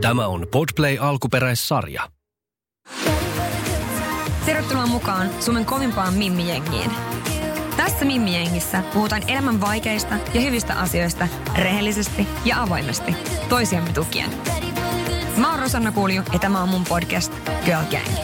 Tämä 0.00 0.26
on 0.26 0.46
Podplay 0.50 0.98
alkuperäissarja. 1.00 2.08
Tervetuloa 4.46 4.86
mukaan 4.86 5.30
Suomen 5.42 5.64
kovimpaan 5.64 6.14
Mimmi-jengiin. 6.14 6.90
Tässä 7.76 8.04
Mimmi-jengissä 8.04 8.82
puhutaan 8.92 9.22
elämän 9.30 9.60
vaikeista 9.60 10.14
ja 10.34 10.40
hyvistä 10.40 10.74
asioista 10.74 11.28
rehellisesti 11.56 12.26
ja 12.44 12.62
avoimesti, 12.62 13.16
toisiamme 13.48 13.92
tukien. 13.92 14.30
Mä 15.36 15.50
oon 15.50 15.58
Rosanna 15.58 15.92
Kulju 15.92 16.22
ja 16.32 16.38
tämä 16.38 16.62
on 16.62 16.68
mun 16.68 16.84
podcast 16.84 17.32
Girl 17.64 17.84
Gang. 17.90 18.16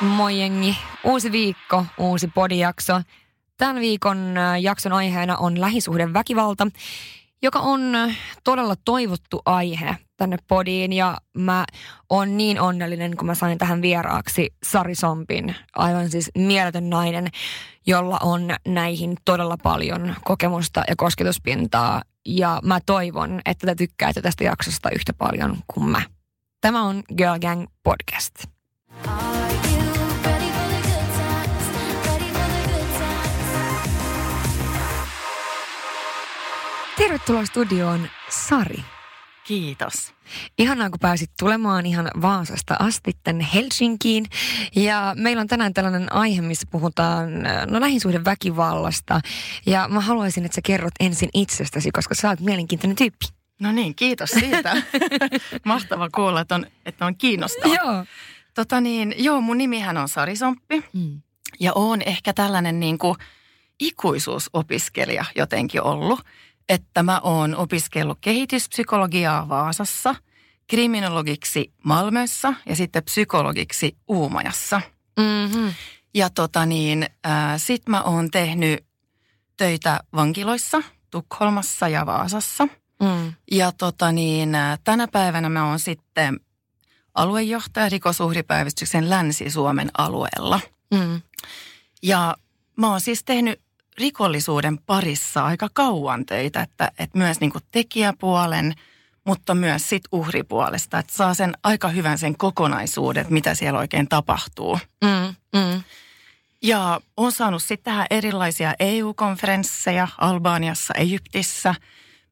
Moi 0.00 0.40
jengi, 0.40 0.76
uusi 1.04 1.32
viikko, 1.32 1.84
uusi 1.98 2.28
podijakso. 2.28 3.00
Tämän 3.58 3.76
viikon 3.80 4.34
jakson 4.60 4.92
aiheena 4.92 5.36
on 5.36 5.60
lähisuhdeväkivalta, 5.60 6.66
joka 7.42 7.58
on 7.58 7.92
todella 8.44 8.74
toivottu 8.84 9.42
aihe 9.44 9.96
tänne 10.16 10.36
podiin 10.48 10.92
ja 10.92 11.16
mä 11.36 11.64
oon 12.10 12.36
niin 12.36 12.60
onnellinen, 12.60 13.16
kun 13.16 13.26
mä 13.26 13.34
sain 13.34 13.58
tähän 13.58 13.82
vieraaksi 13.82 14.54
Sari 14.62 14.94
Sompin, 14.94 15.54
aivan 15.76 16.10
siis 16.10 16.30
mieletön 16.38 16.90
nainen, 16.90 17.28
jolla 17.86 18.18
on 18.22 18.48
näihin 18.68 19.16
todella 19.24 19.56
paljon 19.62 20.14
kokemusta 20.24 20.82
ja 20.88 20.96
kosketuspintaa 20.96 22.02
ja 22.26 22.60
mä 22.64 22.78
toivon, 22.86 23.40
että 23.44 23.66
te 23.66 23.74
tykkäätte 23.74 24.22
tästä 24.22 24.44
jaksosta 24.44 24.90
yhtä 24.90 25.12
paljon 25.12 25.56
kuin 25.66 25.88
mä. 25.88 26.02
Tämä 26.60 26.82
on 26.82 27.02
Girl 27.16 27.38
Gang 27.38 27.66
Podcast. 27.82 28.34
Tervetuloa 36.98 37.46
studioon 37.46 38.08
Sari. 38.28 38.84
Kiitos. 39.44 40.14
Ihanaa, 40.58 40.90
kun 40.90 40.98
pääsit 41.00 41.30
tulemaan 41.38 41.86
ihan 41.86 42.10
Vaasasta 42.22 42.76
asti 42.78 43.12
tänne 43.24 43.46
Helsinkiin. 43.54 44.26
Ja 44.76 45.14
meillä 45.18 45.40
on 45.40 45.46
tänään 45.46 45.74
tällainen 45.74 46.12
aihe, 46.12 46.42
missä 46.42 46.66
puhutaan 46.70 47.42
no, 47.66 47.80
väkivallasta. 48.24 49.20
Ja 49.66 49.88
mä 49.88 50.00
haluaisin, 50.00 50.44
että 50.44 50.54
sä 50.54 50.60
kerrot 50.64 50.94
ensin 51.00 51.28
itsestäsi, 51.34 51.90
koska 51.90 52.14
sä 52.14 52.28
oot 52.28 52.40
mielenkiintoinen 52.40 52.96
tyyppi. 52.96 53.26
No 53.60 53.72
niin, 53.72 53.94
kiitos 53.94 54.30
siitä. 54.30 54.82
Mahtava 55.64 56.08
kuulla, 56.14 56.40
että 56.40 56.54
on, 56.54 56.66
että 56.86 57.06
on 57.06 57.16
kiinnostavaa. 57.16 57.76
Joo. 57.76 58.04
Tota 58.54 58.80
niin, 58.80 59.14
joo, 59.18 59.40
mun 59.40 59.58
nimihän 59.58 59.96
on 59.96 60.08
Sari 60.08 60.36
Somppi. 60.36 60.84
Hmm. 60.94 61.20
Ja 61.60 61.72
oon 61.74 62.02
ehkä 62.02 62.32
tällainen 62.32 62.80
niin 62.80 62.98
kuin 62.98 63.16
ikuisuusopiskelija 63.78 65.24
jotenkin 65.34 65.82
ollut– 65.82 66.20
että 66.68 67.02
mä 67.02 67.20
oon 67.20 67.56
opiskellut 67.56 68.18
kehityspsykologiaa 68.20 69.48
Vaasassa, 69.48 70.14
kriminologiksi 70.66 71.72
Malmössä 71.84 72.54
ja 72.66 72.76
sitten 72.76 73.04
psykologiksi 73.04 73.96
Uumajassa. 74.08 74.80
Mm-hmm. 75.18 75.72
Ja 76.14 76.30
tota 76.30 76.66
niin, 76.66 77.06
äh, 77.26 77.54
sit 77.56 77.88
mä 77.88 78.02
oon 78.02 78.30
tehnyt 78.30 78.84
töitä 79.56 80.00
vankiloissa 80.14 80.82
Tukholmassa 81.10 81.88
ja 81.88 82.06
Vaasassa. 82.06 82.68
Mm. 83.02 83.32
Ja 83.50 83.72
tota 83.72 84.12
niin, 84.12 84.54
äh, 84.54 84.78
tänä 84.84 85.08
päivänä 85.08 85.48
mä 85.48 85.68
oon 85.68 85.78
sitten 85.78 86.40
aluejohtaja 87.14 87.88
rikosuhripäivystyksen 87.88 89.10
Länsi-Suomen 89.10 89.90
alueella. 89.98 90.60
Mm. 90.94 91.20
Ja 92.02 92.36
mä 92.76 92.90
oon 92.90 93.00
siis 93.00 93.24
tehnyt 93.24 93.60
rikollisuuden 93.98 94.78
parissa 94.78 95.44
aika 95.44 95.68
kauan 95.72 96.26
töitä, 96.26 96.60
että, 96.60 96.92
että 96.98 97.18
myös 97.18 97.40
niin 97.40 97.52
kuin 97.52 97.64
tekijäpuolen, 97.70 98.74
mutta 99.24 99.54
myös 99.54 99.88
sit 99.88 100.02
uhripuolesta, 100.12 100.98
että 100.98 101.12
saa 101.12 101.34
sen 101.34 101.54
aika 101.62 101.88
hyvän 101.88 102.18
sen 102.18 102.38
kokonaisuuden, 102.38 103.20
että 103.20 103.32
mitä 103.32 103.54
siellä 103.54 103.78
oikein 103.78 104.08
tapahtuu. 104.08 104.78
Mm, 105.04 105.34
mm. 105.60 105.82
Ja 106.62 107.00
on 107.16 107.32
saanut 107.32 107.62
sitten 107.62 107.92
tähän 107.92 108.06
erilaisia 108.10 108.74
EU-konferensseja 108.80 110.08
Albaniassa, 110.18 110.94
Egyptissä, 110.96 111.74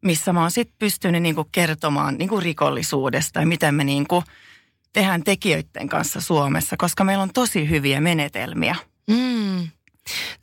missä 0.03 0.32
mä 0.32 0.41
oon 0.41 0.50
sitten 0.50 0.76
pystynyt 0.78 1.22
niinku 1.22 1.49
kertomaan 1.53 2.15
niinku 2.19 2.41
rikollisuudesta 2.41 3.41
ja 3.41 3.47
miten 3.47 3.75
me 3.75 3.84
niinku 3.84 4.25
tehdään 4.93 5.25
tekijöiden 5.25 5.88
kanssa 5.88 6.21
Suomessa, 6.21 6.76
koska 6.76 7.05
meillä 7.05 7.22
on 7.22 7.32
tosi 7.32 7.71
hyviä 7.71 8.00
menetelmiä. 8.00 8.76
Mm. 9.10 9.69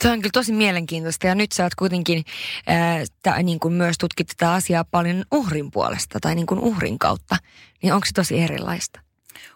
Se 0.03 0.09
on 0.09 0.19
kyllä 0.19 0.31
tosi 0.33 0.53
mielenkiintoista 0.53 1.27
ja 1.27 1.35
nyt 1.35 1.51
sä 1.51 1.63
oot 1.63 1.75
kuitenkin 1.75 2.23
ää, 2.67 3.03
tää, 3.23 3.43
niin 3.43 3.59
kuin 3.59 3.73
myös 3.73 3.97
tutkit 3.97 4.27
tätä 4.27 4.53
asiaa 4.53 4.83
paljon 4.83 5.25
uhrin 5.31 5.71
puolesta 5.71 6.19
tai 6.19 6.35
niin 6.35 6.45
kuin 6.45 6.59
uhrin 6.59 6.99
kautta. 6.99 7.37
Niin 7.83 7.93
onko 7.93 8.05
se 8.05 8.11
tosi 8.13 8.39
erilaista? 8.39 8.99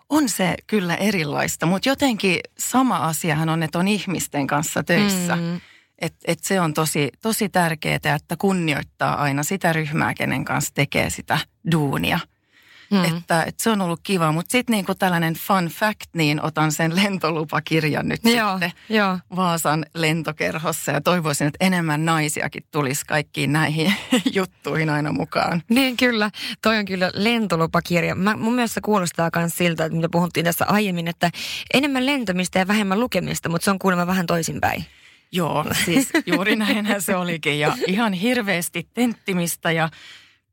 On 0.09 0.29
se 0.29 0.55
kyllä 0.67 0.95
erilaista, 0.95 1.65
mutta 1.65 1.89
jotenkin 1.89 2.39
sama 2.59 2.97
asiahan 2.97 3.49
on, 3.49 3.63
että 3.63 3.79
on 3.79 3.87
ihmisten 3.87 4.47
kanssa 4.47 4.83
töissä. 4.83 5.35
Mm. 5.35 5.61
Et, 5.99 6.15
et 6.25 6.39
se 6.43 6.61
on 6.61 6.73
tosi, 6.73 7.09
tosi 7.21 7.49
tärkeää, 7.49 8.15
että 8.15 8.35
kunnioittaa 8.37 9.21
aina 9.21 9.43
sitä 9.43 9.73
ryhmää, 9.73 10.13
kenen 10.13 10.45
kanssa 10.45 10.73
tekee 10.73 11.09
sitä 11.09 11.39
duunia– 11.71 12.19
Mm. 12.91 13.03
Että, 13.03 13.43
että 13.43 13.63
se 13.63 13.69
on 13.69 13.81
ollut 13.81 13.99
kiva, 14.03 14.31
mutta 14.31 14.51
sitten 14.51 14.73
niinku 14.73 14.95
tällainen 14.95 15.33
fun 15.33 15.65
fact, 15.65 16.07
niin 16.13 16.45
otan 16.45 16.71
sen 16.71 16.95
lentolupakirjan 16.95 18.07
nyt 18.07 18.19
joo, 18.23 18.51
sitten 18.51 18.71
joo. 18.89 19.19
Vaasan 19.35 19.85
lentokerhossa 19.93 20.91
ja 20.91 21.01
toivoisin, 21.01 21.47
että 21.47 21.65
enemmän 21.65 22.05
naisiakin 22.05 22.63
tulisi 22.71 23.05
kaikkiin 23.05 23.53
näihin 23.53 23.93
juttuihin 24.35 24.89
aina 24.89 25.11
mukaan. 25.11 25.63
Niin 25.69 25.97
kyllä, 25.97 26.31
toi 26.61 26.77
on 26.77 26.85
kyllä 26.85 27.11
lentolupakirja. 27.13 28.15
Mä, 28.15 28.35
mun 28.35 28.55
mielestä 28.55 28.81
kuulostaa 28.81 29.29
myös 29.35 29.53
siltä, 29.55 29.85
että 29.85 29.95
mitä 29.95 30.09
puhuttiin 30.11 30.43
tässä 30.43 30.65
aiemmin, 30.65 31.07
että 31.07 31.31
enemmän 31.73 32.05
lentämistä 32.05 32.59
ja 32.59 32.67
vähemmän 32.67 32.99
lukemista, 32.99 33.49
mutta 33.49 33.65
se 33.65 33.71
on 33.71 33.79
kuulemma 33.79 34.07
vähän 34.07 34.25
toisinpäin. 34.25 34.85
Joo, 35.31 35.65
siis 35.85 36.09
juuri 36.25 36.55
näinhän 36.55 37.01
se 37.01 37.15
olikin 37.15 37.59
ja 37.59 37.77
ihan 37.87 38.13
hirveästi 38.13 38.87
tenttimistä 38.93 39.71
ja 39.71 39.89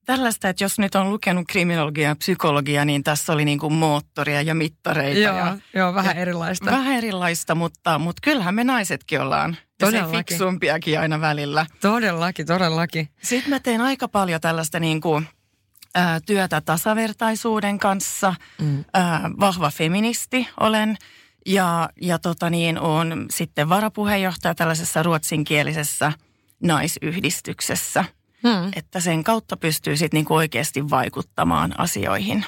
tällaista, 0.04 0.48
että 0.48 0.64
jos 0.64 0.78
nyt 0.78 0.94
on 0.94 1.10
lukenut 1.10 1.44
kriminologiaa 1.48 2.10
ja 2.10 2.16
psykologiaa, 2.16 2.84
niin 2.84 3.04
tässä 3.04 3.32
oli 3.32 3.44
niin 3.44 3.58
kuin 3.58 3.72
moottoria 3.72 4.42
ja 4.42 4.54
mittareita. 4.54 5.20
Joo, 5.20 5.38
ja, 5.38 5.58
joo 5.74 5.94
vähän 5.94 6.16
ja 6.16 6.22
erilaista. 6.22 6.70
Vähän 6.70 6.96
erilaista, 6.96 7.54
mutta, 7.54 7.98
mutta 7.98 8.20
kyllähän 8.22 8.54
me 8.54 8.64
naisetkin 8.64 9.20
ollaan 9.20 9.56
todellakin. 9.78 10.16
fiksumpiakin 10.18 11.00
aina 11.00 11.20
välillä. 11.20 11.66
Todellakin, 11.80 12.46
todellakin. 12.46 13.08
Sitten 13.22 13.50
mä 13.50 13.60
teen 13.60 13.80
aika 13.80 14.08
paljon 14.08 14.40
tällaista 14.40 14.80
niin 14.80 15.00
kuin, 15.00 15.28
ä, 15.98 16.20
työtä 16.26 16.60
tasavertaisuuden 16.60 17.78
kanssa. 17.78 18.34
Mm. 18.60 18.78
Ä, 18.96 19.00
vahva 19.40 19.70
feministi 19.70 20.48
olen. 20.60 20.96
Ja, 21.46 21.88
ja 22.00 22.18
tota 22.18 22.50
niin, 22.50 22.78
on 22.78 23.26
sitten 23.30 23.68
varapuheenjohtaja 23.68 24.54
tällaisessa 24.54 25.02
ruotsinkielisessä 25.02 26.12
naisyhdistyksessä– 26.62 28.04
Hmm. 28.48 28.70
Että 28.76 29.00
sen 29.00 29.24
kautta 29.24 29.56
pystyy 29.56 29.96
sitten 29.96 30.18
niinku 30.18 30.34
oikeasti 30.34 30.90
vaikuttamaan 30.90 31.80
asioihin 31.80 32.44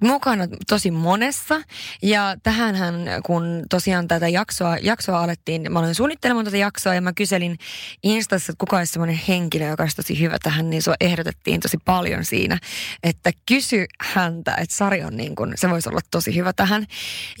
mukana 0.00 0.48
tosi 0.68 0.90
monessa. 0.90 1.62
Ja 2.02 2.36
tähänhän, 2.42 2.94
kun 3.26 3.62
tosiaan 3.70 4.08
tätä 4.08 4.28
jaksoa, 4.28 4.76
jaksoa 4.82 5.22
alettiin, 5.22 5.72
mä 5.72 5.78
olin 5.78 5.94
suunnittelemaan 5.94 6.44
tätä 6.44 6.56
jaksoa 6.56 6.94
ja 6.94 7.00
mä 7.00 7.12
kyselin 7.12 7.58
Instassa, 8.02 8.52
että 8.52 8.60
kuka 8.60 8.76
olisi 8.78 8.92
semmoinen 8.92 9.20
henkilö, 9.28 9.66
joka 9.66 9.82
olisi 9.82 9.96
tosi 9.96 10.20
hyvä 10.20 10.36
tähän, 10.42 10.70
niin 10.70 10.82
sua 10.82 10.94
ehdotettiin 11.00 11.60
tosi 11.60 11.78
paljon 11.84 12.24
siinä, 12.24 12.58
että 13.02 13.30
kysy 13.46 13.86
häntä, 14.00 14.54
että 14.54 14.76
Sari 14.76 15.04
on 15.04 15.16
niin 15.16 15.34
kuin, 15.34 15.52
se 15.54 15.70
voisi 15.70 15.88
olla 15.88 16.00
tosi 16.10 16.36
hyvä 16.36 16.52
tähän. 16.52 16.86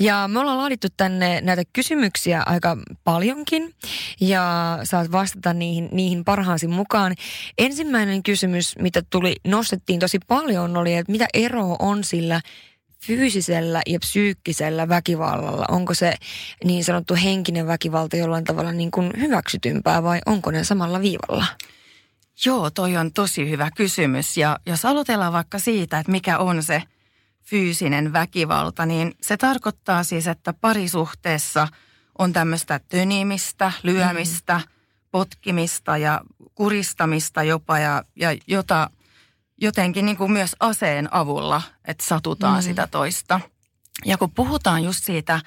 Ja 0.00 0.28
me 0.28 0.38
ollaan 0.38 0.58
laadittu 0.58 0.88
tänne 0.96 1.40
näitä 1.40 1.62
kysymyksiä 1.72 2.42
aika 2.46 2.76
paljonkin 3.04 3.74
ja 4.20 4.78
saat 4.84 5.12
vastata 5.12 5.52
niihin, 5.52 5.88
niihin 5.92 6.24
parhaasi 6.24 6.66
mukaan. 6.66 7.14
Ensimmäinen 7.58 8.22
kysymys, 8.22 8.78
mitä 8.78 9.02
tuli, 9.10 9.36
nostettiin 9.46 10.00
tosi 10.00 10.18
paljon, 10.28 10.76
oli, 10.76 10.94
että 10.94 11.12
mitä 11.12 11.26
eroa 11.34 11.76
on 11.78 12.01
sillä 12.04 12.40
fyysisellä 13.06 13.82
ja 13.86 13.98
psyykkisellä 13.98 14.88
väkivallalla? 14.88 15.64
Onko 15.68 15.94
se 15.94 16.14
niin 16.64 16.84
sanottu 16.84 17.14
henkinen 17.24 17.66
väkivalta 17.66 18.16
jollain 18.16 18.44
tavalla 18.44 18.72
niin 18.72 18.90
kuin 18.90 19.12
hyväksytympää 19.20 20.02
vai 20.02 20.20
onko 20.26 20.50
ne 20.50 20.64
samalla 20.64 21.00
viivalla? 21.00 21.46
Joo, 22.46 22.70
toi 22.70 22.96
on 22.96 23.12
tosi 23.12 23.50
hyvä 23.50 23.70
kysymys. 23.76 24.36
Ja 24.36 24.58
jos 24.66 24.84
aloitellaan 24.84 25.32
vaikka 25.32 25.58
siitä, 25.58 25.98
että 25.98 26.12
mikä 26.12 26.38
on 26.38 26.62
se 26.62 26.82
fyysinen 27.42 28.12
väkivalta, 28.12 28.86
niin 28.86 29.14
se 29.20 29.36
tarkoittaa 29.36 30.04
siis, 30.04 30.26
että 30.26 30.52
parisuhteessa 30.52 31.68
on 32.18 32.32
tämmöistä 32.32 32.80
tönimistä, 32.88 33.72
lyömistä, 33.82 34.58
mm. 34.58 34.64
potkimista 35.10 35.96
ja 35.96 36.20
kuristamista 36.54 37.42
jopa 37.42 37.78
ja, 37.78 38.04
ja 38.16 38.36
jota– 38.46 38.90
jotenkin 39.62 40.06
niin 40.06 40.16
kuin 40.16 40.32
myös 40.32 40.56
aseen 40.60 41.14
avulla, 41.14 41.62
että 41.84 42.04
satutaan 42.06 42.58
mm. 42.58 42.62
sitä 42.62 42.86
toista. 42.86 43.40
Ja 44.04 44.18
kun 44.18 44.30
puhutaan 44.30 44.84
just 44.84 45.04
siitä 45.04 45.40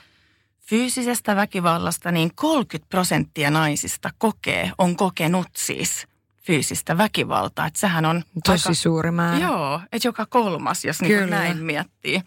fyysisestä 0.62 1.36
väkivallasta, 1.36 2.12
niin 2.12 2.32
30 2.36 2.90
prosenttia 2.90 3.52
naisista 3.52 4.10
kokee, 4.18 4.72
on 4.78 4.96
kokenut 4.96 5.48
siis 5.56 6.08
fyysistä 6.42 6.98
väkivaltaa. 6.98 7.68
Että 7.68 7.80
sehän 7.80 8.06
on 8.06 8.24
Tosi 8.46 8.70
aika, 8.70 8.74
suuri 8.74 9.12
määrä. 9.12 9.40
Joo, 9.40 9.82
että 9.92 10.08
joka 10.08 10.26
kolmas, 10.26 10.86
jos 10.86 11.02
niin 11.02 11.30
näin 11.30 11.58
miettii. 11.58 12.22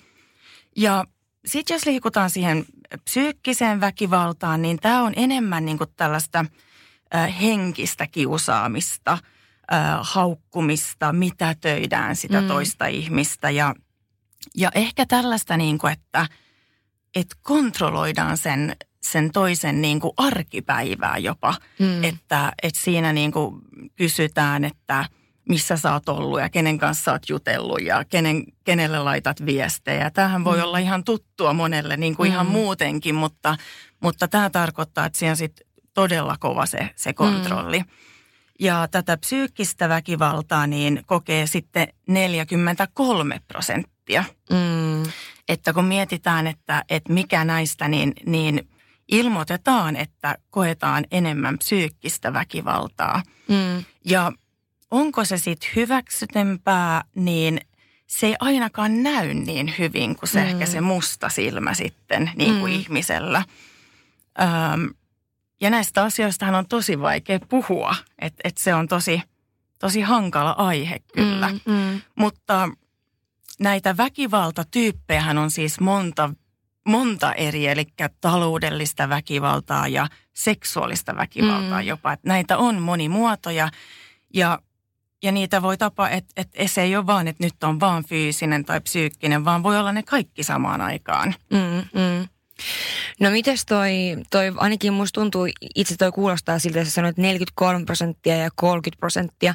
Ja 0.77 1.05
sitten 1.47 1.75
jos 1.75 1.87
liikutaan 1.87 2.31
siihen 2.31 2.65
psyykkiseen 3.05 3.81
väkivaltaan, 3.81 4.63
niin 4.63 4.79
tämä 4.79 5.03
on 5.03 5.13
enemmän 5.17 5.65
niin 5.65 5.79
kuin 5.79 5.91
tällaista 5.97 6.45
äh, 7.15 7.41
henkistä 7.41 8.07
kiusaamista, 8.07 9.19
äh, 9.73 9.99
haukkumista, 10.01 11.13
mitätöidään 11.13 12.17
sitä 12.17 12.41
mm. 12.41 12.49
toista 12.49 12.87
ihmistä. 12.87 13.51
Ja, 13.51 13.75
ja 14.57 14.71
ehkä 14.75 15.07
tällaista, 15.07 15.57
niin 15.57 15.79
kuin, 15.79 15.93
että, 15.93 16.27
että 17.15 17.37
kontrolloidaan 17.43 18.37
sen, 18.37 18.77
sen 19.03 19.31
toisen 19.33 19.83
niin 19.83 20.01
kuin 20.01 20.13
arkipäivää 20.17 21.19
jopa. 21.19 21.55
Mm. 21.79 22.05
Että, 22.05 22.53
että 22.63 22.81
siinä 22.81 23.13
niin 23.13 23.33
kuin 23.33 23.61
kysytään, 23.97 24.65
että– 24.65 25.05
missä 25.49 25.77
sä 25.77 25.93
oot 25.93 26.09
ollut 26.09 26.41
ja 26.41 26.49
kenen 26.49 26.79
kanssa 26.79 27.05
sä 27.05 27.13
oot 27.13 27.29
jutellut 27.29 27.83
ja 27.83 28.05
kenen, 28.05 28.45
kenelle 28.65 28.99
laitat 28.99 29.47
viestejä. 29.47 30.11
Tämähän 30.11 30.45
voi 30.45 30.57
mm. 30.57 30.63
olla 30.65 30.79
ihan 30.79 31.05
tuttua 31.05 31.53
monelle 31.53 31.97
niin 31.97 32.17
kuin 32.17 32.29
mm. 32.29 32.33
ihan 32.33 32.47
muutenkin, 32.47 33.15
mutta, 33.15 33.57
mutta 34.01 34.29
tämä 34.29 34.51
tarkoittaa, 34.51 35.07
että 35.07 35.19
siinä 35.19 35.35
sit 35.35 35.61
todella 35.95 36.37
kova 36.41 36.67
se, 36.67 36.91
se 36.97 37.13
kontrolli. 37.13 37.79
Mm. 37.79 37.87
Ja 38.61 38.89
tätä 38.91 39.17
psyykkistä 39.17 39.89
väkivaltaa 39.89 40.67
niin 40.67 41.03
kokee 41.07 41.47
sitten 41.47 41.89
43 42.07 43.41
prosenttia. 43.49 44.25
Mm. 44.51 45.13
Että 45.49 45.73
kun 45.73 45.85
mietitään, 45.85 46.47
että, 46.47 46.85
että 46.89 47.13
mikä 47.13 47.45
näistä, 47.45 47.89
niin, 47.89 48.13
niin 48.27 48.69
ilmoitetaan, 49.09 49.97
että 49.97 50.39
koetaan 50.51 51.05
enemmän 51.11 51.59
psyykkistä 51.59 52.33
väkivaltaa. 52.33 53.23
Mm. 53.49 53.85
Ja 54.05 54.33
onko 54.91 55.25
se 55.25 55.39
sitten 55.39 55.71
hyväksytempää, 55.77 57.05
niin 57.15 57.61
se 58.07 58.27
ei 58.27 58.35
ainakaan 58.41 59.03
näy 59.03 59.35
niin 59.35 59.75
hyvin 59.79 60.17
kuin 60.17 60.29
se 60.29 60.41
mm. 60.41 60.47
ehkä 60.47 60.67
se 60.67 60.81
musta 60.81 61.29
silmä 61.29 61.75
sitten 61.75 62.31
niin 62.37 62.61
kuin 62.61 62.73
mm. 62.73 62.81
ihmisellä. 62.81 63.45
Öm, 64.41 64.95
ja 65.61 65.71
näistä 65.71 66.03
asioistahan 66.03 66.55
on 66.55 66.69
tosi 66.69 67.01
vaikea 67.01 67.39
puhua, 67.49 67.95
että 68.19 68.41
et 68.45 68.59
se 68.59 68.75
on 68.75 68.89
tosi, 68.89 69.23
tosi 69.79 70.01
hankala 70.01 70.51
aihe 70.51 70.99
kyllä. 71.15 71.49
Mm, 71.49 71.73
mm. 71.73 72.01
Mutta 72.15 72.69
näitä 73.61 73.97
väkivaltatyyppejä 73.97 75.25
on 75.41 75.51
siis 75.51 75.81
monta, 75.81 76.31
monta 76.89 77.33
eri, 77.33 77.67
eli 77.67 77.87
taloudellista 78.21 79.09
väkivaltaa 79.09 79.89
ja 79.89 80.09
seksuaalista 80.35 81.17
väkivaltaa 81.17 81.81
mm. 81.81 81.87
jopa. 81.87 82.13
Että 82.13 82.29
näitä 82.29 82.59
on 82.59 82.83
monimuotoja 82.83 83.69
ja 84.35 84.59
ja 85.23 85.33
niitä 85.33 85.63
voi 85.63 85.79
tapa, 85.79 86.09
että, 86.09 86.33
että 86.37 86.67
se 86.67 86.83
ei 86.83 86.97
ole 86.97 87.07
vaan, 87.07 87.29
että 87.29 87.45
nyt 87.45 87.65
on 87.65 87.81
vaan 87.81 88.05
fyysinen 88.05 88.65
tai 88.65 88.81
psyykkinen, 88.81 89.45
vaan 89.45 89.63
voi 89.63 89.79
olla 89.79 89.93
ne 89.93 90.03
kaikki 90.03 90.43
samaan 90.43 90.81
aikaan. 90.81 91.35
Mm, 91.51 92.01
mm. 92.01 92.29
No 93.21 93.31
mites 93.31 93.65
toi, 93.67 93.93
toi, 94.31 94.53
ainakin 94.57 94.93
musta 94.93 95.21
tuntuu, 95.21 95.47
itse 95.75 95.97
toi 95.97 96.13
kuulostaa 96.13 96.59
siltä, 96.59 96.81
että 96.81 96.93
sanoit 96.93 97.17
43 97.17 97.85
prosenttia 97.85 98.37
ja 98.37 98.51
30 98.55 99.01
prosenttia, 99.01 99.55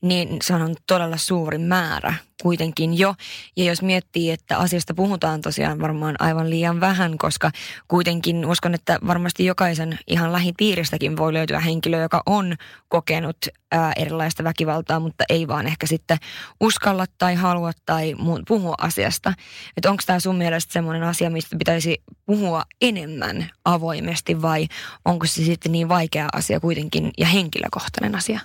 niin 0.00 0.28
se 0.42 0.54
on 0.54 0.76
todella 0.86 1.16
suuri 1.16 1.58
määrä 1.58 2.14
kuitenkin 2.42 2.98
jo. 2.98 3.14
Ja 3.56 3.64
jos 3.64 3.82
miettii, 3.82 4.30
että 4.30 4.58
asiasta 4.58 4.94
puhutaan 4.94 5.40
tosiaan 5.40 5.80
varmaan 5.80 6.16
aivan 6.18 6.50
liian 6.50 6.80
vähän, 6.80 7.18
koska 7.18 7.50
kuitenkin 7.88 8.46
uskon, 8.46 8.74
että 8.74 8.98
varmasti 9.06 9.44
jokaisen 9.44 9.98
ihan 10.06 10.32
lähipiiristäkin 10.32 11.16
voi 11.16 11.32
löytyä 11.32 11.60
henkilö, 11.60 12.00
joka 12.00 12.22
on 12.26 12.56
kokenut 12.88 13.36
ää, 13.72 13.92
erilaista 13.96 14.44
väkivaltaa, 14.44 15.00
mutta 15.00 15.24
ei 15.28 15.48
vaan 15.48 15.66
ehkä 15.66 15.86
sitten 15.86 16.18
uskalla 16.60 17.04
tai 17.18 17.34
halua 17.34 17.72
tai 17.86 18.14
puhua 18.48 18.74
asiasta. 18.78 19.32
Että 19.76 19.90
onko 19.90 20.02
tämä 20.06 20.20
sun 20.20 20.36
mielestä 20.36 20.72
semmoinen 20.72 21.02
asia, 21.02 21.30
mistä 21.30 21.56
pitäisi 21.58 22.02
puhua 22.26 22.62
enemmän 22.80 23.50
avoimesti 23.64 24.42
vai 24.42 24.68
onko 25.04 25.26
se 25.26 25.44
sitten 25.44 25.72
niin 25.72 25.88
vaikea 25.88 26.28
asia 26.32 26.60
kuitenkin 26.60 27.10
ja 27.18 27.26
henkilökohtainen 27.26 28.14
asia? 28.14 28.40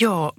Joo, 0.00 0.32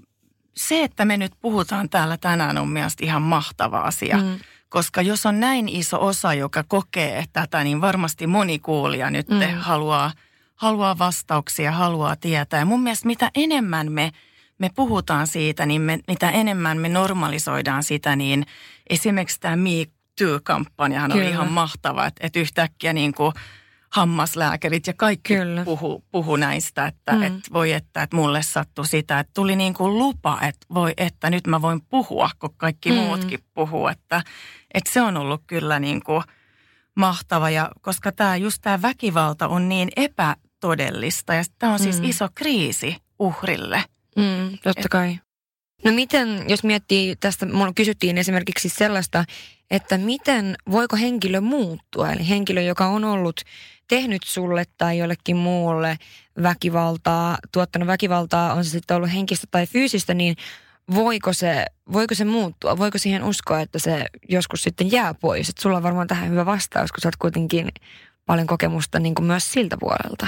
se, 0.55 0.83
että 0.83 1.05
me 1.05 1.17
nyt 1.17 1.31
puhutaan 1.39 1.89
täällä 1.89 2.17
tänään 2.17 2.57
on 2.57 2.69
mielestäni 2.69 3.07
ihan 3.07 3.21
mahtava 3.21 3.79
asia. 3.79 4.17
Mm. 4.17 4.39
Koska 4.69 5.01
jos 5.01 5.25
on 5.25 5.39
näin 5.39 5.69
iso 5.69 6.05
osa, 6.05 6.33
joka 6.33 6.63
kokee 6.67 7.25
tätä, 7.33 7.63
niin 7.63 7.81
varmasti 7.81 8.27
moni 8.27 8.59
kuulija 8.59 9.09
nyt 9.09 9.29
mm. 9.29 9.39
haluaa, 9.57 10.11
haluaa 10.55 10.97
vastauksia, 10.97 11.71
haluaa 11.71 12.15
tietää. 12.15 12.59
Ja 12.59 12.65
mun 12.65 12.83
mielestä 12.83 13.07
mitä 13.07 13.31
enemmän 13.35 13.91
me, 13.91 14.11
me 14.57 14.69
puhutaan 14.75 15.27
siitä, 15.27 15.65
niin 15.65 15.81
me, 15.81 15.99
mitä 16.07 16.29
enemmän 16.29 16.77
me 16.77 16.89
normalisoidaan 16.89 17.83
sitä, 17.83 18.15
niin 18.15 18.45
esimerkiksi 18.89 19.39
tämä 19.39 19.55
Me 19.55 19.85
Too-kampanjahan 20.19 21.11
on 21.11 21.23
ihan 21.23 21.51
mahtava, 21.51 22.05
että, 22.05 22.27
että 22.27 22.39
yhtäkkiä 22.39 22.93
niin 22.93 23.13
kuin– 23.13 23.33
hammaslääkärit 23.93 24.87
ja 24.87 24.93
kaikki 24.97 25.35
Kyllä. 25.35 25.65
puhu, 25.65 26.03
puhu 26.11 26.35
näistä, 26.35 26.87
että 26.87 27.11
mm. 27.11 27.21
et 27.21 27.33
voi 27.53 27.71
että, 27.71 28.03
että 28.03 28.15
mulle 28.15 28.41
sattui 28.41 28.87
sitä, 28.87 29.19
että 29.19 29.31
tuli 29.33 29.55
niin 29.55 29.73
kuin 29.73 29.97
lupa, 29.97 30.39
että 30.41 30.65
voi 30.73 30.93
että 30.97 31.29
nyt 31.29 31.47
mä 31.47 31.61
voin 31.61 31.81
puhua, 31.81 32.29
kun 32.39 32.53
kaikki 32.57 32.91
mm. 32.91 32.95
muutkin 32.95 33.39
puhuu, 33.53 33.87
että, 33.87 34.21
että 34.73 34.93
se 34.93 35.01
on 35.01 35.17
ollut 35.17 35.41
kyllä 35.47 35.79
niin 35.79 36.03
kuin 36.03 36.23
mahtava 36.95 37.49
ja 37.49 37.71
koska 37.81 38.11
tämä 38.11 38.35
just 38.35 38.57
tämä 38.61 38.81
väkivalta 38.81 39.47
on 39.47 39.69
niin 39.69 39.89
epätodellista 39.95 41.33
ja 41.33 41.43
tämä 41.59 41.73
on 41.73 41.79
siis 41.79 41.99
mm. 42.01 42.09
iso 42.09 42.27
kriisi 42.35 42.97
uhrille. 43.19 43.83
Mm, 44.15 44.57
totta 44.63 44.89
kai. 44.89 45.19
No 45.83 45.91
miten, 45.91 46.45
jos 46.47 46.63
miettii 46.63 47.15
tästä, 47.15 47.45
mulla 47.45 47.73
kysyttiin 47.75 48.17
esimerkiksi 48.17 48.69
sellaista, 48.69 49.25
että 49.71 49.97
miten, 49.97 50.55
voiko 50.71 50.95
henkilö 50.95 51.41
muuttua? 51.41 52.11
Eli 52.11 52.29
henkilö, 52.29 52.61
joka 52.61 52.85
on 52.85 53.03
ollut 53.03 53.41
tehnyt 53.87 54.23
sulle 54.23 54.63
tai 54.77 54.97
jollekin 54.97 55.37
muulle 55.37 55.97
väkivaltaa, 56.43 57.37
tuottanut 57.51 57.87
väkivaltaa, 57.87 58.53
on 58.53 58.65
se 58.65 58.69
sitten 58.69 58.97
ollut 58.97 59.13
henkistä 59.13 59.47
tai 59.51 59.67
fyysistä, 59.67 60.13
niin 60.13 60.35
voiko 60.93 61.33
se, 61.33 61.65
voiko 61.93 62.15
se 62.15 62.25
muuttua? 62.25 62.77
Voiko 62.77 62.97
siihen 62.97 63.23
uskoa, 63.23 63.59
että 63.59 63.79
se 63.79 64.05
joskus 64.29 64.63
sitten 64.63 64.91
jää 64.91 65.13
pois? 65.13 65.49
Et 65.49 65.57
sulla 65.57 65.77
on 65.77 65.83
varmaan 65.83 66.07
tähän 66.07 66.29
hyvä 66.29 66.45
vastaus, 66.45 66.91
kun 66.91 67.01
sä 67.01 67.07
oot 67.07 67.15
kuitenkin 67.15 67.69
paljon 68.25 68.47
kokemusta 68.47 68.99
niin 68.99 69.15
kuin 69.15 69.25
myös 69.25 69.51
siltä 69.51 69.77
puolelta. 69.79 70.27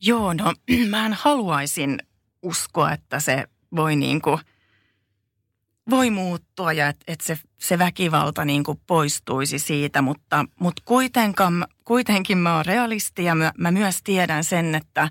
Joo, 0.00 0.32
no 0.32 0.54
mä 0.90 1.10
haluaisin 1.12 1.98
uskoa, 2.42 2.92
että 2.92 3.20
se 3.20 3.46
voi 3.76 3.96
niin 3.96 4.22
kuin– 4.22 4.38
voi 5.90 6.10
muuttua 6.10 6.72
ja 6.72 6.88
että 6.88 7.04
et 7.08 7.20
se, 7.20 7.38
se 7.58 7.78
väkivalta 7.78 8.44
niin 8.44 8.64
kuin 8.64 8.80
poistuisi 8.86 9.58
siitä, 9.58 10.02
mutta, 10.02 10.44
mutta 10.60 10.82
kuitenkin, 10.84 11.64
kuitenkin 11.84 12.38
mä 12.38 12.56
oon 12.56 12.66
realisti 12.66 13.24
ja 13.24 13.34
mä, 13.34 13.52
mä 13.58 13.70
myös 13.70 14.02
tiedän 14.04 14.44
sen, 14.44 14.74
että 14.74 15.08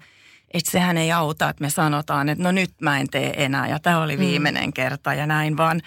että 0.54 0.72
sehän 0.72 0.98
ei 0.98 1.12
auta, 1.12 1.50
että 1.50 1.64
me 1.64 1.70
sanotaan, 1.70 2.30
että 2.30 2.44
no 2.44 2.52
nyt 2.52 2.72
mä 2.82 3.00
en 3.00 3.10
tee 3.10 3.46
enää 3.46 3.68
ja 3.68 3.80
tämä 3.80 4.02
oli 4.02 4.16
mm. 4.16 4.20
viimeinen 4.20 4.66
mm. 4.66 4.74
kerta 4.74 5.14
ja 5.14 5.28
näin, 5.28 5.58
vaan 5.58 5.82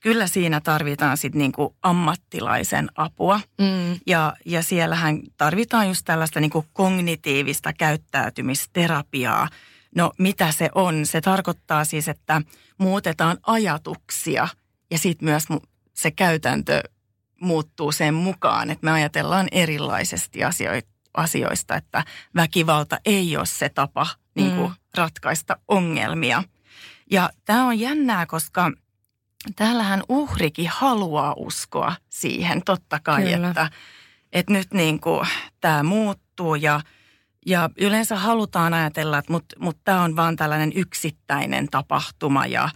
kyllä 0.00 0.26
siinä 0.26 0.60
tarvitaan 0.60 1.16
sitten 1.16 1.38
niinku 1.38 1.76
ammattilaisen 1.82 2.88
apua. 2.94 3.40
Mm. 3.60 4.00
Ja, 4.06 4.36
ja 4.44 4.62
siellähän 4.62 5.20
tarvitaan 5.36 5.88
just 5.88 6.02
tällaista 6.04 6.40
niinku 6.40 6.64
kognitiivista 6.72 7.72
käyttäytymisterapiaa, 7.72 9.48
No 9.94 10.12
mitä 10.18 10.52
se 10.52 10.70
on? 10.74 11.06
Se 11.06 11.20
tarkoittaa 11.20 11.84
siis, 11.84 12.08
että 12.08 12.42
muutetaan 12.78 13.38
ajatuksia 13.46 14.48
ja 14.90 14.98
sitten 14.98 15.28
myös 15.28 15.44
se 15.94 16.10
käytäntö 16.10 16.82
muuttuu 17.40 17.92
sen 17.92 18.14
mukaan, 18.14 18.70
että 18.70 18.84
me 18.84 18.92
ajatellaan 18.92 19.48
erilaisesti 19.52 20.40
asioista, 21.14 21.76
että 21.76 22.04
väkivalta 22.34 22.98
ei 23.04 23.36
ole 23.36 23.46
se 23.46 23.68
tapa 23.68 24.06
niin 24.34 24.56
kuin, 24.56 24.68
mm. 24.68 24.76
ratkaista 24.94 25.56
ongelmia. 25.68 26.42
Ja 27.10 27.30
tämä 27.44 27.66
on 27.66 27.80
jännää, 27.80 28.26
koska 28.26 28.72
täällähän 29.56 30.02
uhrikin 30.08 30.70
haluaa 30.72 31.34
uskoa 31.36 31.94
siihen 32.08 32.62
totta 32.64 33.00
kai, 33.02 33.32
että, 33.32 33.70
että 34.32 34.52
nyt 34.52 34.72
niin 34.72 35.00
kuin, 35.00 35.28
tämä 35.60 35.82
muuttuu 35.82 36.54
ja– 36.54 36.80
ja 37.48 37.70
yleensä 37.78 38.16
halutaan 38.16 38.74
ajatella, 38.74 39.18
että 39.18 39.32
mutta 39.32 39.56
mut 39.60 39.78
tämä 39.84 40.02
on 40.02 40.16
vaan 40.16 40.36
tällainen 40.36 40.72
yksittäinen 40.74 41.68
tapahtuma 41.70 42.46
ja, 42.46 42.68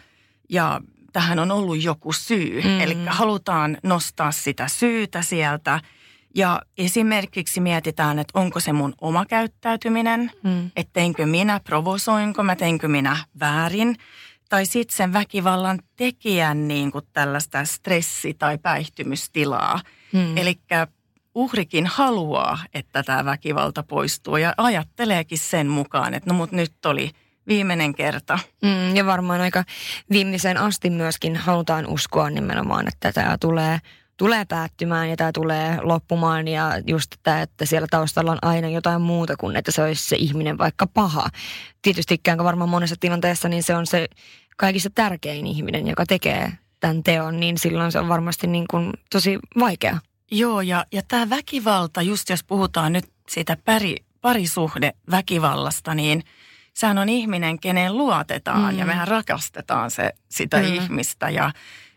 ja 0.49 0.81
tähän 1.12 1.38
on 1.38 1.50
ollut 1.50 1.83
joku 1.83 2.12
syy. 2.12 2.62
Mm. 2.62 2.81
Eli 2.81 2.97
halutaan 3.07 3.79
nostaa 3.83 4.33
sitä 4.33 4.69
syytä 4.69 5.23
sieltä. 5.23 5.81
Ja 6.35 6.62
esimerkiksi 6.79 7.61
mietitään, 7.61 8.19
että 8.19 8.38
onko 8.38 8.61
se 8.61 8.73
mun 8.73 8.95
oma 9.00 9.26
käyttäytyminen, 9.26 10.31
mm. 10.43 10.71
että 10.76 10.93
teinkö 10.93 11.26
minä, 11.26 11.61
provosoinko 11.61 12.43
mä, 12.43 12.57
teinkö 12.57 12.88
minä 12.88 13.17
väärin. 13.41 13.97
Tai 14.49 14.67
sitten 14.67 14.97
sen 14.97 15.12
väkivallan 15.12 15.79
tekijän 15.97 16.69
niin 16.69 16.93
kuin 16.93 17.05
tällaista 17.12 17.64
stressi- 17.64 18.35
tai 18.35 18.59
päihtymystilaa. 18.59 19.81
Mm. 20.12 20.37
Eli 20.37 20.61
uhrikin 21.35 21.87
haluaa, 21.87 22.59
että 22.75 23.03
tämä 23.03 23.25
väkivalta 23.25 23.83
poistuu 23.83 24.37
ja 24.37 24.55
ajatteleekin 24.57 25.39
sen 25.39 25.67
mukaan, 25.67 26.15
että 26.15 26.31
no 26.31 26.37
mut 26.37 26.53
nyt 26.53 26.87
oli 26.87 27.11
viimeinen 27.47 27.95
kerta. 27.95 28.39
Mm, 28.62 28.97
ja 28.97 29.07
varmaan 29.07 29.41
aika 29.41 29.65
viimeisen 30.11 30.57
asti 30.57 30.91
myöskin 30.91 31.37
halutaan 31.37 31.87
uskoa 31.87 32.31
nimenomaan, 32.31 32.89
että 32.89 33.12
tämä 33.12 33.37
tulee 33.41 33.79
tulee 34.17 34.45
päättymään 34.45 35.11
ja 35.11 35.17
tämä 35.17 35.33
tulee 35.33 35.79
loppumaan 35.83 36.49
ja 36.49 36.73
just 36.87 37.15
tämä, 37.23 37.43
että 37.43 37.67
siellä 37.67 37.87
taustalla 37.91 38.33
on 38.33 38.39
aina 38.43 38.69
jotain 38.69 39.03
muuta 39.03 39.37
kuin, 39.37 39.57
että 39.57 39.73
se 39.73 39.83
olisi 39.83 40.09
se 40.09 40.17
ihminen 40.17 40.59
vaikka 40.59 40.87
paha. 40.87 41.29
Tietysti 41.83 42.21
varmaan 42.45 42.71
monessa 42.71 42.97
tilanteessa 43.01 43.49
niin 43.49 43.62
se 43.62 43.75
on 43.77 43.87
se 43.87 44.09
kaikista 44.57 44.91
tärkein 44.95 45.47
ihminen, 45.47 45.87
joka 45.87 46.07
tekee 46.07 46.53
tämän 46.81 47.03
teon, 47.03 47.41
niin 47.41 47.59
silloin 47.59 47.93
se 47.93 47.99
on 47.99 48.09
varmasti 48.09 48.47
niin 48.47 48.67
kuin 48.71 48.93
tosi 49.11 49.39
vaikea. 49.59 49.99
Joo, 50.33 50.61
ja, 50.61 50.87
ja 50.93 51.03
tämä 51.09 51.31
väkivalta, 51.31 52.03
just 52.03 52.29
jos 52.29 52.45
puhutaan 52.45 52.93
nyt 52.93 53.05
siitä 53.29 53.57
pari, 53.65 53.97
parisuhde 54.21 54.93
väkivallasta, 55.11 55.95
niin 55.95 56.23
sehän 56.75 56.99
on 56.99 57.09
ihminen, 57.09 57.61
kenen 57.61 57.99
luotetaan 57.99 58.75
mm. 58.75 58.79
ja 58.79 58.87
mehän 58.87 59.09
rakastetaan 59.09 59.91
se, 59.91 60.12
sitä 60.29 60.57
mm. 60.57 60.65
ihmistä. 60.65 61.31
Ja, 61.31 61.53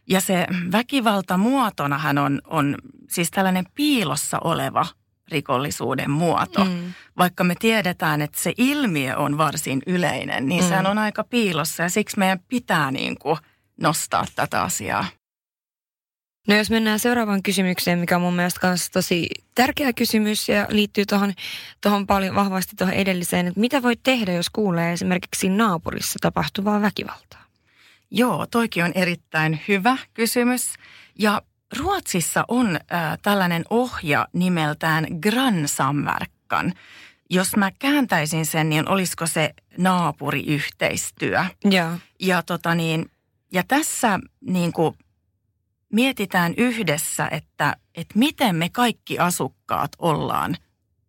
ja 0.07 0.21
se 0.21 0.47
väkivalta 0.71 1.37
muotonahan 1.37 2.17
on, 2.17 2.41
on 2.47 2.75
siis 3.09 3.31
tällainen 3.31 3.65
piilossa 3.75 4.37
oleva 4.43 4.85
rikollisuuden 5.31 6.11
muoto. 6.11 6.65
Mm. 6.65 6.93
Vaikka 7.17 7.43
me 7.43 7.55
tiedetään, 7.59 8.21
että 8.21 8.39
se 8.39 8.53
ilmiö 8.57 9.17
on 9.17 9.37
varsin 9.37 9.81
yleinen, 9.87 10.45
niin 10.45 10.63
mm. 10.63 10.69
sehän 10.69 10.85
on 10.87 10.97
aika 10.97 11.23
piilossa 11.23 11.83
ja 11.83 11.89
siksi 11.89 12.19
meidän 12.19 12.39
pitää 12.39 12.91
niin 12.91 13.19
kuin 13.19 13.37
nostaa 13.81 14.25
tätä 14.35 14.61
asiaa. 14.61 15.05
No 16.47 16.55
jos 16.55 16.69
mennään 16.69 16.99
seuraavaan 16.99 17.43
kysymykseen, 17.43 17.99
mikä 17.99 18.15
on 18.15 18.21
mun 18.21 18.35
mielestä 18.35 18.67
myös 18.67 18.89
tosi 18.89 19.27
tärkeä 19.55 19.93
kysymys 19.93 20.49
ja 20.49 20.67
liittyy 20.69 21.05
tuohon, 21.05 21.33
tuohon 21.81 22.07
paljon 22.07 22.35
vahvasti 22.35 22.75
tuohon 22.75 22.93
edelliseen, 22.93 23.47
että 23.47 23.59
mitä 23.59 23.81
voi 23.81 23.95
tehdä, 24.03 24.33
jos 24.33 24.49
kuulee 24.49 24.93
esimerkiksi 24.93 25.49
naapurissa 25.49 26.19
tapahtuvaa 26.21 26.81
väkivaltaa? 26.81 27.45
Joo, 28.11 28.45
toikin 28.51 28.83
on 28.83 28.91
erittäin 28.95 29.61
hyvä 29.67 29.97
kysymys. 30.13 30.73
Ja 31.19 31.41
Ruotsissa 31.77 32.45
on 32.47 32.75
äh, 32.75 33.17
tällainen 33.21 33.65
ohja 33.69 34.27
nimeltään 34.33 35.07
Grannsamverkan. 35.21 36.73
Jos 37.29 37.55
mä 37.55 37.71
kääntäisin 37.79 38.45
sen, 38.45 38.69
niin 38.69 38.89
olisiko 38.89 39.27
se 39.27 39.53
naapuriyhteistyö? 39.77 41.45
Ja, 41.71 41.97
ja, 42.19 42.43
tota 42.43 42.75
niin, 42.75 43.11
ja 43.53 43.63
tässä 43.67 44.19
niin 44.41 44.73
kuin 44.73 44.95
mietitään 45.93 46.53
yhdessä, 46.57 47.27
että, 47.31 47.75
että 47.95 48.19
miten 48.19 48.55
me 48.55 48.69
kaikki 48.69 49.19
asukkaat 49.19 49.91
ollaan 49.99 50.57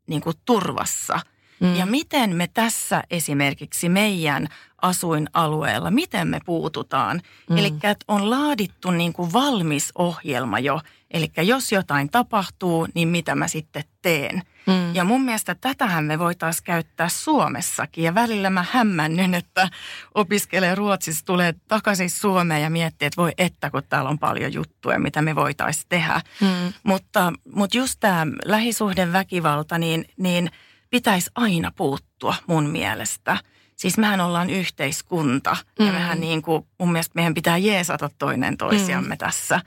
niin 0.07 0.21
kuin 0.21 0.37
turvassa. 0.45 1.21
Mm. 1.61 1.77
Ja 1.77 1.87
miten 1.87 2.37
me 2.37 2.49
tässä 2.55 3.03
esimerkiksi 3.11 3.89
meidän 3.89 4.49
asuinalueella, 4.83 5.91
miten 5.91 6.29
me 6.29 6.41
puututaan. 6.47 7.23
Mm. 7.51 7.57
Eli 7.57 7.73
on 8.09 8.31
laadittu 8.31 8.91
niin 8.91 9.13
kuin 9.13 9.33
valmis 9.33 9.93
ohjelma 9.95 10.59
jo. 10.59 10.81
Eli 11.11 11.33
jos 11.37 11.73
jotain 11.73 12.11
tapahtuu, 12.11 12.89
niin 12.95 13.09
mitä 13.09 13.35
mä 13.35 13.49
sitten 13.49 13.85
teen. 14.03 14.43
Mm. 14.67 14.95
Ja 14.95 15.05
mun 15.05 15.23
mielestä 15.23 15.55
tätähän 15.55 16.05
me 16.05 16.19
voitaisiin 16.19 16.65
käyttää 16.65 17.09
Suomessakin. 17.09 18.05
Ja 18.05 18.15
välillä 18.15 18.51
mä 18.51 18.65
hämmännyn, 18.71 19.35
että 19.35 19.69
opiskelee 20.15 20.75
Ruotsissa, 20.75 21.25
tulee 21.25 21.55
takaisin 21.69 22.11
Suomeen 22.11 22.63
ja 22.63 22.71
miettii, 22.71 23.07
että 23.07 23.23
voi 23.23 23.33
että, 23.39 23.71
kun 23.71 23.83
täällä 23.89 24.11
on 24.11 24.19
paljon 24.19 24.53
juttuja, 24.53 24.99
mitä 24.99 25.23
me 25.23 25.35
voitaisiin 25.35 25.87
tehdä. 25.89 26.21
Mm. 26.41 26.73
Mutta, 26.83 27.33
mutta 27.55 27.77
just 27.77 27.97
tämä 28.01 28.27
lähisuhden 28.45 29.13
väkivalta, 29.13 29.79
niin, 29.79 30.05
niin 30.17 30.51
pitäisi 30.91 31.31
aina 31.35 31.73
puuttua 31.77 32.35
mun 32.47 32.71
mielestä– 32.71 33.37
Siis 33.77 33.99
mehän 33.99 34.21
ollaan 34.21 34.51
yhteiskunta 34.51 35.57
mm. 35.79 35.87
ja 35.87 35.93
mehän 35.93 36.21
niin 36.21 36.43
kuin, 36.43 36.67
mun 36.79 36.93
mielestä 36.93 37.13
meidän 37.15 37.35
pitää 37.35 37.59
jeesata 37.59 38.11
toinen 38.19 38.57
toisiamme 38.57 39.15
mm. 39.15 39.19
tässä. 39.19 39.61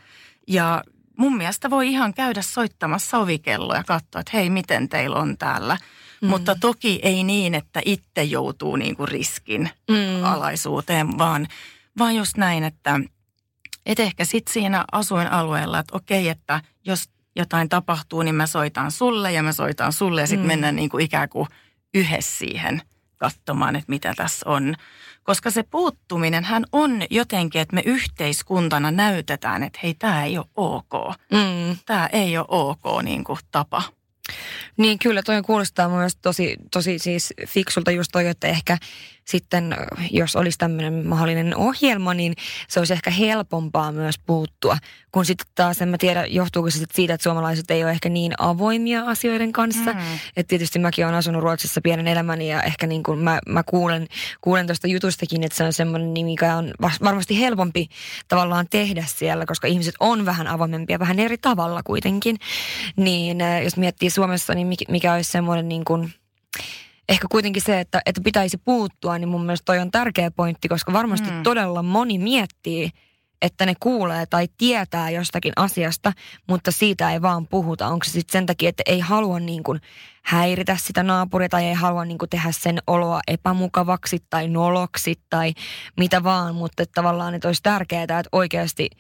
Ja 0.48 0.84
mun 1.20 1.38
mielestä 1.38 1.70
voi 1.70 1.88
ihan 1.88 2.14
käydä 2.14 2.42
soittamassa 2.42 3.18
ovikelloa 3.18 3.76
ja 3.76 3.84
katsoa, 3.84 4.22
että 4.22 4.32
hei, 4.34 4.50
miten 4.50 4.90
teillä 4.90 5.16
on 5.16 5.38
täällä. 5.38 5.78
Mm. 6.22 6.30
Mutta 6.30 6.56
toki 6.56 7.00
ei 7.04 7.24
niin, 7.24 7.56
että 7.56 7.82
itse 7.86 8.24
joutuu 8.24 8.76
niin 8.76 8.96
kuin 8.96 9.08
riskin 9.08 9.70
mm. 9.90 10.24
alaisuuteen, 10.24 11.18
vaan, 11.18 11.48
vaan 11.98 12.16
just 12.16 12.38
näin, 12.38 12.64
että 12.64 13.00
et 13.86 14.00
ehkä 14.00 14.26
sitten 14.26 14.54
siinä 14.54 14.86
asuinalueella, 14.92 15.80
että 15.80 15.98
okei, 15.98 16.30
että 16.30 16.62
jos 16.86 17.10
jotain 17.36 17.70
tapahtuu, 17.70 18.22
niin 18.22 18.36
mä 18.36 18.48
soitan 18.48 18.92
sulle 18.92 19.32
ja 19.32 19.44
mä 19.44 19.54
soitan 19.54 19.94
sulle 19.94 20.22
ja 20.22 20.28
sitten 20.28 20.46
mm. 20.46 20.48
mennään 20.48 20.76
niin 20.76 20.90
kuin 20.90 21.06
ikään 21.06 21.30
kuin 21.30 21.48
yhdessä 21.94 22.38
siihen– 22.38 22.82
katsomaan, 23.20 23.76
että 23.76 23.90
mitä 23.90 24.14
tässä 24.18 24.50
on. 24.50 24.76
Koska 25.30 25.52
se 25.52 25.64
puuttuminen 25.64 26.44
hän 26.44 26.66
on 26.72 27.02
jotenkin, 27.10 27.62
että 27.62 27.76
me 27.76 27.82
yhteiskuntana 27.86 28.92
näytetään, 28.92 29.64
että 29.64 29.80
hei, 29.84 29.94
tämä 29.94 30.26
ei 30.26 30.38
ole 30.38 30.46
ok. 30.56 31.18
Mm. 31.32 31.78
Tämä 31.86 32.08
ei 32.08 32.38
ole 32.38 32.46
ok 32.50 33.04
niin 33.04 33.24
kuin 33.24 33.40
tapa. 33.52 33.84
Niin 34.78 35.00
kyllä, 35.00 35.24
toi 35.24 35.42
kuulostaa 35.42 35.90
myös 35.90 36.16
tosi, 36.16 36.56
tosi 36.72 37.00
siis 37.00 37.34
fiksulta 37.48 37.92
just 37.92 38.12
toi, 38.12 38.28
että 38.28 38.48
ehkä 38.48 38.78
sitten 39.30 39.76
jos 40.12 40.36
olisi 40.36 40.58
tämmöinen 40.58 41.08
mahdollinen 41.08 41.58
ohjelma, 41.58 42.14
niin 42.14 42.34
se 42.68 42.80
olisi 42.80 42.94
ehkä 42.94 43.12
helpompaa 43.12 43.92
myös 43.92 44.16
puuttua. 44.26 44.78
Kun 45.12 45.26
sitten 45.26 45.48
taas 45.56 45.82
en 45.82 45.90
mä 45.90 45.98
tiedä, 45.98 46.26
johtuuko 46.26 46.70
se 46.70 46.86
siitä, 46.94 47.14
että 47.14 47.24
suomalaiset 47.24 47.72
ei 47.72 47.84
ole 47.84 47.92
ehkä 47.92 48.10
niin 48.10 48.34
avoimia 48.38 49.04
asioiden 49.04 49.52
kanssa. 49.52 49.94
Mm. 49.94 50.00
Että 50.38 50.50
tietysti 50.50 50.80
mäkin 50.80 51.06
olen 51.06 51.18
asunut 51.18 51.42
Ruotsissa 51.42 51.82
pienen 51.82 52.08
elämäni 52.08 52.50
ja 52.52 52.64
ehkä 52.64 52.88
niin 52.88 53.04
kuin 53.04 53.20
mä, 53.20 53.40
mä 53.48 53.64
kuulen, 53.64 54.08
kuulen 54.42 54.68
tuosta 54.68 54.88
jutustakin, 54.88 55.44
että 55.44 55.58
se 55.58 55.64
on 55.64 55.74
semmoinen, 55.74 56.14
niin 56.14 56.26
mikä 56.26 56.56
on 56.56 56.72
varmasti 57.04 57.40
helpompi 57.40 57.90
tavallaan 58.28 58.68
tehdä 58.70 59.04
siellä, 59.08 59.46
koska 59.46 59.68
ihmiset 59.68 59.96
on 60.00 60.26
vähän 60.26 60.48
avoimempia, 60.48 61.00
vähän 61.00 61.20
eri 61.20 61.38
tavalla 61.38 61.82
kuitenkin. 61.84 62.38
Niin 62.96 63.38
jos 63.64 63.78
miettii 63.78 64.10
Suomessa, 64.10 64.54
niin 64.54 64.68
mikä 64.90 65.14
olisi 65.14 65.32
semmoinen 65.32 65.70
niin 65.70 65.86
kuin 65.86 66.14
ehkä 67.10 67.28
kuitenkin 67.32 67.62
se, 67.62 67.80
että, 67.80 68.02
että 68.06 68.22
pitäisi 68.24 68.58
puuttua, 68.58 69.18
niin 69.18 69.30
mun 69.30 69.46
mielestä 69.46 69.66
toi 69.66 69.80
on 69.80 69.92
tärkeä 69.92 70.32
pointti, 70.32 70.68
koska 70.68 70.94
varmasti 70.94 71.32
mm. 71.32 71.44
todella 71.44 71.84
moni 71.84 72.18
miettii, 72.18 72.90
että 73.42 73.66
ne 73.66 73.74
kuulee 73.80 74.26
tai 74.26 74.48
tietää 74.58 75.10
jostakin 75.10 75.54
asiasta, 75.56 76.14
mutta 76.48 76.72
siitä 76.72 77.12
ei 77.12 77.22
vaan 77.22 77.48
puhuta. 77.48 77.88
Onko 77.88 78.04
se 78.04 78.12
sitten 78.12 78.34
sen 78.34 78.46
takia, 78.46 78.70
että 78.70 78.84
ei 78.86 79.00
halua 79.00 79.40
niin 79.40 79.64
kuin 79.64 79.82
häiritä 80.24 80.78
sitä 80.80 81.04
naapuria 81.04 81.50
tai 81.50 81.66
ei 81.66 81.74
halua 81.74 82.06
niin 82.06 82.18
kuin 82.18 82.30
tehdä 82.30 82.52
sen 82.52 82.80
oloa 82.88 83.20
epämukavaksi 83.28 84.24
tai 84.30 84.48
noloksi 84.48 85.16
tai 85.30 85.54
mitä 85.98 86.24
vaan, 86.24 86.56
mutta 86.56 86.84
että 86.84 86.94
tavallaan 87.02 87.34
että 87.34 87.48
olisi 87.48 87.64
tärkeää, 87.64 88.04
että 88.04 88.30
oikeasti– 88.32 88.90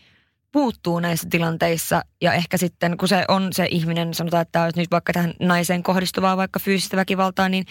puuttuu 0.51 0.99
näissä 0.99 1.27
tilanteissa 1.29 2.01
ja 2.21 2.33
ehkä 2.33 2.57
sitten 2.57 2.97
kun 2.97 3.07
se 3.07 3.25
on 3.27 3.53
se 3.53 3.67
ihminen, 3.71 4.13
sanotaan, 4.13 4.41
että 4.41 4.63
olisi 4.63 4.79
nyt 4.79 4.91
vaikka 4.91 5.13
tähän 5.13 5.33
naiseen 5.39 5.83
kohdistuvaa 5.83 6.37
vaikka 6.37 6.59
fyysistä 6.59 6.97
väkivaltaa, 6.97 7.49
niin 7.49 7.65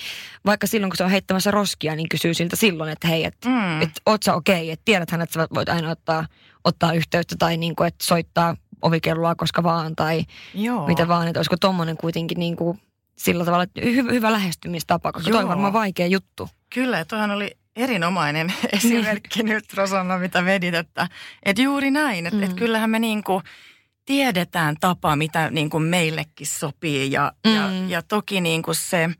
vaikka 0.46 0.66
silloin 0.66 0.90
kun 0.90 0.96
se 0.96 1.04
on 1.04 1.10
heittämässä 1.10 1.50
roskia, 1.50 1.96
niin 1.96 2.08
kysyy 2.08 2.34
siltä 2.34 2.56
silloin, 2.56 2.90
että 2.90 3.08
hei, 3.08 3.24
että 3.24 3.48
mm. 3.48 3.82
et, 3.82 3.90
oot 4.06 4.22
sä 4.22 4.34
okei, 4.34 4.62
okay, 4.62 4.70
että 4.70 4.84
tiedäthän, 4.84 5.22
että 5.22 5.34
sä 5.34 5.46
voit 5.54 5.68
aina 5.68 5.90
ottaa, 5.90 6.26
ottaa 6.64 6.92
yhteyttä 6.92 7.34
tai 7.38 7.56
niin 7.56 7.76
kuin, 7.76 7.86
että 7.86 8.04
soittaa 8.04 8.56
ovikelloa 8.82 9.34
koska 9.34 9.62
vaan 9.62 9.96
tai 9.96 10.24
Joo. 10.54 10.86
mitä 10.86 11.08
vaan, 11.08 11.28
että 11.28 11.38
olisiko 11.38 11.56
tommonen 11.56 11.96
kuitenkin 11.96 12.38
niin 12.38 12.56
kuin 12.56 12.80
sillä 13.16 13.44
tavalla 13.44 13.64
hy- 13.80 14.12
hyvä 14.12 14.32
lähestymistapa, 14.32 15.12
koska 15.12 15.30
Joo. 15.30 15.36
toi 15.36 15.42
on 15.42 15.48
varmaan 15.48 15.72
vaikea 15.72 16.06
juttu. 16.06 16.48
Kyllä, 16.74 17.04
toihan 17.04 17.30
oli 17.30 17.57
erinomainen 17.78 18.52
esimerkki 18.72 19.42
nyt 19.42 19.74
Rosanna, 19.74 20.18
mitä 20.18 20.44
vedit, 20.44 20.74
että, 20.74 21.08
että 21.42 21.62
juuri 21.62 21.90
näin, 21.90 22.26
että, 22.26 22.36
mm. 22.36 22.42
että 22.42 22.56
kyllähän 22.56 22.90
me 22.90 22.98
niin 22.98 23.24
kuin 23.24 23.42
tiedetään 24.04 24.76
tapa, 24.80 25.16
mitä 25.16 25.50
niin 25.50 25.70
kuin 25.70 25.82
meillekin 25.82 26.46
sopii 26.46 27.12
ja, 27.12 27.32
mm. 27.46 27.54
ja, 27.54 27.70
ja 27.88 28.02
toki 28.02 28.40
niin 28.40 28.62
kuin 28.62 28.74
se, 28.74 29.10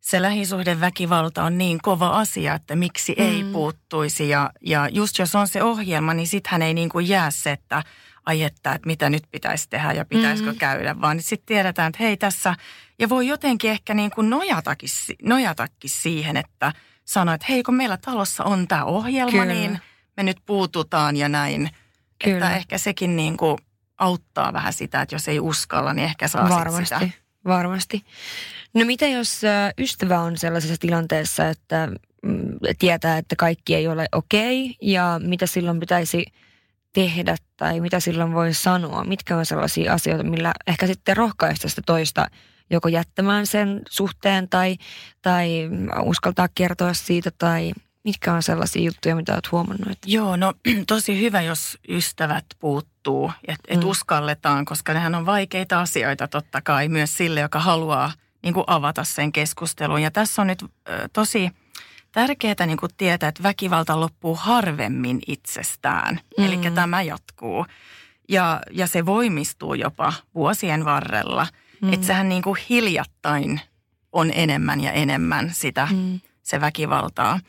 se 0.00 0.22
lähisuhdeväkivalta 0.22 1.44
on 1.44 1.58
niin 1.58 1.78
kova 1.82 2.08
asia, 2.08 2.54
että 2.54 2.76
miksi 2.76 3.14
mm. 3.18 3.24
ei 3.24 3.44
puuttuisi 3.52 4.28
ja, 4.28 4.50
ja 4.60 4.88
just 4.88 5.18
jos 5.18 5.34
on 5.34 5.48
se 5.48 5.62
ohjelma, 5.62 6.14
niin 6.14 6.26
sittenhän 6.26 6.62
ei 6.62 6.74
niin 6.74 6.88
kuin 6.88 7.08
jää 7.08 7.30
se, 7.30 7.52
että 7.52 7.82
ai 8.26 8.42
että, 8.42 8.72
että 8.72 8.86
mitä 8.86 9.10
nyt 9.10 9.24
pitäisi 9.30 9.68
tehdä 9.70 9.92
ja 9.92 10.04
pitäisikö 10.04 10.52
mm. 10.52 10.58
käydä, 10.58 11.00
vaan 11.00 11.22
sitten 11.22 11.46
tiedetään, 11.46 11.88
että 11.88 12.02
hei 12.02 12.16
tässä, 12.16 12.54
ja 12.98 13.08
voi 13.08 13.26
jotenkin 13.26 13.70
ehkä 13.70 13.94
niin 13.94 14.10
kuin 14.10 14.30
nojatakin, 14.30 14.88
nojatakin 15.22 15.90
siihen, 15.90 16.36
että– 16.36 16.72
sanoi, 17.06 17.34
että 17.34 17.46
hei 17.48 17.62
kun 17.62 17.74
meillä 17.74 17.96
talossa 17.96 18.44
on 18.44 18.68
tämä 18.68 18.84
ohjelma, 18.84 19.30
Kyllä. 19.30 19.44
niin 19.44 19.80
me 20.16 20.22
nyt 20.22 20.36
puututaan 20.46 21.16
ja 21.16 21.28
näin. 21.28 21.70
Kyllä. 22.24 22.36
Että 22.36 22.56
ehkä 22.56 22.78
sekin 22.78 23.16
niin 23.16 23.36
kuin 23.36 23.58
auttaa 23.98 24.52
vähän 24.52 24.72
sitä, 24.72 25.02
että 25.02 25.14
jos 25.14 25.28
ei 25.28 25.40
uskalla, 25.40 25.92
niin 25.92 26.04
ehkä 26.04 26.28
saa 26.28 26.48
Varmasti. 26.48 26.84
sitä. 26.84 27.10
Varmasti. 27.44 28.04
No 28.74 28.84
mitä 28.84 29.06
jos 29.06 29.42
ystävä 29.78 30.20
on 30.20 30.38
sellaisessa 30.38 30.76
tilanteessa, 30.80 31.48
että 31.48 31.88
mm, 32.22 32.58
tietää, 32.78 33.18
että 33.18 33.36
kaikki 33.36 33.74
ei 33.74 33.88
ole 33.88 34.08
okei 34.12 34.64
okay, 34.64 34.74
ja 34.82 35.20
mitä 35.24 35.46
silloin 35.46 35.80
pitäisi 35.80 36.24
tehdä 36.92 37.36
tai 37.56 37.80
mitä 37.80 38.00
silloin 38.00 38.32
voi 38.32 38.54
sanoa? 38.54 39.04
Mitkä 39.04 39.36
on 39.36 39.46
sellaisia 39.46 39.92
asioita, 39.92 40.24
millä 40.24 40.52
ehkä 40.66 40.86
sitten 40.86 41.16
rohkaista 41.16 41.68
sitä 41.68 41.82
toista 41.86 42.26
joko 42.70 42.88
jättämään 42.88 43.46
sen 43.46 43.82
suhteen 43.88 44.48
tai, 44.48 44.76
tai 45.22 45.68
uskaltaa 46.04 46.48
kertoa 46.54 46.94
siitä 46.94 47.30
tai 47.38 47.72
mitkä 48.06 48.32
on 48.32 48.42
sellaisia 48.42 48.82
juttuja, 48.82 49.16
mitä 49.16 49.32
olet 49.32 49.52
huomannut? 49.52 49.98
Joo, 50.06 50.36
no 50.36 50.54
tosi 50.86 51.20
hyvä, 51.20 51.42
jos 51.42 51.78
ystävät 51.88 52.44
puuttuu, 52.58 53.32
että 53.48 53.68
et 53.68 53.80
mm. 53.80 53.88
uskalletaan, 53.88 54.64
koska 54.64 54.94
nehän 54.94 55.14
on 55.14 55.26
vaikeita 55.26 55.80
asioita 55.80 56.28
totta 56.28 56.62
kai 56.62 56.88
myös 56.88 57.16
sille, 57.16 57.40
joka 57.40 57.60
haluaa 57.60 58.12
niin 58.42 58.54
kuin 58.54 58.64
avata 58.66 59.04
sen 59.04 59.32
keskustelun. 59.32 60.02
Ja 60.02 60.10
tässä 60.10 60.42
on 60.42 60.48
nyt 60.48 60.62
ö, 60.62 60.68
tosi 61.12 61.50
tärkeää 62.12 62.66
niin 62.66 62.78
kuin 62.78 62.92
tietää, 62.96 63.28
että 63.28 63.42
väkivalta 63.42 64.00
loppuu 64.00 64.34
harvemmin 64.34 65.20
itsestään. 65.26 66.20
Mm. 66.38 66.44
Eli 66.44 66.58
tämä 66.74 67.02
jatkuu. 67.02 67.66
Ja, 68.28 68.60
ja 68.70 68.86
se 68.86 69.06
voimistuu 69.06 69.74
jopa 69.74 70.12
vuosien 70.34 70.84
varrella. 70.84 71.46
Mm. 71.82 71.92
Että 71.92 72.06
sehän 72.06 72.28
niin 72.28 72.42
kuin 72.42 72.58
hiljattain 72.70 73.60
on 74.12 74.30
enemmän 74.34 74.80
ja 74.80 74.92
enemmän 74.92 75.50
sitä, 75.54 75.88
mm. 75.92 76.20
se 76.42 76.60
väkivaltaa. 76.60 77.40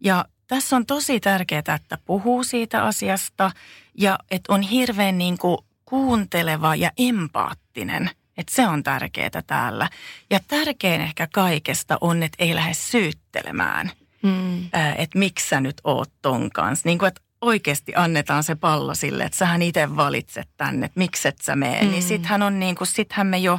Ja 0.00 0.24
tässä 0.46 0.76
on 0.76 0.86
tosi 0.86 1.20
tärkeää, 1.20 1.74
että 1.74 1.98
puhuu 2.04 2.44
siitä 2.44 2.84
asiasta 2.84 3.50
ja 3.98 4.18
että 4.30 4.52
on 4.52 4.62
hirveän 4.62 5.18
niin 5.18 5.38
kuin 5.38 5.58
kuunteleva 5.84 6.76
ja 6.76 6.90
empaattinen. 6.98 8.10
Että 8.36 8.54
se 8.54 8.68
on 8.68 8.82
tärkeää 8.82 9.42
täällä. 9.46 9.88
Ja 10.30 10.40
tärkein 10.48 11.00
ehkä 11.00 11.28
kaikesta 11.32 11.98
on, 12.00 12.22
että 12.22 12.44
ei 12.44 12.54
lähde 12.54 12.74
syyttelemään. 12.74 13.90
Mm. 14.22 14.64
Että 14.96 15.18
miksi 15.18 15.48
sä 15.48 15.60
nyt 15.60 15.80
oot 15.84 16.10
ton 16.22 16.50
kanssa. 16.50 16.88
Niin 16.88 16.98
kuin, 16.98 17.08
että 17.08 17.20
oikeasti 17.42 17.92
annetaan 17.96 18.44
se 18.44 18.54
pallo 18.54 18.94
sille, 18.94 19.24
että 19.24 19.38
sähän 19.38 19.62
itse 19.62 19.96
valitset 19.96 20.48
tänne, 20.56 20.86
että 20.86 20.98
miksi 20.98 21.28
et 21.28 21.38
sä 21.40 21.56
mene. 21.56 21.72
Niin 21.72 21.86
mm. 21.86 21.90
Niin 21.90 22.02
sittenhän 22.02 22.42
on 22.42 22.60
niin 22.60 22.74
kuin, 22.74 22.88
sittenhän 22.88 23.26
me 23.26 23.38
jo 23.38 23.58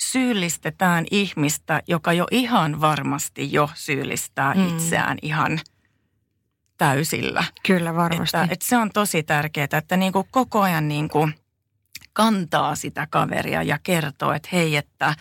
syyllistetään 0.00 1.04
ihmistä, 1.10 1.82
joka 1.88 2.12
jo 2.12 2.26
ihan 2.30 2.80
varmasti 2.80 3.52
jo 3.52 3.70
syyllistää 3.74 4.54
mm. 4.54 4.68
itseään 4.68 5.18
ihan– 5.22 5.60
täysillä. 6.80 7.44
Kyllä 7.66 7.94
varmasti. 7.94 8.36
Että, 8.36 8.52
että 8.52 8.66
se 8.66 8.76
on 8.76 8.90
tosi 8.94 9.22
tärkeää, 9.22 9.68
että 9.72 9.96
niin 9.96 10.12
kuin 10.12 10.26
koko 10.30 10.60
ajan 10.60 10.88
niin 10.88 11.08
kuin 11.08 11.34
kantaa 12.12 12.74
sitä 12.74 13.06
kaveria 13.10 13.62
ja 13.62 13.78
kertoo, 13.82 14.32
että 14.32 14.48
hei, 14.52 14.76
että, 14.76 15.14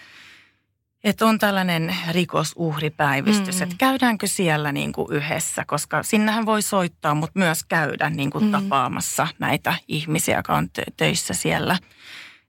että 1.04 1.26
on 1.26 1.40
tällainen 1.40 1.96
rikosuhripäivystys, 2.12 3.58
mm. 3.58 3.64
että 3.64 3.76
käydäänkö 3.78 4.28
siellä 4.28 4.72
niin 4.72 4.92
kuin 4.92 5.12
yhdessä, 5.12 5.64
koska 5.68 6.04
sinnehän 6.04 6.46
voi 6.46 6.62
soittaa, 6.62 7.14
mutta 7.14 7.40
myös 7.40 7.64
käydä 7.64 8.10
niin 8.10 8.30
kuin 8.30 8.46
mm. 8.46 8.52
tapaamassa 8.52 9.28
näitä 9.40 9.76
ihmisiä, 9.88 10.38
jotka 10.38 10.56
on 10.56 10.70
töissä 10.98 11.34
siellä. 11.34 11.78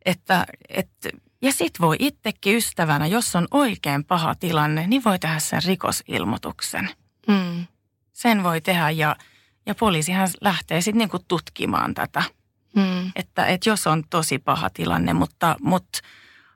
Että, 0.04 0.47
että, 0.69 1.09
ja 1.42 1.52
sitten 1.52 1.80
voi 1.80 1.97
itsekin 1.99 2.57
ystävänä, 2.57 3.07
jos 3.07 3.37
on 3.37 3.49
oikein 3.50 4.04
paha 4.04 4.35
tilanne, 4.35 4.87
niin 4.87 5.04
voi 5.04 5.19
tehdä 5.19 5.38
sen 5.38 5.62
rikosilmoituksen. 5.66 6.90
Mm 7.28 7.66
sen 8.21 8.42
voi 8.42 8.61
tehdä 8.61 8.90
ja, 8.90 9.16
ja 9.66 9.75
poliisihan 9.75 10.28
lähtee 10.40 10.80
sitten 10.80 10.99
niinku 10.99 11.19
tutkimaan 11.28 11.95
tätä. 11.95 12.23
Hmm. 12.75 13.12
Että, 13.16 13.47
että 13.47 13.69
jos 13.69 13.87
on 13.87 14.04
tosi 14.11 14.38
paha 14.38 14.71
tilanne, 14.71 15.12
mutta, 15.12 15.57
mutta 15.61 15.99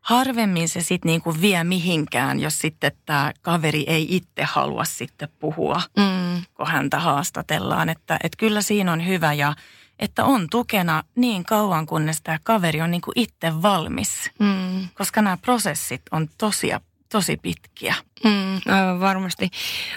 harvemmin 0.04 0.68
se 0.68 0.80
sitten 0.80 1.08
niinku 1.08 1.34
vie 1.40 1.64
mihinkään, 1.64 2.40
jos 2.40 2.58
sitten 2.58 2.92
tämä 3.06 3.32
kaveri 3.42 3.84
ei 3.86 4.16
itse 4.16 4.44
halua 4.44 4.84
sitten 4.84 5.28
puhua, 5.38 5.82
hmm. 6.00 6.42
kun 6.54 6.66
häntä 6.66 6.98
haastatellaan. 6.98 7.88
Että, 7.88 8.14
että 8.14 8.36
kyllä 8.36 8.62
siinä 8.62 8.92
on 8.92 9.06
hyvä 9.06 9.32
ja 9.32 9.54
että 9.98 10.24
on 10.24 10.46
tukena 10.50 11.04
niin 11.16 11.44
kauan, 11.44 11.86
kunnes 11.86 12.22
tämä 12.22 12.38
kaveri 12.42 12.80
on 12.80 12.90
niinku 12.90 13.12
itse 13.14 13.62
valmis. 13.62 14.30
Hmm. 14.38 14.88
Koska 14.94 15.22
nämä 15.22 15.36
prosessit 15.36 16.02
on 16.10 16.28
tosia 16.38 16.80
tosi 17.14 17.36
pitkiä. 17.36 17.94
Mm, 18.24 18.72
aivan 18.72 19.00
varmasti. 19.00 19.50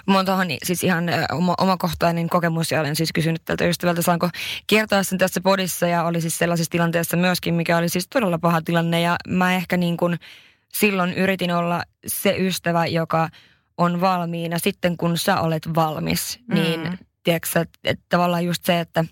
Mun 0.05 0.25
tuohon 0.25 0.47
siis 0.63 0.83
ihan 0.83 1.03
oma, 1.31 1.55
omakohtainen 1.57 2.29
kokemus 2.29 2.71
ja 2.71 2.79
olen 2.79 2.95
siis 2.95 3.09
kysynyt 3.13 3.41
tältä 3.45 3.65
ystävältä, 3.65 4.01
saanko 4.01 4.29
kertoa 4.67 5.03
sen 5.03 5.17
tässä 5.17 5.41
podissa 5.41 5.87
ja 5.87 6.03
oli 6.03 6.21
siis 6.21 6.37
sellaisessa 6.37 6.71
tilanteessa 6.71 7.17
myöskin, 7.17 7.53
mikä 7.53 7.77
oli 7.77 7.89
siis 7.89 8.07
todella 8.07 8.39
paha 8.39 8.61
tilanne 8.61 9.01
ja 9.01 9.15
mä 9.27 9.55
ehkä 9.55 9.77
niin 9.77 9.97
kuin 9.97 10.19
silloin 10.73 11.13
yritin 11.13 11.51
olla 11.51 11.83
se 12.07 12.35
ystävä, 12.39 12.85
joka 12.85 13.29
on 13.77 14.01
valmiina 14.01 14.59
sitten 14.59 14.97
kun 14.97 15.17
sä 15.17 15.41
olet 15.41 15.75
valmis, 15.75 16.39
mm. 16.47 16.55
niin 16.55 16.99
tiedätkö, 17.23 17.59
että, 17.59 17.79
että 17.83 18.05
tavallaan 18.09 18.45
just 18.45 18.65
se, 18.65 18.79
että 18.79 19.05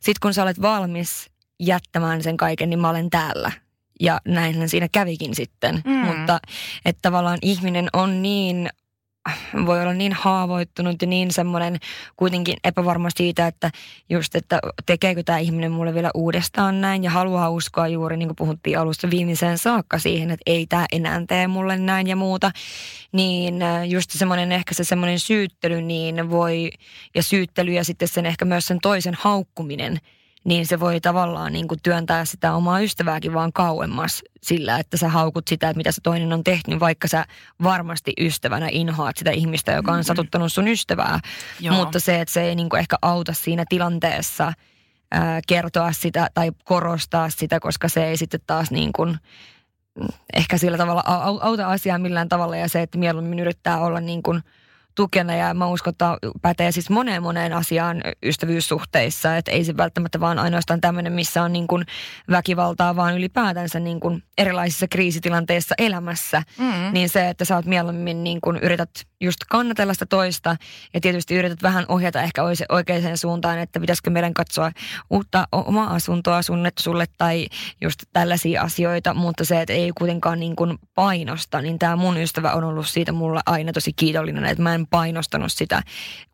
sit 0.00 0.18
kun 0.18 0.34
sä 0.34 0.42
olet 0.42 0.62
valmis 0.62 1.30
jättämään 1.60 2.22
sen 2.22 2.36
kaiken, 2.36 2.70
niin 2.70 2.80
mä 2.80 2.90
olen 2.90 3.10
täällä 3.10 3.63
ja 4.04 4.20
näinhän 4.24 4.68
siinä 4.68 4.88
kävikin 4.92 5.34
sitten. 5.34 5.82
Mm. 5.84 5.92
Mutta 5.92 6.40
että 6.84 7.02
tavallaan 7.02 7.38
ihminen 7.42 7.88
on 7.92 8.22
niin 8.22 8.68
voi 9.66 9.82
olla 9.82 9.94
niin 9.94 10.12
haavoittunut 10.12 11.02
ja 11.02 11.08
niin 11.08 11.32
semmoinen 11.32 11.78
kuitenkin 12.16 12.56
epävarma 12.64 13.08
siitä, 13.16 13.46
että 13.46 13.70
just, 14.10 14.34
että 14.34 14.60
tekeekö 14.86 15.22
tämä 15.22 15.38
ihminen 15.38 15.72
mulle 15.72 15.94
vielä 15.94 16.10
uudestaan 16.14 16.80
näin 16.80 17.04
ja 17.04 17.10
haluaa 17.10 17.50
uskoa 17.50 17.88
juuri, 17.88 18.16
niin 18.16 18.28
kuin 18.28 18.36
puhuttiin 18.36 18.78
alusta 18.78 19.10
viimeiseen 19.10 19.58
saakka 19.58 19.98
siihen, 19.98 20.30
että 20.30 20.42
ei 20.46 20.66
tämä 20.66 20.86
enää 20.92 21.22
tee 21.28 21.46
mulle 21.46 21.76
näin 21.76 22.06
ja 22.06 22.16
muuta, 22.16 22.50
niin 23.12 23.62
äh, 23.62 23.88
just 23.88 24.10
semmoinen 24.10 24.52
ehkä 24.52 24.74
se 24.74 24.84
semmoinen 24.84 25.18
syyttely 25.18 25.82
niin 25.82 26.30
voi, 26.30 26.70
ja 27.14 27.22
syyttely 27.22 27.72
ja 27.72 27.84
sitten 27.84 28.08
sen 28.08 28.26
ehkä 28.26 28.44
myös 28.44 28.66
sen 28.66 28.78
toisen 28.82 29.14
haukkuminen– 29.18 29.98
niin 30.44 30.66
se 30.66 30.80
voi 30.80 31.00
tavallaan 31.00 31.52
niin 31.52 31.68
kuin 31.68 31.80
työntää 31.82 32.24
sitä 32.24 32.54
omaa 32.54 32.80
ystävääkin 32.80 33.34
vaan 33.34 33.52
kauemmas 33.52 34.22
sillä, 34.42 34.78
että 34.78 34.96
sä 34.96 35.08
haukut 35.08 35.48
sitä, 35.48 35.68
että 35.68 35.76
mitä 35.76 35.92
se 35.92 36.00
toinen 36.00 36.32
on 36.32 36.44
tehnyt, 36.44 36.80
vaikka 36.80 37.08
sä 37.08 37.24
varmasti 37.62 38.12
ystävänä 38.20 38.68
inhoat 38.70 39.16
sitä 39.16 39.30
ihmistä, 39.30 39.72
joka 39.72 39.92
on 39.92 39.96
mm-hmm. 39.96 40.04
satuttanut 40.04 40.52
sun 40.52 40.68
ystävää. 40.68 41.20
Joo. 41.60 41.74
Mutta 41.74 42.00
se, 42.00 42.20
että 42.20 42.32
se 42.32 42.42
ei 42.42 42.54
niin 42.54 42.68
kuin 42.68 42.80
ehkä 42.80 42.96
auta 43.02 43.32
siinä 43.32 43.64
tilanteessa 43.68 44.52
ää, 45.10 45.40
kertoa 45.48 45.92
sitä 45.92 46.28
tai 46.34 46.52
korostaa 46.64 47.30
sitä, 47.30 47.60
koska 47.60 47.88
se 47.88 48.06
ei 48.06 48.16
sitten 48.16 48.40
taas 48.46 48.70
niin 48.70 48.92
kuin, 48.92 49.18
mm, 50.00 50.06
ehkä 50.34 50.58
sillä 50.58 50.78
tavalla 50.78 51.02
auta 51.40 51.68
asiaa 51.68 51.98
millään 51.98 52.28
tavalla 52.28 52.56
ja 52.56 52.68
se, 52.68 52.82
että 52.82 52.98
mieluummin 52.98 53.38
yrittää 53.38 53.80
olla 53.80 54.00
niin 54.00 54.22
kuin– 54.22 54.42
tukena 54.94 55.34
ja 55.34 55.54
mä 55.54 55.66
uskon, 55.66 55.90
että 55.90 56.18
pätee 56.42 56.72
siis 56.72 56.90
moneen 56.90 57.22
moneen 57.22 57.52
asiaan 57.52 58.02
ystävyyssuhteissa, 58.22 59.36
että 59.36 59.50
ei 59.50 59.64
se 59.64 59.76
välttämättä 59.76 60.20
vaan 60.20 60.38
ainoastaan 60.38 60.80
tämmöinen, 60.80 61.12
missä 61.12 61.42
on 61.42 61.52
niin 61.52 61.66
kuin 61.66 61.84
väkivaltaa, 62.30 62.96
vaan 62.96 63.16
ylipäätänsä 63.16 63.80
niin 63.80 64.00
kuin 64.00 64.22
erilaisissa 64.38 64.88
kriisitilanteissa 64.88 65.74
elämässä, 65.78 66.42
mm. 66.58 66.92
niin 66.92 67.08
se, 67.08 67.28
että 67.28 67.44
sä 67.44 67.56
oot 67.56 67.66
mieluummin 67.66 68.24
niin 68.24 68.40
kuin 68.40 68.56
yrität 68.56 68.90
just 69.20 69.40
kannatella 69.50 69.92
sitä 69.92 70.06
toista 70.06 70.56
ja 70.94 71.00
tietysti 71.00 71.34
yrität 71.34 71.62
vähän 71.62 71.84
ohjata 71.88 72.22
ehkä 72.22 72.42
oikeaan 72.68 73.18
suuntaan, 73.18 73.58
että 73.58 73.80
pitäisikö 73.80 74.10
meidän 74.10 74.34
katsoa 74.34 74.72
uutta 75.10 75.48
omaa 75.52 75.94
asuntoa 75.94 76.42
sunnettu 76.42 76.82
sulle 76.82 77.06
tai 77.18 77.46
just 77.80 78.02
tällaisia 78.12 78.62
asioita, 78.62 79.14
mutta 79.14 79.44
se, 79.44 79.60
että 79.60 79.72
ei 79.72 79.92
kuitenkaan 79.98 80.40
niin 80.40 80.56
kuin 80.56 80.78
painosta, 80.94 81.62
niin 81.62 81.78
tämä 81.78 81.96
mun 81.96 82.16
ystävä 82.16 82.52
on 82.52 82.64
ollut 82.64 82.88
siitä 82.88 83.12
mulla 83.12 83.40
aina 83.46 83.72
tosi 83.72 83.92
kiitollinen, 83.92 84.44
että 84.44 84.62
mä 84.62 84.74
en 84.74 84.83
painostanut 84.86 85.52
sitä, 85.52 85.82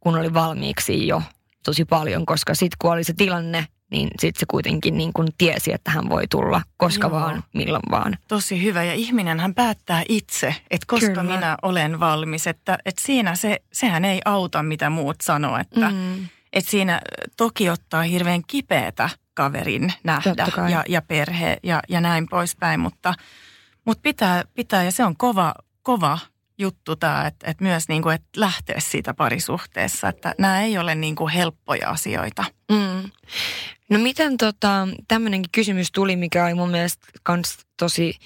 kun 0.00 0.18
oli 0.18 0.34
valmiiksi 0.34 1.06
jo 1.06 1.22
tosi 1.64 1.84
paljon, 1.84 2.26
koska 2.26 2.54
sitten 2.54 2.76
kun 2.78 2.92
oli 2.92 3.04
se 3.04 3.12
tilanne, 3.12 3.66
niin 3.90 4.08
sitten 4.20 4.40
se 4.40 4.46
kuitenkin 4.50 4.96
niin 4.96 5.12
kuin 5.12 5.28
tiesi, 5.38 5.72
että 5.72 5.90
hän 5.90 6.08
voi 6.08 6.28
tulla 6.30 6.62
koska 6.76 7.08
Joo. 7.08 7.20
vaan, 7.20 7.44
milloin 7.54 7.82
vaan. 7.90 8.18
Tosi 8.28 8.62
hyvä 8.62 8.84
ja 8.84 8.94
ihminen 8.94 9.40
hän 9.40 9.54
päättää 9.54 10.02
itse, 10.08 10.54
että 10.70 10.86
koska 10.86 11.06
Kyllä. 11.06 11.22
minä 11.22 11.56
olen 11.62 12.00
valmis. 12.00 12.46
Että, 12.46 12.78
että 12.84 13.02
siinä 13.04 13.34
se, 13.34 13.62
sehän 13.72 14.04
ei 14.04 14.20
auta 14.24 14.62
mitä 14.62 14.90
muut 14.90 15.16
sanoo, 15.22 15.58
että, 15.58 15.90
mm. 15.90 16.28
että 16.52 16.70
siinä 16.70 17.00
toki 17.36 17.70
ottaa 17.70 18.02
hirveän 18.02 18.42
kipeätä 18.46 19.10
kaverin 19.34 19.92
nähdä 20.04 20.46
ja, 20.70 20.84
ja 20.88 21.02
perhe 21.02 21.56
ja, 21.62 21.82
ja 21.88 22.00
näin 22.00 22.26
poispäin, 22.30 22.80
mutta, 22.80 23.14
mutta 23.84 24.02
pitää, 24.02 24.44
pitää 24.54 24.84
ja 24.84 24.92
se 24.92 25.04
on 25.04 25.16
kova, 25.16 25.54
kova 25.82 26.18
juttu 26.60 26.96
tämä, 26.96 27.26
että, 27.26 27.50
että 27.50 27.64
myös 27.64 27.88
niin 27.88 28.02
kuin, 28.02 28.14
että 28.14 28.28
lähteä 28.36 28.80
siitä 28.80 29.14
parisuhteessa, 29.14 30.08
että 30.08 30.34
nämä 30.38 30.62
ei 30.62 30.78
ole 30.78 30.94
niin 30.94 31.16
kuin 31.16 31.32
helppoja 31.32 31.90
asioita. 31.90 32.44
Mm. 32.72 33.10
No 33.90 33.98
miten 33.98 34.36
tota, 34.36 34.88
tämmöinenkin 35.08 35.50
kysymys 35.52 35.92
tuli, 35.92 36.16
mikä 36.16 36.44
oli 36.44 36.54
mun 36.54 36.70
mielestä 36.70 37.06
kans 37.22 37.58
tosi, 37.76 38.18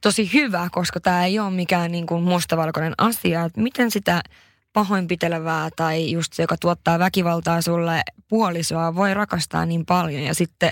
tosi 0.00 0.32
hyvä, 0.32 0.68
koska 0.72 1.00
tämä 1.00 1.24
ei 1.24 1.38
ole 1.38 1.50
mikään 1.50 1.92
niin 1.92 2.06
kuin 2.06 2.22
mustavalkoinen 2.22 2.94
asia, 2.98 3.44
että 3.44 3.60
miten 3.60 3.90
sitä 3.90 4.22
pahoinpitelevää 4.72 5.68
tai 5.76 6.10
just 6.10 6.32
se, 6.32 6.42
joka 6.42 6.56
tuottaa 6.56 6.98
väkivaltaa 6.98 7.62
sulle 7.62 8.02
puolisoa, 8.28 8.94
voi 8.94 9.14
rakastaa 9.14 9.66
niin 9.66 9.86
paljon 9.86 10.22
ja 10.22 10.34
sitten 10.34 10.70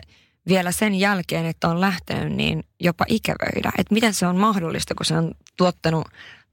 vielä 0.49 0.73
sen 0.73 0.95
jälkeen, 0.95 1.47
että 1.47 1.69
on 1.69 1.81
lähtenyt, 1.81 2.33
niin 2.33 2.65
jopa 2.81 3.05
ikävöidä. 3.09 3.73
Että 3.79 3.95
miten 3.95 4.15
se 4.15 4.27
on 4.27 4.37
mahdollista, 4.37 4.95
kun 4.95 5.07
se 5.07 5.15
on 5.15 5.33
tuottanut 5.57 6.09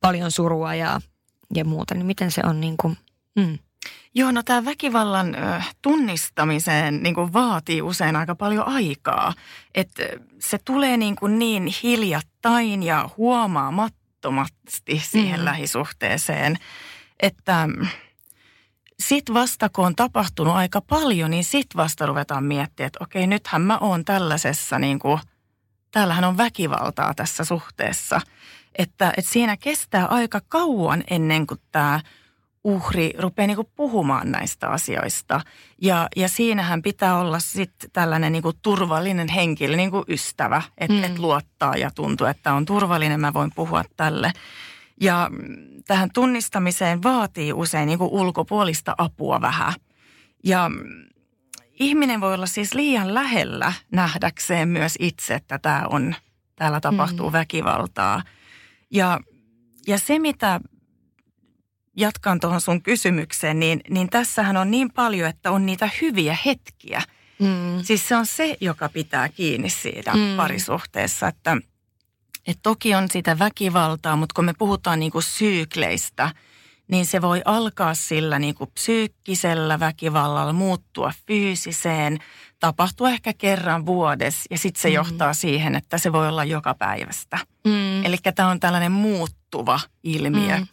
paljon 0.08 0.32
surua 0.32 0.76
ja, 0.76 1.02
ja 1.56 1.66
muuta, 1.66 1.96
niin 1.96 2.06
miten 2.06 2.32
se 2.32 2.42
on 2.46 2.62
niin 2.62 2.78
kuin, 2.78 2.98
mm. 3.36 3.58
Joo, 4.18 4.32
no 4.32 4.44
tämä 4.44 4.66
väkivallan 4.66 5.36
ö, 5.36 5.62
tunnistamiseen 5.82 7.04
niin 7.04 7.16
kuin 7.16 7.34
vaatii 7.34 7.82
usein 7.82 8.16
aika 8.16 8.36
paljon 8.36 8.68
aikaa. 8.68 9.34
Että 9.76 10.04
se 10.40 10.58
tulee 10.66 10.98
niin, 10.98 11.16
kuin 11.16 11.40
niin 11.40 11.74
hiljattain 11.84 12.84
ja 12.84 13.10
huomaamattomasti 13.18 15.02
siihen 15.06 15.40
mm. 15.40 15.46
lähisuhteeseen, 15.46 16.58
että 17.20 17.68
sitten 19.00 19.36
vasta 19.36 19.70
kun 19.70 19.86
on 19.86 19.96
tapahtunut 19.96 20.56
aika 20.56 20.82
paljon, 20.82 21.32
niin 21.32 21.44
sitten 21.44 21.78
vasta 21.78 22.06
ruvetaan 22.06 22.44
miettimään, 22.44 22.88
että 22.88 23.04
okei, 23.04 23.28
nythän 23.28 23.62
mä 23.62 23.78
oon 23.78 24.06
tällaisessa, 24.06 24.80
niin 24.80 25.00
kuin, 25.00 25.20
täällähän 25.92 26.24
on 26.24 26.38
väkivaltaa 26.38 27.14
tässä 27.14 27.46
suhteessa. 27.46 28.22
Että, 28.78 29.14
että 29.18 29.32
siinä 29.32 29.58
kestää 29.58 30.06
aika 30.06 30.42
kauan 30.50 31.04
ennen 31.10 31.48
kuin 31.48 31.60
tämä 31.72 32.00
uhri 32.66 33.14
rupeaa 33.20 33.48
niin 33.48 33.58
puhumaan 33.76 34.32
näistä 34.32 34.70
asioista. 34.70 35.42
Ja, 35.82 36.08
ja 36.16 36.30
siinähän 36.30 36.82
pitää 36.82 37.18
olla 37.20 37.40
sitten 37.40 37.90
tällainen 37.94 38.32
niin 38.32 38.44
turvallinen 38.62 39.28
henkilö, 39.28 39.76
niin 39.76 39.92
ystävä, 40.08 40.62
että 40.78 40.98
mm. 40.98 41.04
et 41.04 41.20
luottaa 41.20 41.76
ja 41.76 41.92
tuntuu, 41.92 42.28
että 42.28 42.54
on 42.54 42.66
turvallinen, 42.66 43.20
mä 43.20 43.34
voin 43.34 43.52
puhua 43.56 43.84
tälle. 43.98 44.32
Ja 45.02 45.30
tähän 45.88 46.10
tunnistamiseen 46.14 47.04
vaatii 47.04 47.54
usein 47.54 47.88
niin 47.88 48.02
ulkopuolista 48.02 48.96
apua 48.98 49.42
vähän. 49.42 49.74
Ja 50.44 50.72
ihminen 51.80 52.22
voi 52.22 52.34
olla 52.34 52.46
siis 52.46 52.74
liian 52.74 53.14
lähellä 53.14 53.74
nähdäkseen 53.92 54.70
myös 54.70 54.96
itse, 55.00 55.34
että 55.34 55.60
tämä 55.60 55.84
on, 55.90 56.16
täällä 56.56 56.82
tapahtuu 56.82 57.30
mm. 57.30 57.34
väkivaltaa. 57.34 58.22
Ja, 58.92 59.20
ja 59.88 60.00
se, 60.00 60.20
mitä 60.20 60.60
jatkan 61.98 62.40
tuohon 62.40 62.62
sun 62.62 62.82
kysymykseen, 62.82 63.60
niin, 63.60 63.82
niin 63.90 64.10
tässähän 64.10 64.58
on 64.58 64.72
niin 64.72 64.92
paljon, 64.92 65.30
että 65.30 65.52
on 65.52 65.66
niitä 65.66 65.90
hyviä 66.02 66.38
hetkiä. 66.46 67.02
Mm. 67.40 67.84
Siis 67.84 68.08
se 68.08 68.16
on 68.16 68.26
se, 68.26 68.58
joka 68.62 68.90
pitää 68.90 69.30
kiinni 69.30 69.70
siitä 69.70 70.14
mm. 70.14 70.38
parisuhteessa, 70.38 71.28
että– 71.28 71.58
et 72.48 72.60
toki 72.64 72.96
on 72.96 73.08
sitä 73.12 73.40
väkivaltaa, 73.40 74.16
mutta 74.16 74.34
kun 74.34 74.46
me 74.46 74.54
puhutaan 74.58 75.00
niinku 75.00 75.22
syykleistä, 75.22 76.32
niin 76.88 77.06
se 77.06 77.22
voi 77.22 77.42
alkaa 77.46 77.94
sillä 77.94 78.40
niinku 78.40 78.66
psyykkisellä 78.66 79.80
väkivallalla, 79.80 80.54
muuttua 80.54 81.12
fyysiseen, 81.28 82.20
tapahtua 82.60 83.10
ehkä 83.10 83.34
kerran 83.34 83.86
vuodessa 83.86 84.44
ja 84.52 84.58
sitten 84.58 84.82
se 84.82 84.88
mm. 84.88 84.96
johtaa 84.96 85.34
siihen, 85.34 85.76
että 85.76 85.98
se 85.98 86.14
voi 86.14 86.28
olla 86.28 86.44
joka 86.44 86.74
päivästä. 86.74 87.38
Mm. 87.68 88.06
Eli 88.06 88.18
tämä 88.36 88.50
on 88.50 88.60
tällainen 88.60 88.92
muuttuva 88.92 89.80
ilmiö. 90.04 90.58
Mm. 90.58 90.68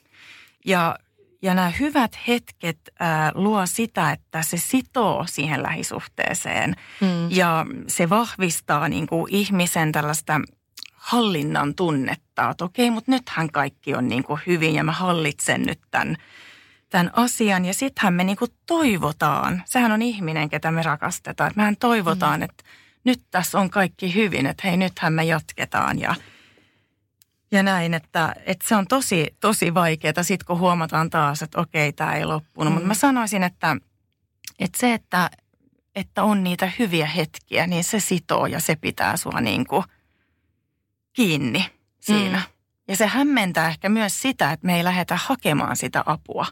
Ja, 0.67 0.99
ja 1.43 1.55
nämä 1.55 1.73
hyvät 1.81 2.19
hetket 2.29 2.79
ää, 3.01 3.33
luo 3.35 3.67
sitä, 3.67 4.13
että 4.13 4.43
se 4.43 4.57
sitoo 4.57 5.25
siihen 5.29 5.63
lähisuhteeseen 5.63 6.75
mm. 7.01 7.31
ja 7.31 7.67
se 7.89 8.11
vahvistaa 8.11 8.89
niin 8.89 9.07
kuin 9.07 9.35
ihmisen 9.35 9.93
tällaista– 9.93 10.41
hallinnan 11.03 11.75
tunnetta, 11.75 12.51
että 12.51 12.65
okei, 12.65 12.91
mutta 12.91 13.11
nythän 13.11 13.53
kaikki 13.53 13.95
on 13.95 14.09
niin 14.09 14.25
kuin 14.25 14.41
hyvin 14.47 14.75
ja 14.75 14.85
mä 14.85 14.93
hallitsen 14.93 15.63
nyt 15.63 15.81
tämän, 15.91 16.17
tämän 16.93 17.11
asian. 17.13 17.65
Ja 17.65 17.75
sittenhän 17.75 18.15
me 18.15 18.25
niin 18.25 18.37
kuin 18.37 18.51
toivotaan, 18.67 19.63
sehän 19.67 19.93
on 19.93 20.03
ihminen, 20.03 20.49
ketä 20.49 20.71
me 20.71 20.83
rakastetaan, 20.83 21.53
mehän 21.57 21.77
toivotaan, 21.77 22.41
mm. 22.41 22.45
että 22.45 22.65
nyt 23.05 23.21
tässä 23.31 23.61
on 23.61 23.71
kaikki 23.71 24.15
hyvin, 24.15 24.47
että 24.47 24.69
hei 24.69 24.77
nythän 24.77 25.13
me 25.13 25.25
jatketaan 25.25 25.99
ja, 25.99 26.15
ja 27.53 27.63
näin, 27.63 27.95
että, 27.95 28.35
että 28.47 28.69
se 28.69 28.77
on 28.77 28.87
tosi, 28.87 29.37
tosi 29.41 29.75
vaikeaa 29.75 30.23
sitten 30.23 30.47
kun 30.47 30.59
huomataan 30.59 31.11
taas, 31.11 31.43
että 31.43 31.61
okei, 31.61 31.93
tämä 31.93 32.15
ei 32.15 32.25
loppunut. 32.25 32.73
Mm. 32.73 32.75
Mutta 32.75 32.89
mä 32.89 32.95
sanoisin, 32.95 33.43
että, 33.43 33.77
että 34.59 34.79
se, 34.79 34.95
että, 34.95 35.31
että 35.95 36.23
on 36.23 36.45
niitä 36.45 36.73
hyviä 36.79 37.07
hetkiä, 37.07 37.67
niin 37.67 37.85
se 37.85 38.01
sitoo 38.01 38.47
ja 38.47 38.61
se 38.61 38.77
pitää 38.77 39.17
sua 39.17 39.41
niin 39.41 39.67
kuin– 39.67 39.85
kiinni 41.13 41.67
siinä. 42.01 42.39
Mm. 42.39 42.53
Ja 42.89 42.97
se 42.97 43.07
hämmentää 43.07 43.69
ehkä 43.69 43.89
myös 43.89 44.23
sitä, 44.23 44.53
että 44.53 44.67
me 44.67 44.77
ei 44.77 44.85
lähdetä 44.85 45.19
hakemaan 45.25 45.77
sitä 45.77 46.03
apua. 46.07 46.47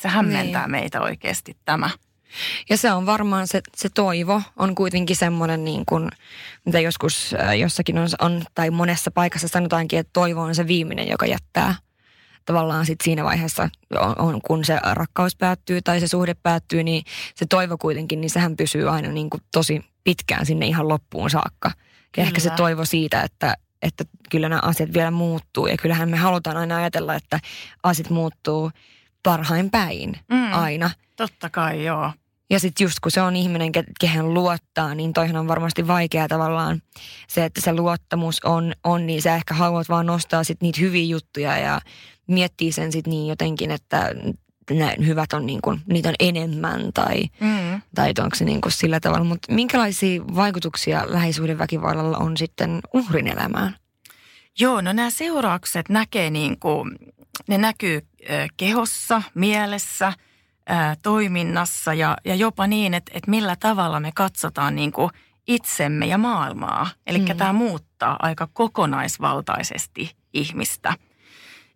Että 0.00 0.08
se 0.08 0.14
hämmentää 0.14 0.62
niin. 0.62 0.70
meitä 0.70 1.00
oikeasti 1.00 1.56
tämä. 1.64 1.90
Ja 2.70 2.76
se 2.76 2.92
on 2.92 3.06
varmaan 3.06 3.48
se, 3.48 3.60
se 3.76 3.88
toivo 3.88 4.42
on 4.56 4.74
kuitenkin 4.74 5.16
semmoinen 5.16 5.64
niin 5.64 5.82
kuin, 5.86 6.08
mitä 6.64 6.80
joskus 6.80 7.34
äh, 7.40 7.58
jossakin 7.58 7.98
on, 7.98 8.08
on, 8.20 8.42
tai 8.54 8.70
monessa 8.70 9.10
paikassa 9.10 9.48
sanotaankin, 9.48 9.98
että 9.98 10.10
toivo 10.12 10.40
on 10.40 10.54
se 10.54 10.66
viimeinen, 10.66 11.08
joka 11.08 11.26
jättää 11.26 11.74
tavallaan 12.44 12.86
sit 12.86 12.98
siinä 13.04 13.24
vaiheessa, 13.24 13.68
on, 13.98 14.18
on, 14.18 14.40
kun 14.42 14.64
se 14.64 14.78
rakkaus 14.92 15.36
päättyy 15.36 15.82
tai 15.82 16.00
se 16.00 16.08
suhde 16.08 16.34
päättyy, 16.42 16.82
niin 16.82 17.04
se 17.34 17.46
toivo 17.46 17.78
kuitenkin, 17.78 18.20
niin 18.20 18.30
sehän 18.30 18.56
pysyy 18.56 18.90
aina 18.90 19.08
niin 19.08 19.30
kuin 19.30 19.42
tosi 19.52 19.84
pitkään 20.04 20.46
sinne 20.46 20.66
ihan 20.66 20.88
loppuun 20.88 21.30
saakka. 21.30 21.70
Ja 22.16 22.22
ehkä 22.22 22.40
se 22.40 22.50
toivo 22.50 22.84
siitä, 22.84 23.22
että, 23.22 23.56
että 23.82 24.04
kyllä 24.30 24.48
nämä 24.48 24.60
asiat 24.64 24.92
vielä 24.92 25.10
muuttuu. 25.10 25.66
Ja 25.66 25.76
kyllähän 25.76 26.10
me 26.10 26.16
halutaan 26.16 26.56
aina 26.56 26.76
ajatella, 26.76 27.14
että 27.14 27.40
asiat 27.82 28.10
muuttuu 28.10 28.70
parhain 29.22 29.70
päin 29.70 30.18
mm, 30.30 30.52
aina. 30.52 30.90
Totta 31.16 31.50
kai, 31.50 31.84
joo. 31.84 32.12
Ja 32.50 32.60
sitten 32.60 32.84
just 32.84 33.00
kun 33.00 33.12
se 33.12 33.22
on 33.22 33.36
ihminen, 33.36 33.72
ke- 33.78 33.92
kehen 34.00 34.34
luottaa, 34.34 34.94
niin 34.94 35.12
toihan 35.12 35.36
on 35.36 35.48
varmasti 35.48 35.86
vaikea 35.86 36.28
tavallaan 36.28 36.82
se, 37.28 37.44
että 37.44 37.60
se 37.60 37.72
luottamus 37.72 38.44
on, 38.44 38.72
on 38.84 39.06
niin 39.06 39.22
sä 39.22 39.34
ehkä 39.34 39.54
haluat 39.54 39.88
vaan 39.88 40.06
nostaa 40.06 40.44
sit 40.44 40.62
niitä 40.62 40.80
hyviä 40.80 41.04
juttuja 41.04 41.58
ja 41.58 41.80
miettii 42.26 42.72
sen 42.72 42.92
sitten 42.92 43.10
niin 43.10 43.28
jotenkin, 43.28 43.70
että 43.70 44.14
ne 44.70 44.96
hyvät 45.06 45.32
on 45.32 45.46
niin 45.46 45.60
kuin, 45.62 45.80
niitä 45.86 46.08
on 46.08 46.14
enemmän 46.20 46.92
tai, 46.94 47.22
mm. 47.40 47.82
tai 47.94 48.12
onko 48.18 48.36
se 48.36 48.44
niin 48.44 48.60
kuin 48.60 48.72
sillä 48.72 49.00
tavalla. 49.00 49.24
Mutta 49.24 49.52
minkälaisia 49.52 50.22
vaikutuksia 50.34 51.04
lähisuhdeväkivallalla 51.06 52.18
on 52.18 52.36
sitten 52.36 52.80
uhrin 52.94 53.26
elämään? 53.26 53.76
Joo, 54.58 54.80
no 54.80 54.92
nämä 54.92 55.10
seuraukset 55.10 55.88
näkee 55.88 56.30
niin 56.30 56.60
kuin, 56.60 56.96
ne 57.48 57.58
näkyy 57.58 58.06
kehossa, 58.56 59.22
mielessä, 59.34 60.12
toiminnassa 61.02 61.94
ja, 61.94 62.16
ja 62.24 62.34
jopa 62.34 62.66
niin, 62.66 62.94
että, 62.94 63.12
että 63.14 63.30
millä 63.30 63.56
tavalla 63.56 64.00
me 64.00 64.10
katsotaan 64.14 64.76
niin 64.76 64.92
kuin 64.92 65.10
itsemme 65.48 66.06
ja 66.06 66.18
maailmaa. 66.18 66.90
Eli 67.06 67.18
mm. 67.18 67.36
tämä 67.36 67.52
muuttaa 67.52 68.16
aika 68.18 68.48
kokonaisvaltaisesti 68.52 70.16
ihmistä. 70.32 70.94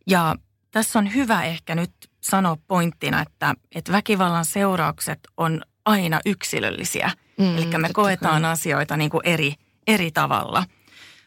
Ja 0.07 0.37
tässä 0.71 0.99
on 0.99 1.15
hyvä 1.15 1.43
ehkä 1.43 1.75
nyt 1.75 1.93
sanoa 2.21 2.57
pointtina, 2.67 3.23
että, 3.23 3.55
että 3.75 3.93
väkivallan 3.93 4.45
seuraukset 4.45 5.21
on 5.37 5.63
aina 5.85 6.21
yksilöllisiä. 6.27 7.11
Mm, 7.39 7.57
Eli 7.57 7.79
me 7.79 7.89
koetaan 7.93 8.43
kai. 8.43 8.51
asioita 8.51 8.97
niin 8.97 9.11
kuin 9.11 9.21
eri, 9.25 9.55
eri 9.87 10.11
tavalla. 10.11 10.65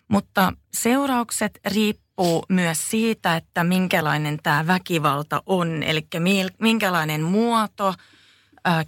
Mutta 0.07 0.53
seuraukset 0.73 1.59
riippuu 1.65 2.06
myös 2.49 2.89
siitä, 2.89 3.35
että 3.35 3.63
minkälainen 3.63 4.39
tämä 4.43 4.67
väkivalta 4.67 5.43
on. 5.45 5.83
Eli 5.83 6.07
minkälainen 6.59 7.21
muoto, 7.21 7.93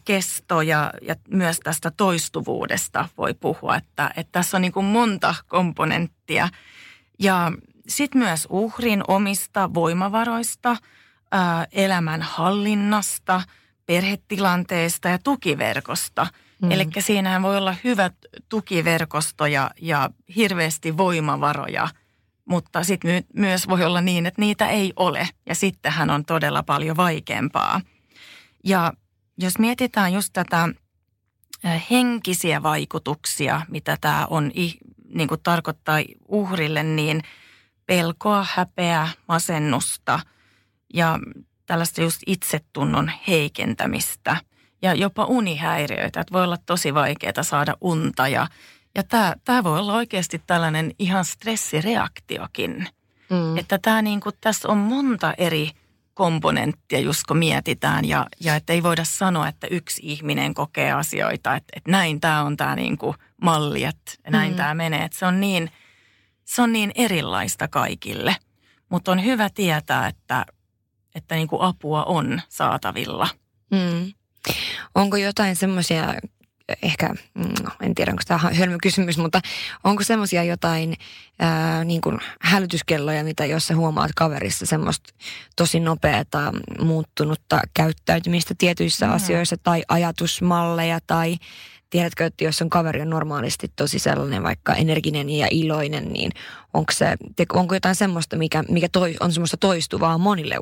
kesto 0.05 0.61
ja, 0.61 0.93
ja 1.01 1.15
myös 1.31 1.59
tästä 1.59 1.91
toistuvuudesta 1.91 3.09
voi 3.17 3.33
puhua. 3.33 3.75
Että, 3.75 4.11
että 4.17 4.31
tässä 4.31 4.57
on 4.57 4.61
niin 4.61 4.71
kuin 4.71 4.85
monta 4.85 5.35
komponenttia. 5.47 6.49
Ja 7.19 7.51
sitten 7.87 8.21
myös 8.21 8.47
uhrin 8.49 9.03
omista 9.07 9.73
voimavaroista– 9.73 10.77
elämän 11.71 12.21
hallinnasta, 12.21 13.41
perhetilanteesta 13.85 15.09
ja 15.09 15.19
tukiverkosta. 15.23 16.27
Mm. 16.61 16.71
Eli 16.71 16.87
siinähän 16.99 17.41
voi 17.41 17.57
olla 17.57 17.75
hyvät 17.83 18.13
tukiverkosto 18.49 19.45
ja, 19.45 19.71
ja 19.81 20.09
hirveästi 20.35 20.97
voimavaroja, 20.97 21.87
mutta 22.49 22.83
sitten 22.83 23.11
my- 23.11 23.41
myös 23.41 23.67
voi 23.67 23.83
olla 23.83 24.01
niin, 24.01 24.25
että 24.25 24.41
niitä 24.41 24.67
ei 24.67 24.93
ole 24.95 25.29
ja 25.45 25.55
sittenhän 25.55 26.09
on 26.09 26.25
todella 26.25 26.63
paljon 26.63 26.97
vaikeampaa. 26.97 27.81
Ja 28.63 28.93
jos 29.37 29.59
mietitään 29.59 30.13
just 30.13 30.29
tätä 30.33 30.69
henkisiä 31.91 32.63
vaikutuksia, 32.63 33.61
mitä 33.69 33.97
tämä 34.01 34.27
on 34.29 34.51
niin 35.13 35.27
kuin 35.27 35.41
tarkoittaa 35.43 35.99
uhrille, 36.27 36.83
niin 36.83 37.21
pelkoa, 37.85 38.45
häpeä, 38.53 39.09
masennusta– 39.27 40.19
ja 40.93 41.19
tällaista 41.65 42.01
just 42.01 42.21
itsetunnon 42.27 43.11
heikentämistä 43.27 44.37
ja 44.81 44.93
jopa 44.93 45.25
unihäiriöitä. 45.25 46.21
Että 46.21 46.33
voi 46.33 46.43
olla 46.43 46.57
tosi 46.65 46.93
vaikeaa 46.93 47.43
saada 47.43 47.75
unta 47.81 48.27
ja, 48.27 48.47
ja 48.95 49.03
tämä, 49.03 49.35
tämä 49.45 49.63
voi 49.63 49.79
olla 49.79 49.93
oikeasti 49.93 50.41
tällainen 50.47 50.91
ihan 50.99 51.25
stressireaktiokin. 51.25 52.87
Mm. 53.29 53.57
Että 53.57 53.79
tämä 53.81 54.01
niin 54.01 54.19
kuin, 54.19 54.35
tässä 54.41 54.67
on 54.67 54.77
monta 54.77 55.33
eri 55.37 55.71
komponenttia, 56.13 56.99
just 56.99 57.23
kun 57.27 57.37
mietitään 57.37 58.05
ja, 58.05 58.25
ja 58.39 58.55
että 58.55 58.73
ei 58.73 58.83
voida 58.83 59.03
sanoa, 59.03 59.47
että 59.47 59.67
yksi 59.71 60.01
ihminen 60.03 60.53
kokee 60.53 60.91
asioita, 60.91 61.55
että, 61.55 61.73
että 61.75 61.91
näin 61.91 62.21
tämä 62.21 62.43
on 62.43 62.57
tämä 62.57 62.75
niin 62.75 62.97
kuin 62.97 63.15
malli, 63.41 63.83
että 63.83 64.11
näin 64.29 64.51
mm. 64.51 64.57
tämä 64.57 64.73
menee. 64.73 65.03
Että 65.03 65.17
se 65.17 65.25
on 65.25 65.39
niin, 65.39 65.71
se 66.45 66.61
on 66.61 66.71
niin 66.71 66.91
erilaista 66.95 67.67
kaikille. 67.67 68.35
Mutta 68.89 69.11
on 69.11 69.23
hyvä 69.23 69.49
tietää, 69.49 70.07
että 70.07 70.45
että 71.15 71.35
niin 71.35 71.47
kuin 71.47 71.61
apua 71.61 72.03
on 72.03 72.41
saatavilla. 72.49 73.29
Mm. 73.71 74.13
Onko 74.95 75.17
jotain 75.17 75.55
semmoisia, 75.55 76.13
ehkä, 76.81 77.09
mm, 77.33 77.53
en 77.81 77.95
tiedä 77.95 78.11
onko 78.11 78.23
tämä 78.27 78.39
hölmö 78.53 78.77
kysymys, 78.81 79.17
mutta 79.17 79.41
onko 79.83 80.03
semmoisia 80.03 80.43
jotain 80.43 80.93
ää, 81.39 81.83
niin 81.83 82.01
kuin 82.01 82.19
hälytyskelloja, 82.41 83.23
mitä 83.23 83.45
jos 83.45 83.67
sä 83.67 83.75
huomaat 83.75 84.11
kaverissa 84.15 84.65
semmoista 84.65 85.13
tosi 85.55 85.79
nopeata 85.79 86.53
muuttunutta 86.81 87.61
käyttäytymistä 87.73 88.53
tietyissä 88.57 89.07
mm. 89.07 89.13
asioissa 89.13 89.57
tai 89.57 89.83
ajatusmalleja 89.89 90.99
tai 91.07 91.37
tiedätkö, 91.89 92.25
että 92.25 92.43
jos 92.43 92.61
on 92.61 92.69
kaveri 92.69 93.01
on 93.01 93.09
normaalisti 93.09 93.71
tosi 93.75 93.99
sellainen 93.99 94.43
vaikka 94.43 94.73
energinen 94.73 95.29
ja 95.29 95.47
iloinen, 95.51 96.13
niin 96.13 96.31
onko, 96.73 96.93
se, 96.93 97.15
onko 97.53 97.75
jotain 97.75 97.95
semmoista, 97.95 98.37
mikä, 98.37 98.63
mikä 98.69 98.89
toi, 98.91 99.15
on 99.19 99.31
semmoista 99.31 99.57
toistuvaa 99.57 100.17
monille 100.17 100.55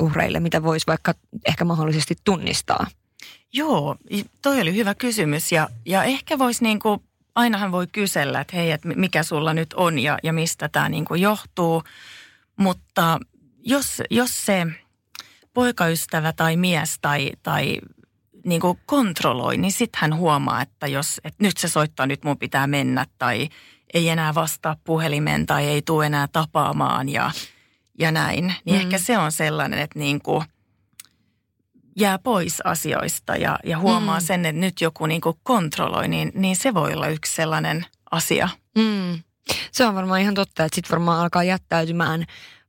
uhreille, 0.00 0.40
mitä 0.40 0.62
voisi 0.62 0.86
vaikka 0.86 1.14
ehkä 1.48 1.64
mahdollisesti 1.64 2.14
tunnistaa? 2.24 2.86
Joo, 3.52 3.96
toi 4.42 4.60
oli 4.60 4.74
hyvä 4.74 4.94
kysymys 4.94 5.52
ja, 5.52 5.68
ja 5.86 6.04
ehkä 6.04 6.38
voisi 6.38 6.64
niin 6.64 6.78
kuin, 6.78 7.00
ainahan 7.34 7.72
voi 7.72 7.86
kysellä, 7.86 8.40
että 8.40 8.56
hei, 8.56 8.70
että 8.70 8.88
mikä 8.88 9.22
sulla 9.22 9.54
nyt 9.54 9.72
on 9.72 9.98
ja, 9.98 10.18
ja 10.22 10.32
mistä 10.32 10.68
tämä 10.68 10.88
niin 10.88 11.04
kuin 11.04 11.20
johtuu. 11.20 11.82
Mutta 12.56 13.20
jos, 13.58 14.02
jos 14.10 14.46
se 14.46 14.66
poikaystävä 15.54 16.32
tai 16.32 16.56
mies 16.56 16.98
tai, 17.00 17.30
tai 17.42 17.78
niin 18.44 18.60
kuin 18.60 18.78
kontrolloi, 18.86 19.56
niin 19.56 19.72
sitten 19.72 20.00
hän 20.00 20.16
huomaa, 20.16 20.62
että 20.62 20.86
jos 20.86 21.20
että 21.24 21.44
nyt 21.44 21.56
se 21.56 21.68
soittaa, 21.68 22.06
nyt 22.06 22.24
mun 22.24 22.38
pitää 22.38 22.66
mennä 22.66 23.06
tai 23.18 23.48
ei 23.94 24.08
enää 24.08 24.34
vastaa 24.34 24.76
puhelimen 24.84 25.46
tai 25.46 25.66
ei 25.66 25.82
tule 25.82 26.06
enää 26.06 26.28
tapaamaan 26.28 27.08
ja, 27.08 27.30
ja 27.98 28.12
näin. 28.12 28.54
Niin 28.64 28.76
mm. 28.76 28.80
ehkä 28.82 28.98
se 28.98 29.18
on 29.18 29.32
sellainen, 29.32 29.78
että 29.78 29.98
niin 29.98 30.22
kuin– 30.22 30.44
jää 31.96 32.18
pois 32.18 32.60
asioista 32.60 33.36
ja, 33.36 33.58
ja 33.64 33.78
huomaa 33.78 34.20
mm. 34.20 34.26
sen, 34.26 34.46
että 34.46 34.60
nyt 34.60 34.80
joku 34.80 35.06
niin 35.06 35.20
kuin 35.20 35.36
kontrolloi, 35.42 36.08
niin, 36.08 36.32
niin 36.34 36.56
se 36.56 36.74
voi 36.74 36.94
olla 36.94 37.08
yksi 37.08 37.34
sellainen 37.34 37.86
asia. 38.10 38.48
Mm. 38.78 39.22
Se 39.72 39.86
on 39.86 39.94
varmaan 39.94 40.20
ihan 40.20 40.34
totta, 40.34 40.64
että 40.64 40.74
sitten 40.74 40.90
varmaan 40.90 41.20
alkaa 41.20 41.44
jättäytymään 41.44 42.24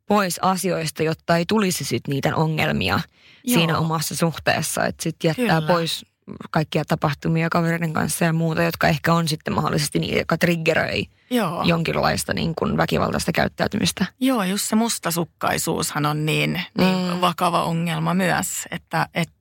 pois 0.07 0.39
asioista, 0.41 1.03
jotta 1.03 1.37
ei 1.37 1.45
tulisi 1.45 1.83
sitten 1.83 2.13
niitä 2.13 2.35
ongelmia 2.35 2.99
Joo. 3.43 3.59
siinä 3.59 3.77
omassa 3.77 4.15
suhteessa. 4.15 4.85
Että 4.85 5.03
sitten 5.03 5.29
jättää 5.29 5.61
Kyllä. 5.61 5.73
pois 5.73 6.05
kaikkia 6.51 6.85
tapahtumia 6.85 7.49
kavereiden 7.49 7.93
kanssa 7.93 8.25
ja 8.25 8.33
muuta, 8.33 8.63
jotka 8.63 8.87
ehkä 8.87 9.13
on 9.13 9.27
sitten 9.27 9.53
mahdollisesti 9.53 9.99
niitä, 9.99 10.17
jotka 10.17 10.37
triggeröi 10.37 11.05
Joo. 11.31 11.63
jonkinlaista 11.63 12.33
niin 12.33 12.53
kuin 12.55 12.77
väkivaltaista 12.77 13.31
käyttäytymistä. 13.31 14.05
Joo, 14.19 14.43
just 14.43 14.69
se 14.69 14.75
mustasukkaisuushan 14.75 16.05
on 16.05 16.25
niin, 16.25 16.61
niin 16.77 17.13
mm. 17.13 17.21
vakava 17.21 17.63
ongelma 17.63 18.13
myös, 18.13 18.47
että 18.71 19.07
et, 19.13 19.31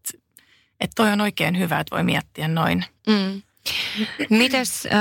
et 0.80 0.90
toi 0.96 1.12
on 1.12 1.20
oikein 1.20 1.58
hyvä, 1.58 1.80
että 1.80 1.96
voi 1.96 2.04
miettiä 2.04 2.48
noin. 2.48 2.84
Mm. 3.06 3.42
Mites, 4.30 4.86
äh, 4.86 4.92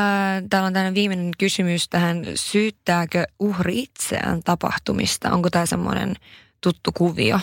täällä 0.50 0.68
on 0.68 0.74
tämmöinen 0.74 0.94
viimeinen 0.94 1.32
kysymys 1.38 1.90
tähän, 1.90 2.26
syyttääkö 2.36 3.24
uhri 3.40 3.80
itseään 3.80 4.44
tapahtumista? 4.44 5.32
Onko 5.32 5.50
tämä 5.50 5.66
semmoinen 5.66 6.16
tuttu 6.62 6.92
kuvio? 6.92 7.40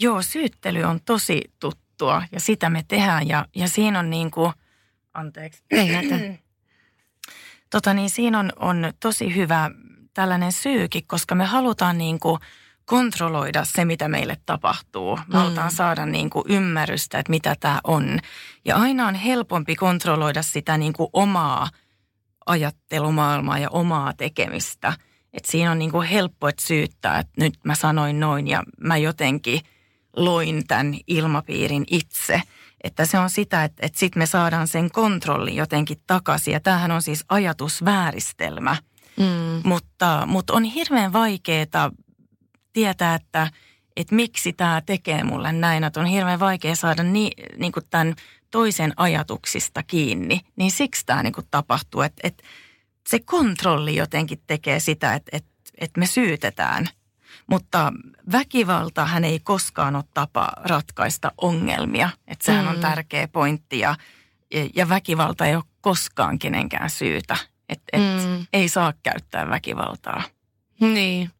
Joo, 0.00 0.22
syyttely 0.22 0.82
on 0.82 1.00
tosi 1.04 1.40
tuttua 1.60 2.22
ja 2.32 2.40
sitä 2.40 2.70
me 2.70 2.84
tehdään 2.88 3.28
ja, 3.28 3.46
ja 3.54 3.68
siinä 3.68 3.98
on 3.98 4.10
niin 4.10 4.30
kuin, 4.30 4.52
anteeksi. 5.14 5.62
Ei. 5.70 6.40
Tota 7.70 7.94
niin, 7.94 8.10
siinä 8.10 8.38
on, 8.38 8.52
on 8.56 8.92
tosi 9.00 9.34
hyvä 9.34 9.70
tällainen 10.14 10.52
syykin, 10.52 11.06
koska 11.06 11.34
me 11.34 11.44
halutaan 11.44 11.98
niin 11.98 12.20
kuin 12.20 12.40
kontrolloida 12.84 13.64
se, 13.64 13.84
mitä 13.84 14.08
meille 14.08 14.36
tapahtuu. 14.46 15.16
Me 15.16 15.22
mm. 15.26 15.32
halutaan 15.32 15.70
saada 15.70 16.06
niin 16.06 16.30
kuin 16.30 16.44
ymmärrystä, 16.48 17.18
että 17.18 17.30
mitä 17.30 17.56
tämä 17.60 17.80
on. 17.84 18.18
Ja 18.64 18.76
aina 18.76 19.06
on 19.06 19.14
helpompi 19.14 19.76
kontrolloida 19.76 20.42
sitä 20.42 20.78
niin 20.78 20.92
kuin 20.92 21.10
omaa 21.12 21.68
ajattelumaailmaa 22.46 23.58
ja 23.58 23.70
omaa 23.70 24.12
tekemistä. 24.12 24.92
Et 25.32 25.44
siinä 25.44 25.70
on 25.70 25.78
niin 25.78 25.90
kuin 25.90 26.08
helppo, 26.08 26.48
että 26.48 26.66
syyttää, 26.66 27.18
että 27.18 27.32
nyt 27.36 27.54
mä 27.64 27.74
sanoin 27.74 28.20
noin 28.20 28.48
ja 28.48 28.62
mä 28.80 28.96
jotenkin 28.96 29.60
loin 30.16 30.66
tämän 30.66 30.94
ilmapiirin 31.06 31.84
itse– 31.90 32.42
että 32.84 33.06
se 33.06 33.18
on 33.18 33.30
sitä, 33.30 33.64
että, 33.64 33.86
että 33.86 33.98
sitten 33.98 34.20
me 34.20 34.26
saadaan 34.26 34.68
sen 34.68 34.90
kontrollin 34.90 35.56
jotenkin 35.56 35.98
takaisin. 36.06 36.52
Ja 36.52 36.60
tämähän 36.60 36.90
on 36.90 37.02
siis 37.02 37.24
ajatusvääristelmä. 37.28 38.76
Mm. 39.16 39.62
Mutta, 39.64 40.22
mutta 40.26 40.52
on 40.52 40.64
hirveän 40.64 41.12
vaikeaa 41.12 41.90
tietää, 42.72 43.14
että, 43.14 43.50
että 43.96 44.14
miksi 44.14 44.52
tämä 44.52 44.82
tekee 44.86 45.24
mulle 45.24 45.52
näin. 45.52 45.84
Että 45.84 46.00
on 46.00 46.06
hirveän 46.06 46.40
vaikea 46.40 46.74
saada 46.74 47.02
ni, 47.02 47.30
niin 47.56 47.72
kuin 47.72 47.86
tämän 47.90 48.14
toisen 48.50 48.92
ajatuksista 48.96 49.82
kiinni. 49.82 50.40
Niin 50.56 50.70
siksi 50.70 51.06
tämä 51.06 51.22
niin 51.22 51.32
kuin 51.32 51.46
tapahtuu, 51.50 52.00
että, 52.00 52.20
että 52.24 52.42
se 53.08 53.18
kontrolli 53.18 53.96
jotenkin 53.96 54.42
tekee 54.46 54.80
sitä, 54.80 55.14
että, 55.14 55.36
että, 55.36 55.50
että 55.78 56.00
me 56.00 56.06
syytetään– 56.06 56.88
mutta 57.50 57.92
väkivalta 58.32 59.06
hän 59.06 59.24
ei 59.24 59.40
koskaan 59.40 59.96
ole 59.96 60.04
tapa 60.14 60.48
ratkaista 60.56 61.32
ongelmia. 61.38 62.10
Että 62.26 62.44
sehän 62.44 62.64
mm. 62.64 62.70
on 62.70 62.80
tärkeä 62.80 63.28
pointti 63.28 63.78
ja, 63.78 63.94
ja 64.74 64.88
väkivalta 64.88 65.46
ei 65.46 65.54
ole 65.54 65.64
koskaan 65.80 66.38
kenenkään 66.38 66.90
syytä. 66.90 67.36
Että 67.68 67.84
et 67.92 68.26
mm. 68.26 68.46
ei 68.52 68.68
saa 68.68 68.92
käyttää 69.02 69.50
väkivaltaa. 69.50 70.22
Niin. 70.80 71.30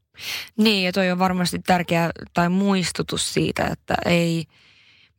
Niin, 0.56 0.84
ja 0.84 0.92
toi 0.92 1.10
on 1.10 1.18
varmasti 1.18 1.58
tärkeä 1.58 2.10
tai 2.32 2.48
muistutus 2.48 3.34
siitä, 3.34 3.66
että 3.66 3.94
ei– 4.04 4.44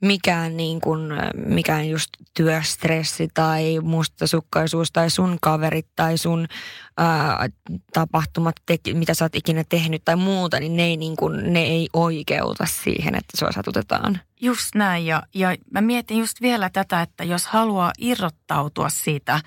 mikään, 0.01 0.57
niin 0.57 0.81
kuin, 0.81 1.01
mikään 1.45 1.89
just 1.89 2.09
työstressi 2.33 3.27
tai 3.33 3.79
mustasukkaisuus 3.81 4.91
tai 4.91 5.09
sun 5.09 5.37
kaverit 5.41 5.87
tai 5.95 6.17
sun 6.17 6.47
ää, 6.97 7.49
tapahtumat, 7.93 8.55
te, 8.65 8.77
mitä 8.93 9.13
sä 9.13 9.25
oot 9.25 9.35
ikinä 9.35 9.63
tehnyt 9.69 10.01
tai 10.05 10.15
muuta, 10.15 10.59
niin 10.59 10.77
ne 10.77 10.83
ei, 10.83 10.97
niin 10.97 11.15
kuin, 11.15 11.53
ne 11.53 11.61
ei 11.61 11.87
oikeuta 11.93 12.65
siihen, 12.65 13.15
että 13.15 13.37
sua 13.37 13.51
satutetaan. 13.51 14.19
Just 14.41 14.75
näin 14.75 15.05
ja, 15.05 15.23
ja 15.33 15.55
mä 15.71 15.81
mietin 15.81 16.19
just 16.19 16.41
vielä 16.41 16.69
tätä, 16.69 17.01
että 17.01 17.23
jos 17.23 17.45
haluaa 17.45 17.91
irrottautua 17.97 18.89
siitä 18.89 19.41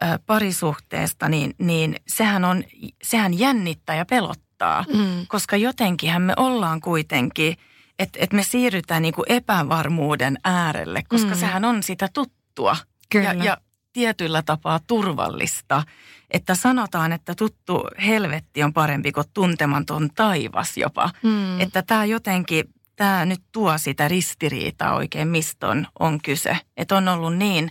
ää, 0.00 0.18
parisuhteesta, 0.26 1.28
niin, 1.28 1.54
niin 1.58 1.96
sehän, 2.08 2.44
on, 2.44 2.64
sehän 3.02 3.38
jännittää 3.38 3.96
ja 3.96 4.04
pelottaa, 4.04 4.84
mm. 4.94 5.26
koska 5.28 5.56
jotenkinhän 5.56 6.22
me 6.22 6.32
ollaan 6.36 6.80
kuitenkin– 6.80 7.56
että 8.00 8.18
et 8.22 8.32
me 8.32 8.42
siirrytään 8.42 9.02
niin 9.02 9.14
kuin 9.14 9.24
epävarmuuden 9.28 10.38
äärelle, 10.44 11.02
koska 11.08 11.30
mm. 11.30 11.36
sehän 11.36 11.64
on 11.64 11.82
sitä 11.82 12.08
tuttua 12.12 12.76
Kyllä. 13.10 13.32
Ja, 13.32 13.44
ja 13.44 13.56
tietyllä 13.92 14.42
tapaa 14.42 14.80
turvallista. 14.86 15.82
Että 16.30 16.54
sanotaan, 16.54 17.12
että 17.12 17.34
tuttu 17.34 17.84
helvetti 18.06 18.62
on 18.62 18.72
parempi 18.72 19.12
kuin 19.12 19.26
tuntematon 19.34 20.08
taivas 20.14 20.76
jopa. 20.76 21.10
Mm. 21.22 21.60
Että 21.60 21.82
tämä 21.82 22.04
jotenkin, 22.04 22.64
tämä 22.96 23.24
nyt 23.24 23.40
tuo 23.52 23.78
sitä 23.78 24.08
ristiriitaa 24.08 24.94
oikein, 24.94 25.28
mistä 25.28 25.68
on, 25.68 25.86
on 25.98 26.20
kyse. 26.22 26.58
Että 26.76 26.96
on 26.96 27.08
ollut 27.08 27.36
niin 27.36 27.70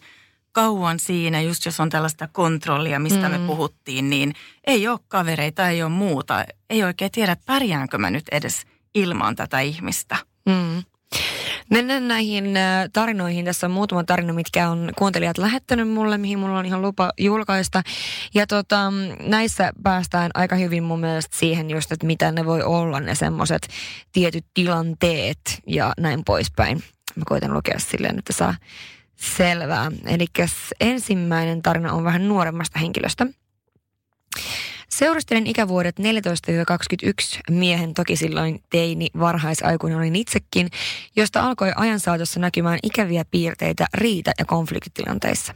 kauan 0.51 0.99
siinä, 0.99 1.41
just 1.41 1.65
jos 1.65 1.79
on 1.79 1.89
tällaista 1.89 2.27
kontrollia, 2.27 2.99
mistä 2.99 3.29
mm. 3.29 3.35
me 3.35 3.47
puhuttiin, 3.47 4.09
niin 4.09 4.33
ei 4.67 4.87
ole 4.87 4.99
kavereita, 5.07 5.69
ei 5.69 5.83
ole 5.83 5.91
muuta. 5.91 6.45
Ei 6.69 6.83
oikein 6.83 7.11
tiedä, 7.11 7.37
pärjäänkö 7.45 7.97
mä 7.97 8.09
nyt 8.09 8.25
edes– 8.31 8.63
ilman 8.95 9.35
tätä 9.35 9.59
ihmistä. 9.59 10.17
Mm. 10.45 10.83
Mennään 11.69 12.07
näihin 12.07 12.57
äh, 12.57 12.89
tarinoihin. 12.93 13.45
Tässä 13.45 13.67
on 13.67 13.71
muutama 13.71 14.03
tarina, 14.03 14.33
mitkä 14.33 14.69
on 14.69 14.89
kuuntelijat 14.97 15.37
lähettänyt 15.37 15.89
mulle, 15.89 16.17
mihin 16.17 16.39
mulla 16.39 16.59
on 16.59 16.65
ihan 16.65 16.81
lupa 16.81 17.11
julkaista. 17.17 17.83
Ja 18.33 18.47
tota, 18.47 18.91
näissä 19.23 19.71
päästään 19.83 20.31
aika 20.33 20.55
hyvin 20.55 20.83
mun 20.83 20.99
mielestä 20.99 21.37
siihen 21.37 21.69
just, 21.69 21.91
että 21.91 22.07
mitä 22.07 22.31
ne 22.31 22.45
voi 22.45 22.63
olla 22.63 22.99
ne 22.99 23.15
semmoiset 23.15 23.67
tietyt 24.11 24.45
tilanteet 24.53 25.39
ja 25.67 25.93
näin 25.99 26.23
poispäin. 26.25 26.83
Mä 27.15 27.23
koitan 27.25 27.53
lukea 27.53 27.79
silleen, 27.79 28.19
että 28.19 28.33
saa 28.33 28.55
selvää. 29.15 29.91
Eli 30.05 30.25
ensimmäinen 30.79 31.61
tarina 31.61 31.93
on 31.93 32.03
vähän 32.03 32.27
nuoremmasta 32.27 32.79
henkilöstä. 32.79 33.27
Seurustelin 34.89 35.47
ikävuodet 35.47 35.95
14-21 35.99 36.03
miehen, 37.49 37.93
toki 37.93 38.15
silloin 38.15 38.63
teini 38.71 39.07
varhaisaikuinen 39.19 39.97
olin 39.97 40.15
itsekin, 40.15 40.69
josta 41.15 41.41
alkoi 41.41 41.71
ajan 41.75 41.99
saatossa 41.99 42.39
näkymään 42.39 42.79
ikäviä 42.83 43.25
piirteitä 43.31 43.87
riita- 43.93 44.31
ja 44.39 44.45
konfliktitilanteissa. 44.45 45.53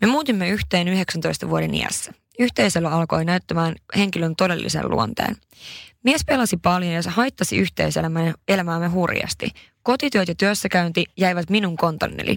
Me 0.00 0.06
muutimme 0.06 0.48
yhteen 0.48 0.88
19 0.88 1.50
vuoden 1.50 1.74
iässä. 1.74 2.12
Yhteisöllä 2.38 2.90
alkoi 2.90 3.24
näyttämään 3.24 3.74
henkilön 3.96 4.36
todellisen 4.36 4.90
luonteen. 4.90 5.36
Mies 6.04 6.24
pelasi 6.24 6.56
paljon 6.56 6.92
ja 6.92 7.02
se 7.02 7.10
haittasi 7.10 7.56
yhteiselämäämme 7.56 8.88
hurjasti. 8.88 9.50
Kotityöt 9.82 10.28
ja 10.28 10.34
työssäkäynti 10.34 11.04
jäivät 11.18 11.50
minun 11.50 11.76
kontonneli. 11.76 12.36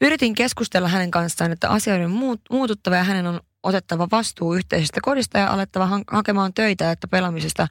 Yritin 0.00 0.34
keskustella 0.34 0.88
hänen 0.88 1.10
kanssaan, 1.10 1.52
että 1.52 1.68
asioiden 1.68 2.10
muut, 2.10 2.40
muututtava 2.50 2.96
ja 2.96 3.04
hänen 3.04 3.26
on 3.26 3.40
otettava 3.62 4.08
vastuu 4.12 4.54
yhteisestä 4.54 5.00
kodista 5.02 5.38
ja 5.38 5.50
alettava 5.50 5.88
hakemaan 6.10 6.54
töitä, 6.54 6.90
että 6.90 7.08
pelaamisesta 7.08 7.68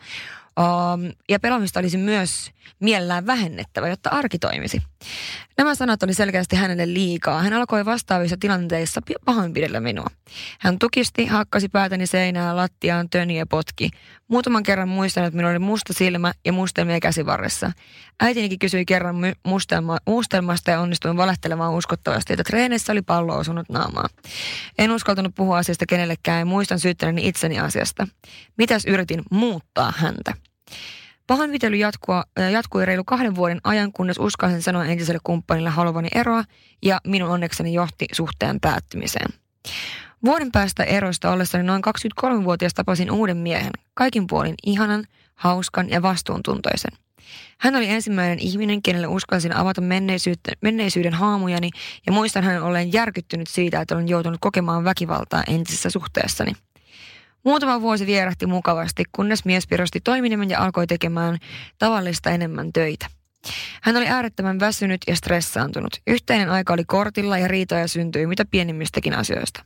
Um, 0.60 1.12
ja 1.30 1.40
pelaamista 1.40 1.80
olisi 1.80 1.98
myös 1.98 2.52
mielellään 2.80 3.26
vähennettävä, 3.26 3.88
jotta 3.88 4.10
arki 4.10 4.40
toimisi. 4.40 4.82
Nämä 5.58 5.76
sanat 5.76 6.04
oli 6.04 6.14
selkeästi 6.14 6.56
hänelle 6.56 6.94
liikaa. 6.94 7.42
Hän 7.42 7.54
alkoi 7.54 7.86
vastaavissa 7.86 8.38
tilanteissa 8.40 9.02
pahoinpidellä 9.26 9.80
minua. 9.80 10.08
Hän 10.60 10.80
tukisti, 10.80 11.26
hakkasi 11.26 11.70
päätäni 11.70 12.08
seinään, 12.08 12.58
lattiaan, 12.58 13.10
töni 13.10 13.38
ja 13.38 13.46
potki. 13.46 13.90
Muutaman 14.28 14.64
kerran 14.64 14.90
muistan, 14.90 15.24
että 15.24 15.36
minulla 15.36 15.52
oli 15.52 15.60
musta 15.60 15.94
silmä 15.94 16.34
ja 16.46 16.54
mustelmia 16.54 17.00
käsivarressa. 17.00 17.72
Äitinikin 18.20 18.60
kysyi 18.60 18.86
kerran 18.86 19.16
mustelma, 19.46 19.98
mustelmasta 20.08 20.72
ja 20.72 20.80
onnistuin 20.80 21.18
valehtelemaan 21.18 21.74
uskottavasti, 21.74 22.34
että 22.34 22.44
treenissä 22.44 22.92
oli 22.92 23.02
pallo 23.02 23.38
osunut 23.38 23.70
naamaa. 23.70 24.08
En 24.78 24.92
uskaltanut 24.92 25.36
puhua 25.36 25.58
asiasta 25.58 25.86
kenellekään 25.86 26.40
ja 26.40 26.46
muistan 26.46 26.80
syyttäneeni 26.80 27.28
itseni 27.28 27.60
asiasta. 27.60 28.08
Mitäs 28.58 28.86
yritin 28.86 29.22
muuttaa 29.32 29.94
häntä? 29.98 30.34
Pahoinpitely 31.32 31.76
jatkua, 31.76 32.24
jatkui 32.52 32.86
reilu 32.86 33.04
kahden 33.04 33.36
vuoden 33.36 33.62
ajan, 33.64 33.94
kunnes 33.94 34.20
uskalsin 34.20 34.62
sanoa 34.62 34.86
entiselle 34.86 35.20
kumppanille 35.24 35.70
haluavani 35.70 36.08
eroa 36.16 36.44
ja 36.84 37.00
minun 37.08 37.30
onnekseni 37.30 37.74
johti 37.74 38.06
suhteen 38.12 38.60
päättymiseen. 38.60 39.30
Vuoden 40.26 40.52
päästä 40.52 40.84
eroista 40.84 41.32
ollessani 41.32 41.64
noin 41.64 41.82
23-vuotias 42.24 42.74
tapasin 42.74 43.12
uuden 43.12 43.38
miehen, 43.38 43.72
kaikin 43.94 44.28
puolin 44.28 44.56
ihanan, 44.66 45.06
hauskan 45.36 45.90
ja 45.90 46.02
vastuuntuntoisen. 46.02 46.92
Hän 47.58 47.76
oli 47.76 47.90
ensimmäinen 47.90 48.40
ihminen, 48.40 48.82
kenelle 48.82 49.08
uskalsin 49.08 49.56
avata 49.56 49.82
menneisyyden 50.62 51.14
haamujani 51.14 51.70
ja 52.06 52.12
muistan 52.12 52.44
hänen 52.44 52.64
olleen 52.64 52.94
järkyttynyt 52.94 53.48
siitä, 53.48 53.82
että 53.82 53.96
olen 53.96 54.08
joutunut 54.08 54.38
kokemaan 54.42 54.84
väkivaltaa 54.84 55.44
entisessä 55.48 55.90
suhteessani. 55.90 56.52
Muutama 57.44 57.82
vuosi 57.82 58.06
vierähti 58.06 58.46
mukavasti, 58.46 59.04
kunnes 59.12 59.46
mies 59.46 59.68
pirosti 59.68 60.02
toiminimen 60.02 60.50
ja 60.50 60.64
alkoi 60.64 60.88
tekemään 60.88 61.38
tavallista 61.78 62.30
enemmän 62.30 62.74
töitä. 62.74 63.06
Hän 63.82 63.98
oli 63.98 64.08
äärettömän 64.08 64.60
väsynyt 64.60 65.02
ja 65.08 65.16
stressaantunut. 65.16 66.02
Yhteinen 66.08 66.50
aika 66.50 66.74
oli 66.74 66.84
kortilla 66.86 67.38
ja 67.38 67.48
riitoja 67.48 67.88
syntyi 67.88 68.28
mitä 68.28 68.46
pienimmistäkin 68.46 69.14
asioista. 69.14 69.64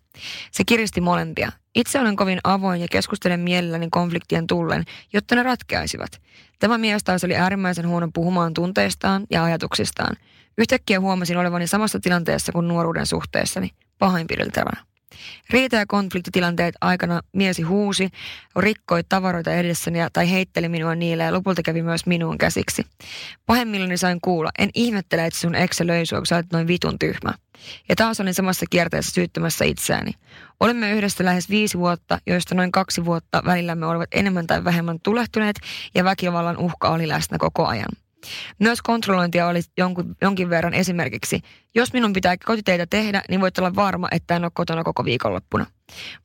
Se 0.52 0.64
kiristi 0.64 1.02
molempia. 1.02 1.52
Itse 1.76 2.00
olen 2.00 2.16
kovin 2.16 2.40
avoin 2.44 2.82
ja 2.82 2.88
keskustelen 2.92 3.40
mielelläni 3.40 3.88
konfliktien 3.92 4.48
tullen, 4.48 4.84
jotta 5.14 5.36
ne 5.36 5.44
ratkeaisivat. 5.44 6.22
Tämä 6.60 6.78
mies 6.78 7.04
taas 7.04 7.24
oli 7.24 7.36
äärimmäisen 7.36 7.88
huono 7.88 8.10
puhumaan 8.14 8.54
tunteistaan 8.54 9.26
ja 9.32 9.44
ajatuksistaan. 9.44 10.16
Yhtäkkiä 10.58 11.00
huomasin 11.00 11.38
olevani 11.38 11.68
samassa 11.68 12.00
tilanteessa 12.00 12.52
kuin 12.52 12.68
nuoruuden 12.68 13.06
suhteessani, 13.06 13.70
pahoinpideltävänä. 14.00 14.95
Riita- 15.50 15.76
ja 15.76 15.86
konfliktitilanteet 15.86 16.76
aikana 16.82 17.22
miesi 17.34 17.62
huusi, 17.62 18.10
rikkoi 18.56 19.04
tavaroita 19.10 19.52
edessäni 19.52 20.00
tai 20.14 20.32
heitteli 20.32 20.70
minua 20.70 20.96
niille 20.96 21.24
ja 21.24 21.34
lopulta 21.34 21.62
kävi 21.62 21.82
myös 21.82 22.06
minuun 22.06 22.38
käsiksi. 22.38 22.86
Pahimmillani 23.46 23.98
sain 23.98 24.22
kuulla, 24.22 24.52
en 24.60 24.70
ihmettele, 24.74 25.26
että 25.26 25.40
sun 25.40 25.56
eksä 25.56 25.88
löi 25.88 26.06
sua, 26.06 26.20
kun 26.20 26.26
sä 26.26 26.36
olet 26.36 26.52
noin 26.54 26.68
vitun 26.68 27.00
tyhmä. 27.00 27.34
Ja 27.90 27.96
taas 27.96 28.20
olin 28.20 28.34
samassa 28.34 28.66
kierteessä 28.70 29.12
syyttämässä 29.12 29.66
itseäni. 29.66 30.12
Olemme 30.60 30.92
yhdessä 30.92 31.26
lähes 31.26 31.50
viisi 31.50 31.78
vuotta, 31.78 32.20
joista 32.28 32.56
noin 32.56 32.72
kaksi 32.72 33.06
vuotta 33.06 33.42
välillämme 33.46 33.86
olivat 33.86 34.10
enemmän 34.12 34.48
tai 34.48 34.64
vähemmän 34.64 35.00
tulehtuneet 35.04 35.56
ja 35.96 36.04
väkivallan 36.04 36.58
uhka 36.58 36.90
oli 36.90 37.08
läsnä 37.08 37.38
koko 37.38 37.66
ajan. 37.66 38.05
Myös 38.60 38.82
kontrollointia 38.82 39.48
oli 39.48 39.60
jonkun, 39.78 40.16
jonkin 40.22 40.50
verran 40.50 40.74
esimerkiksi. 40.74 41.42
Jos 41.76 41.94
minun 41.94 42.14
pitää 42.14 42.36
kotiteitä 42.46 42.86
tehdä, 42.86 43.22
niin 43.30 43.42
voit 43.42 43.58
olla 43.58 43.76
varma, 43.76 44.08
että 44.12 44.36
en 44.36 44.44
ole 44.44 44.52
kotona 44.54 44.84
koko 44.84 45.06
viikonloppuna. 45.06 45.66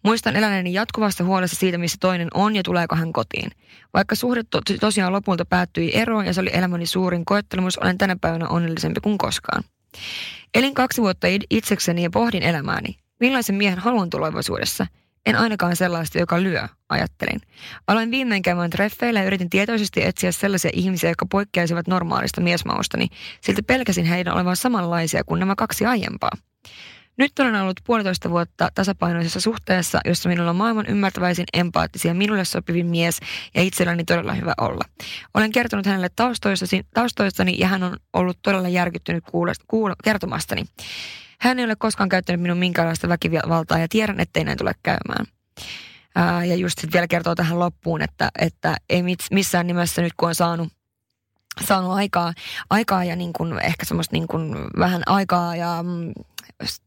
Muistan 0.05 0.37
eläneeni 0.37 0.73
jatkuvassa 0.73 1.25
huolessa 1.25 1.57
siitä, 1.57 1.79
missä 1.79 1.97
toinen 2.01 2.29
on 2.35 2.57
ja 2.57 2.63
tuleeko 2.63 2.97
hän 2.97 3.13
kotiin. 3.13 3.51
Vaikka 3.95 4.15
suhde 4.15 4.43
to- 4.51 4.61
tosiaan 4.81 5.13
lopulta 5.13 5.45
päättyi 5.45 5.91
eroon 5.95 6.27
ja 6.27 6.35
se 6.35 6.41
oli 6.41 6.51
elämäni 6.53 6.87
suurin 6.87 7.25
koettelemus, 7.25 7.79
olen 7.79 7.99
tänä 7.99 8.17
päivänä 8.21 8.49
onnellisempi 8.49 9.01
kuin 9.01 9.19
koskaan. 9.19 9.65
Elin 10.55 10.75
kaksi 10.75 11.03
vuotta 11.03 11.27
itsekseni 11.51 12.03
ja 12.03 12.11
pohdin 12.11 12.43
elämääni. 12.43 12.97
Millaisen 13.21 13.55
miehen 13.55 13.79
haluan 13.79 14.11
tulevaisuudessa– 14.11 14.87
en 15.26 15.37
ainakaan 15.37 15.76
sellaista, 15.76 16.18
joka 16.18 16.42
lyö, 16.42 16.68
ajattelin. 16.88 17.40
Aloin 17.87 18.11
viimein 18.11 18.42
käymään 18.42 18.70
treffeillä 18.70 19.20
ja 19.20 19.26
yritin 19.26 19.50
tietoisesti 19.50 20.04
etsiä 20.04 20.33
sellaisia 20.33 20.70
ihmisiä, 20.74 21.11
jotka 21.11 21.26
poikkeaisivat 21.26 21.88
normaalista 21.88 22.40
miesmaustani. 22.40 23.09
Silti 23.40 23.62
pelkäsin 23.62 24.04
heidän 24.04 24.35
olevan 24.35 24.56
samanlaisia 24.56 25.24
kuin 25.24 25.38
nämä 25.40 25.54
kaksi 25.54 25.87
aiempaa. 25.87 26.30
Nyt 27.16 27.38
olen 27.38 27.54
ollut 27.54 27.80
puolitoista 27.85 28.30
vuotta 28.30 28.68
tasapainoisessa 28.74 29.40
suhteessa, 29.40 30.00
jossa 30.04 30.28
minulla 30.28 30.50
on 30.50 30.56
maailman 30.56 30.87
ymmärtäväisin, 30.87 31.44
empaattisia, 31.52 32.14
minulle 32.14 32.44
sopivin 32.44 32.87
mies 32.87 33.20
ja 33.54 33.62
itselläni 33.62 34.04
todella 34.04 34.33
hyvä 34.33 34.54
olla. 34.61 34.85
Olen 35.35 35.52
kertonut 35.52 35.87
hänelle 35.87 36.09
taustoistani 36.94 37.59
ja 37.59 37.66
hän 37.66 37.83
on 37.83 37.96
ollut 38.12 38.38
todella 38.42 38.68
järkyttynyt 38.68 39.24
kuule, 39.30 39.52
kuule, 39.68 39.94
kertomastani. 40.04 40.64
Hän 41.40 41.59
ei 41.59 41.64
ole 41.64 41.76
koskaan 41.76 42.09
käyttänyt 42.09 42.40
minun 42.40 42.59
minkäänlaista 42.59 43.09
väkivaltaa 43.09 43.79
ja 43.79 43.88
tiedän, 43.88 44.20
ettei 44.20 44.44
näin 44.44 44.59
tule 44.59 44.72
käymään. 44.83 45.26
Ää, 46.14 46.44
ja 46.44 46.55
just 46.55 46.79
sitten 46.79 46.92
vielä 46.92 47.07
kertoo 47.07 47.35
tähän 47.35 47.59
loppuun, 47.59 48.03
että, 48.03 48.29
että 48.38 48.76
ei 48.88 49.03
missään 49.31 49.66
nimessä 49.66 50.03
nyt 50.03 50.12
kun 50.16 50.29
on 50.29 50.35
saanut 50.35 50.68
saanut 51.64 51.92
aikaa, 51.92 52.33
aikaa 52.70 53.05
ja 53.05 53.16
niin 53.16 53.33
kuin 53.33 53.59
ehkä 53.59 53.87
semmoista 53.87 54.16
niin 54.16 54.26
kuin 54.29 54.55
vähän 54.79 55.03
aikaa 55.07 55.57
ja 55.57 55.83
mm, 55.83 56.12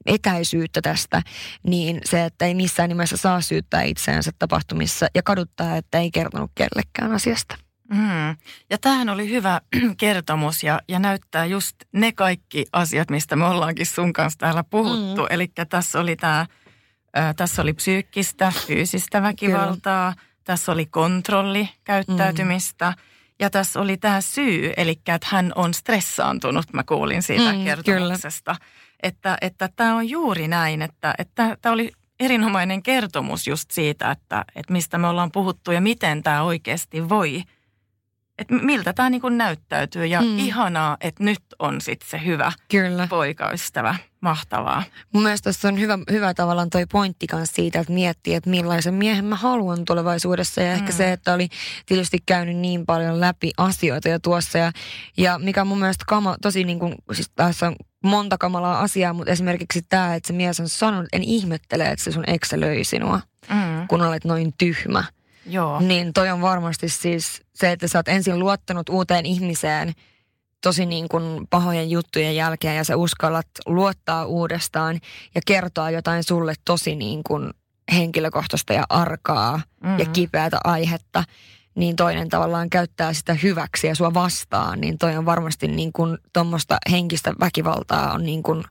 etäisyyttä 0.05 0.81
tästä, 0.81 1.21
niin 1.67 2.01
se, 2.05 2.25
että 2.25 2.45
ei 2.45 2.55
missään 2.55 2.89
nimessä 2.89 3.17
saa 3.17 3.41
syyttää 3.41 3.83
itseänsä 3.83 4.31
tapahtumissa 4.39 5.07
ja 5.15 5.23
kaduttaa, 5.23 5.77
että 5.77 5.99
ei 5.99 6.11
kertonut 6.11 6.51
kellekään 6.55 7.11
asiasta. 7.11 7.55
Mm. 7.89 8.37
Ja 8.69 8.77
tämähän 8.81 9.09
oli 9.09 9.29
hyvä 9.29 9.61
kertomus 9.97 10.63
ja, 10.63 10.81
ja 10.87 10.99
näyttää 10.99 11.45
just 11.45 11.75
ne 11.91 12.11
kaikki 12.11 12.65
asiat, 12.71 13.09
mistä 13.09 13.35
me 13.35 13.45
ollaankin 13.45 13.85
sun 13.85 14.13
kanssa 14.13 14.39
täällä 14.39 14.63
puhuttu. 14.63 15.21
Mm. 15.21 15.27
Eli 15.29 15.51
tässä 15.69 15.99
oli 15.99 16.15
tämä, 16.15 16.45
tässä 17.35 17.61
oli 17.61 17.73
psyykkistä, 17.73 18.53
fyysistä 18.67 19.21
väkivaltaa, 19.21 20.13
Kyllä. 20.13 20.27
tässä 20.43 20.71
oli 20.71 20.85
kontrolli 20.85 21.69
käyttäytymistä. 21.83 22.89
Mm. 22.89 22.95
Ja 23.39 23.49
tässä 23.49 23.81
oli 23.81 23.97
tämä 23.97 24.21
syy, 24.21 24.73
eli 24.77 24.91
että 24.91 25.27
hän 25.29 25.51
on 25.55 25.73
stressaantunut, 25.73 26.73
mä 26.73 26.83
kuulin 26.83 27.23
siitä 27.23 27.53
mm, 27.53 27.63
kertomuksesta. 27.63 28.55
Kyllä. 28.55 28.73
Että, 29.03 29.37
että 29.41 29.69
tämä 29.75 29.95
on 29.95 30.09
juuri 30.09 30.47
näin, 30.47 30.81
että, 30.81 31.13
että 31.17 31.57
tämä 31.61 31.73
oli 31.73 31.91
erinomainen 32.19 32.83
kertomus 32.83 33.47
just 33.47 33.71
siitä, 33.71 34.11
että, 34.11 34.45
että 34.55 34.73
mistä 34.73 34.97
me 34.97 35.07
ollaan 35.07 35.31
puhuttu 35.31 35.71
ja 35.71 35.81
miten 35.81 36.23
tämä 36.23 36.43
oikeasti 36.43 37.09
voi– 37.09 37.43
että 38.37 38.53
miltä 38.53 38.93
tämä 38.93 39.09
niin 39.09 39.21
näyttäytyy. 39.29 40.05
Ja 40.05 40.21
mm. 40.21 40.39
ihanaa, 40.39 40.97
että 41.01 41.23
nyt 41.23 41.41
on 41.59 41.81
sitten 41.81 42.09
se 42.09 42.25
hyvä 42.25 42.51
Kyllä. 42.71 43.07
poikaystävä. 43.07 43.95
Mahtavaa. 44.21 44.83
Mun 45.13 45.23
mielestä 45.23 45.43
tässä 45.43 45.67
on 45.67 45.79
hyvä, 45.79 45.99
hyvä 46.11 46.33
tavallaan 46.33 46.69
toi 46.69 46.85
pointti 46.91 47.27
kanssa 47.27 47.55
siitä, 47.55 47.79
että 47.79 47.93
miettii, 47.93 48.33
että 48.33 48.49
millaisen 48.49 48.93
miehen 48.93 49.25
mä 49.25 49.35
haluan 49.35 49.85
tulevaisuudessa. 49.85 50.61
Ja 50.61 50.67
mm. 50.67 50.73
ehkä 50.73 50.91
se, 50.91 51.11
että 51.11 51.33
oli 51.33 51.49
tietysti 51.85 52.17
käynyt 52.25 52.57
niin 52.57 52.85
paljon 52.85 53.19
läpi 53.19 53.51
asioita 53.57 54.09
jo 54.09 54.19
tuossa. 54.19 54.57
Ja, 54.57 54.71
ja 55.17 55.39
mikä 55.39 55.65
mun 55.65 55.79
mielestä 55.79 56.03
kama, 56.07 56.35
tosi 56.41 56.63
niin 56.63 56.79
kuin, 56.79 56.95
siis 57.11 57.31
tässä 57.35 57.67
on 57.67 57.75
monta 58.03 58.37
kamalaa 58.37 58.79
asiaa, 58.79 59.13
mutta 59.13 59.31
esimerkiksi 59.31 59.81
tämä, 59.89 60.15
että 60.15 60.27
se 60.27 60.33
mies 60.33 60.59
on 60.59 60.69
sanonut, 60.69 61.07
en 61.13 61.23
ihmettele, 61.23 61.83
että 61.83 62.03
se 62.03 62.11
sun 62.11 62.23
eksä 62.27 62.59
löi 62.59 62.83
sinua, 62.83 63.19
mm. 63.49 63.87
kun 63.87 64.01
olet 64.01 64.25
noin 64.25 64.53
tyhmä. 64.57 65.03
Joo. 65.45 65.79
Niin 65.79 66.13
toi 66.13 66.29
on 66.29 66.41
varmasti 66.41 66.89
siis 66.89 67.41
se, 67.55 67.71
että 67.71 67.87
sä 67.87 67.99
oot 67.99 68.07
ensin 68.07 68.39
luottanut 68.39 68.89
uuteen 68.89 69.25
ihmiseen 69.25 69.93
tosi 70.63 70.85
niin 70.85 71.07
kuin 71.07 71.47
pahojen 71.49 71.89
juttujen 71.89 72.35
jälkeen 72.35 72.75
ja 72.75 72.83
sä 72.83 72.97
uskallat 72.97 73.47
luottaa 73.65 74.25
uudestaan 74.25 74.99
ja 75.35 75.41
kertoa 75.45 75.89
jotain 75.89 76.23
sulle 76.23 76.53
tosi 76.65 76.95
niin 76.95 77.21
kuin 77.23 77.53
henkilökohtaista 77.93 78.73
ja 78.73 78.83
arkaa 78.89 79.57
mm-hmm. 79.57 79.99
ja 79.99 80.05
kipeätä 80.05 80.59
aihetta, 80.63 81.23
niin 81.75 81.95
toinen 81.95 82.29
tavallaan 82.29 82.69
käyttää 82.69 83.13
sitä 83.13 83.33
hyväksi 83.33 83.87
ja 83.87 83.95
sua 83.95 84.13
vastaan, 84.13 84.81
niin 84.81 84.97
toi 84.97 85.17
on 85.17 85.25
varmasti 85.25 85.67
niin 85.67 85.93
kuin 85.93 86.17
tuommoista 86.33 86.77
henkistä 86.91 87.33
väkivaltaa 87.39 88.13
on 88.13 88.23
niin 88.23 88.43
kuin 88.43 88.63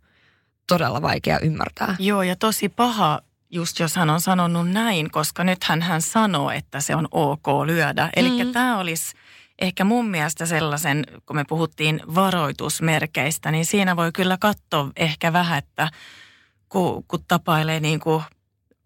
todella 0.69 1.03
vaikea 1.03 1.39
ymmärtää. 1.39 1.97
Joo, 1.99 2.23
ja 2.23 2.37
tosi 2.37 2.69
paha 2.69 3.21
just 3.53 3.79
jos 3.79 3.97
hän 3.97 4.11
on 4.11 4.21
sanonut 4.21 4.71
näin, 4.71 5.11
koska 5.11 5.45
nythän 5.45 5.83
hän 5.83 6.03
sanoo, 6.03 6.51
että 6.51 6.81
se 6.81 6.97
on 6.97 7.09
ok 7.11 7.47
lyödä. 7.67 8.11
Eli 8.17 8.45
mm. 8.45 8.53
tämä 8.53 8.79
olisi 8.79 9.15
ehkä 9.59 9.85
mun 9.85 10.09
mielestä 10.09 10.47
sellaisen, 10.47 11.07
kun 11.27 11.37
me 11.37 11.45
puhuttiin 11.49 12.01
varoitusmerkeistä, 12.15 13.51
niin 13.51 13.67
siinä 13.67 13.97
voi 13.97 14.13
kyllä 14.13 14.37
katsoa 14.41 14.91
ehkä 14.97 15.33
vähän, 15.33 15.59
että 15.59 15.91
kun, 16.69 17.05
kun 17.09 17.25
tapailee 17.29 17.81
niin 17.81 18.01
kuin 18.01 18.23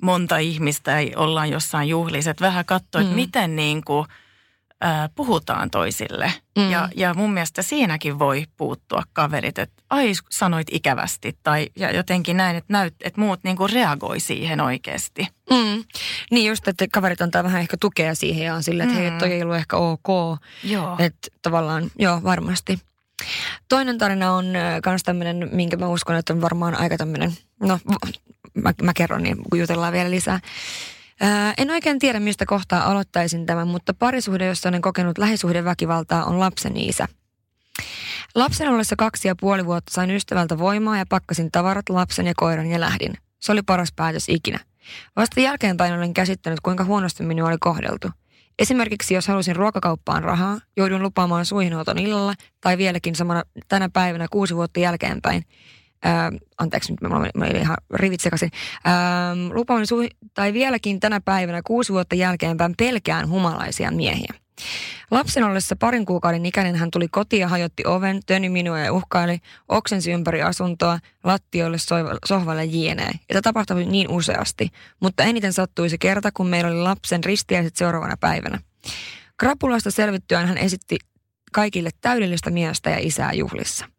monta 0.02 0.36
ihmistä 0.38 1.00
ja 1.00 1.18
ollaan 1.18 1.50
jossain 1.50 1.88
juhlissa, 1.88 2.30
että 2.30 2.44
vähän 2.44 2.64
katsoa, 2.64 3.00
mm. 3.00 3.04
että 3.04 3.16
miten 3.16 3.56
niin 3.56 3.84
kuin, 3.84 4.06
ää, 4.80 5.08
puhutaan 5.14 5.70
toisille. 5.70 6.32
Mm. 6.58 6.70
Ja, 6.70 6.88
ja 6.96 7.14
mun 7.14 7.32
mielestä 7.32 7.62
siinäkin 7.62 8.18
voi 8.18 8.44
puuttua 8.56 9.02
kaverit, 9.12 9.58
että 9.58 9.82
ai 9.90 10.12
sanoit 10.30 10.66
ikävästi 10.70 11.38
tai 11.42 11.68
ja 11.76 11.96
jotenkin 11.96 12.36
näin, 12.36 12.56
että, 12.56 12.72
näyt, 12.72 12.94
että 13.00 13.20
muut 13.20 13.40
niinku 13.44 13.66
reagoi 13.66 14.20
siihen 14.20 14.60
oikeasti. 14.60 15.28
Mm. 15.50 15.84
Niin 16.30 16.48
just, 16.48 16.68
että 16.68 16.86
kaverit 16.92 17.22
antaa 17.22 17.44
vähän 17.44 17.60
ehkä 17.60 17.76
tukea 17.80 18.14
siihen 18.14 18.46
ja 18.46 18.54
on 18.54 18.62
sille, 18.62 18.82
että 18.82 18.96
mm. 18.96 19.00
hei, 19.00 19.10
toi 19.10 19.32
ei 19.32 19.42
ollut 19.42 19.56
ehkä 19.56 19.76
ok. 19.76 20.38
Joo. 20.64 20.96
Että 20.98 21.28
tavallaan, 21.42 21.90
joo, 21.98 22.22
varmasti. 22.22 22.78
Toinen 23.68 23.98
tarina 23.98 24.32
on 24.32 24.44
myös 24.86 25.02
tämmöinen, 25.02 25.48
minkä 25.52 25.76
mä 25.76 25.88
uskon, 25.88 26.16
että 26.16 26.32
on 26.32 26.40
varmaan 26.40 26.78
aika 26.80 26.96
tämmöinen, 26.96 27.32
no 27.60 27.78
mä, 28.54 28.72
mä 28.82 28.92
kerron 28.94 29.22
niin, 29.22 29.36
kun 29.50 29.58
jutellaan 29.58 29.92
vielä 29.92 30.10
lisää. 30.10 30.40
Ää, 31.20 31.54
en 31.58 31.70
oikein 31.70 31.98
tiedä, 31.98 32.20
mistä 32.20 32.46
kohtaa 32.46 32.90
aloittaisin 32.90 33.46
tämän, 33.46 33.68
mutta 33.68 33.94
parisuhde, 33.94 34.46
jossa 34.46 34.68
olen 34.68 34.82
kokenut 34.82 35.18
lähisuhdeväkivaltaa, 35.18 36.24
on 36.24 36.40
lapseni 36.40 36.86
isä. 36.86 37.08
Lapsen 38.34 38.68
ollessa 38.68 38.96
kaksi 38.98 39.28
ja 39.28 39.36
puoli 39.40 39.66
vuotta 39.66 39.92
sain 39.94 40.10
ystävältä 40.10 40.58
voimaa 40.58 40.98
ja 40.98 41.06
pakkasin 41.08 41.50
tavarat, 41.50 41.88
lapsen 41.88 42.26
ja 42.26 42.32
koiran 42.36 42.66
ja 42.66 42.80
lähdin. 42.80 43.14
Se 43.38 43.52
oli 43.52 43.62
paras 43.62 43.92
päätös 43.96 44.28
ikinä. 44.28 44.60
Vasta 45.16 45.40
jälkeenpäin 45.40 45.94
olen 45.94 46.14
käsittänyt, 46.14 46.60
kuinka 46.60 46.84
huonosti 46.84 47.22
minua 47.22 47.48
oli 47.48 47.56
kohdeltu. 47.60 48.08
Esimerkiksi 48.58 49.14
jos 49.14 49.28
halusin 49.28 49.56
ruokakauppaan 49.56 50.24
rahaa, 50.24 50.60
joudun 50.76 51.02
lupaamaan 51.02 51.46
suihinoton 51.46 51.98
illalla 51.98 52.34
tai 52.60 52.78
vieläkin 52.78 53.14
samana 53.14 53.42
tänä 53.68 53.88
päivänä 53.92 54.26
kuusi 54.30 54.56
vuotta 54.56 54.80
jälkeenpäin– 54.80 55.42
Äh, 56.06 56.40
anteeksi, 56.58 56.92
nyt 56.92 57.00
mä 57.10 57.16
olin 57.16 57.56
ihan 57.56 57.76
rivit 57.94 58.20
sekaisin. 58.20 58.50
Ähm, 58.86 59.52
lupaan 59.52 59.84
tai 60.34 60.52
vieläkin 60.52 61.00
tänä 61.00 61.20
päivänä 61.20 61.60
kuusi 61.64 61.92
vuotta 61.92 62.14
jälkeenpäin 62.14 62.74
pelkään 62.78 63.28
humalaisia 63.28 63.90
miehiä. 63.90 64.34
Lapsen 65.10 65.44
ollessa 65.44 65.76
parin 65.76 66.06
kuukauden 66.06 66.46
ikäinen 66.46 66.76
hän 66.76 66.90
tuli 66.90 67.08
kotiin 67.08 67.40
ja 67.40 67.48
hajotti 67.48 67.82
oven, 67.86 68.20
töni 68.26 68.48
minua 68.48 68.78
ja 68.78 68.92
uhkaili, 68.92 69.38
oksensi 69.68 70.12
ympäri 70.12 70.42
asuntoa, 70.42 70.98
lattioille, 71.24 71.76
sohvalle 72.26 72.64
jienee. 72.64 73.10
Ja 73.10 73.18
tämä 73.28 73.42
tapahtui 73.42 73.84
niin 73.84 74.10
useasti, 74.10 74.68
mutta 75.00 75.22
eniten 75.24 75.52
sattui 75.52 75.90
se 75.90 75.98
kerta, 75.98 76.30
kun 76.32 76.46
meillä 76.46 76.70
oli 76.70 76.80
lapsen 76.80 77.24
ristiäiset 77.24 77.76
seuraavana 77.76 78.16
päivänä. 78.16 78.58
Krapulasta 79.38 79.90
selvittyään 79.90 80.48
hän 80.48 80.58
esitti 80.58 80.96
kaikille 81.52 81.90
täydellistä 82.00 82.50
miestä 82.50 82.90
ja 82.90 82.98
isää 82.98 83.32
juhlissa. 83.32 83.95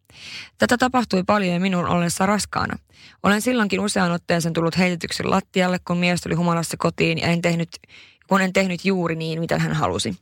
Tätä 0.58 0.78
tapahtui 0.78 1.24
paljon 1.24 1.62
minun 1.62 1.88
ollessa 1.88 2.26
raskaana. 2.26 2.78
Olen 3.24 3.42
silloinkin 3.42 3.80
usean 3.80 4.12
otteeseen 4.12 4.54
tullut 4.54 4.78
heitetyksi 4.78 5.24
lattialle, 5.24 5.80
kun 5.80 5.98
mies 5.98 6.22
tuli 6.22 6.36
humalassa 6.36 6.78
kotiin 6.80 7.18
ja 7.18 7.28
en 7.28 7.42
tehnyt, 7.42 7.70
kun 8.28 8.42
en 8.42 8.54
tehnyt 8.54 8.86
juuri 8.86 9.16
niin, 9.16 9.40
mitä 9.40 9.60
hän 9.60 9.74
halusi. 9.74 10.16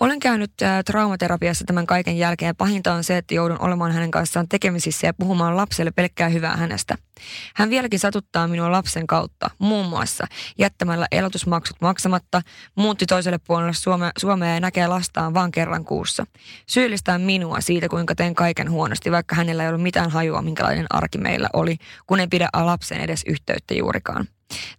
Olen 0.00 0.18
käynyt 0.18 0.62
ä, 0.62 0.82
traumaterapiassa 0.82 1.64
tämän 1.64 1.86
kaiken 1.86 2.18
jälkeen 2.18 2.56
pahinta 2.56 2.94
on 2.94 3.04
se, 3.04 3.16
että 3.16 3.34
joudun 3.34 3.60
olemaan 3.60 3.92
hänen 3.92 4.10
kanssaan 4.10 4.48
tekemisissä 4.48 5.06
ja 5.06 5.14
puhumaan 5.14 5.56
lapselle 5.56 5.90
pelkkää 5.90 6.28
hyvää 6.28 6.56
hänestä. 6.56 6.98
Hän 7.54 7.70
vieläkin 7.70 7.98
satuttaa 7.98 8.48
minua 8.48 8.72
lapsen 8.72 9.06
kautta, 9.06 9.50
muun 9.58 9.86
muassa 9.86 10.26
jättämällä 10.58 11.06
elotusmaksut 11.12 11.76
maksamatta, 11.80 12.42
muutti 12.74 13.06
toiselle 13.06 13.38
puolelle 13.38 13.74
Suome, 13.74 14.10
Suomea 14.18 14.54
ja 14.54 14.60
näkee 14.60 14.86
lastaan 14.86 15.34
vain 15.34 15.52
kerran 15.52 15.84
kuussa. 15.84 16.26
Syyllistää 16.66 17.18
minua 17.18 17.60
siitä, 17.60 17.88
kuinka 17.88 18.14
teen 18.14 18.34
kaiken 18.34 18.70
huonosti, 18.70 19.10
vaikka 19.10 19.36
hänellä 19.36 19.62
ei 19.62 19.68
ollut 19.68 19.82
mitään 19.82 20.10
hajua, 20.10 20.42
minkälainen 20.42 20.86
arki 20.90 21.18
meillä 21.18 21.48
oli, 21.52 21.76
kun 22.06 22.20
en 22.20 22.30
pidä 22.30 22.48
lapsen 22.52 23.00
edes 23.00 23.22
yhteyttä 23.26 23.74
juurikaan. 23.74 24.28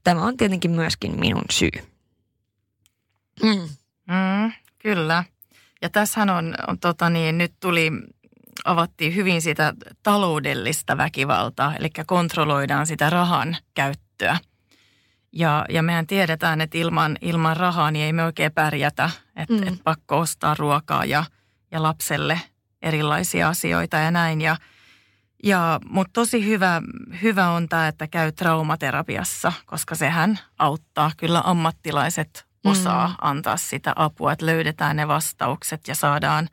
Tämä 0.03 0.21
on 0.21 0.37
tietenkin 0.37 0.71
myöskin 0.71 1.19
minun 1.19 1.45
syy. 1.51 1.96
Mm. 3.43 3.69
Mm, 4.07 4.51
Kyllä. 4.79 5.23
Ja 5.81 5.89
tässähän 5.89 6.29
on, 6.29 6.55
on 6.67 6.79
tota 6.79 7.09
niin, 7.09 7.37
nyt 7.37 7.53
tuli, 7.59 7.91
avattiin 8.65 9.15
hyvin 9.15 9.41
sitä 9.41 9.73
taloudellista 10.03 10.97
väkivaltaa, 10.97 11.75
eli 11.75 11.89
kontrolloidaan 12.07 12.87
sitä 12.87 13.09
rahan 13.09 13.57
käyttöä. 13.73 14.37
Ja, 15.31 15.65
ja 15.69 15.83
mehän 15.83 16.07
tiedetään, 16.07 16.61
että 16.61 16.77
ilman, 16.77 17.17
ilman 17.21 17.57
rahaa 17.57 17.91
niin 17.91 18.05
ei 18.05 18.13
me 18.13 18.23
oikein 18.23 18.51
pärjätä, 18.51 19.09
että 19.35 19.53
mm. 19.53 19.67
et 19.67 19.79
pakko 19.83 20.19
ostaa 20.19 20.55
ruokaa 20.59 21.05
ja, 21.05 21.23
ja 21.71 21.83
lapselle 21.83 22.41
erilaisia 22.81 23.49
asioita 23.49 23.97
ja 23.97 24.11
näin. 24.11 24.41
Ja, 24.41 24.57
ja, 25.43 25.79
Mutta 25.89 26.13
tosi 26.13 26.45
hyvä, 26.45 26.81
hyvä 27.21 27.49
on 27.49 27.69
tämä, 27.69 27.87
että 27.87 28.07
käy 28.07 28.31
traumaterapiassa, 28.31 29.53
koska 29.65 29.95
sehän 29.95 30.39
auttaa. 30.59 31.11
Kyllä 31.17 31.41
ammattilaiset 31.45 32.46
osaa 32.63 33.07
mm. 33.07 33.15
antaa 33.21 33.57
sitä 33.57 33.93
apua, 33.95 34.31
että 34.31 34.45
löydetään 34.45 34.95
ne 34.95 35.07
vastaukset 35.07 35.87
ja 35.87 35.95
saadaan, 35.95 36.49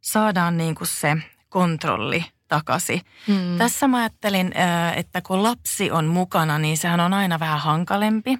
saadaan 0.00 0.56
niin 0.56 0.74
kuin 0.74 0.88
se 0.88 1.16
kontrolli 1.48 2.24
takaisin. 2.48 3.00
Mm. 3.26 3.58
Tässä 3.58 3.88
mä 3.88 3.96
ajattelin, 3.96 4.52
että 4.96 5.20
kun 5.20 5.42
lapsi 5.42 5.90
on 5.90 6.06
mukana, 6.06 6.58
niin 6.58 6.76
sehän 6.76 7.00
on 7.00 7.12
aina 7.12 7.40
vähän 7.40 7.60
hankalempi. 7.60 8.38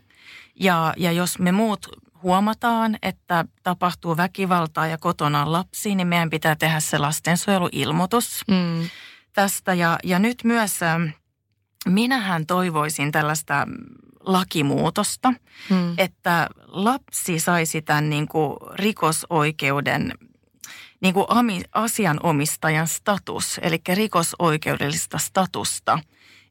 Ja, 0.60 0.94
ja 0.96 1.12
jos 1.12 1.38
me 1.38 1.52
muut 1.52 1.86
huomataan, 2.22 2.96
että 3.02 3.44
tapahtuu 3.62 4.16
väkivaltaa 4.16 4.86
ja 4.86 4.98
kotona 4.98 5.42
on 5.42 5.52
lapsi, 5.52 5.94
niin 5.94 6.08
meidän 6.08 6.30
pitää 6.30 6.56
tehdä 6.56 6.80
se 6.80 6.98
lastensuojeluilmoitus 6.98 8.40
mm. 8.48 8.88
tästä. 9.32 9.74
Ja, 9.74 9.98
ja 10.04 10.18
nyt 10.18 10.44
myös 10.44 10.80
minähän 11.88 12.46
toivoisin 12.46 13.12
tällaista 13.12 13.66
lakimuutosta, 14.24 15.32
hmm. 15.68 15.94
että 15.98 16.48
lapsi 16.66 17.38
saisi 17.38 17.82
tämän 17.82 18.10
niin 18.10 18.28
kuin 18.28 18.56
rikosoikeuden 18.74 20.12
niin 21.00 21.14
kuin 21.14 21.26
asianomistajan 21.72 22.88
status, 22.88 23.60
eli 23.62 23.80
rikosoikeudellista 23.94 25.18
statusta. 25.18 25.98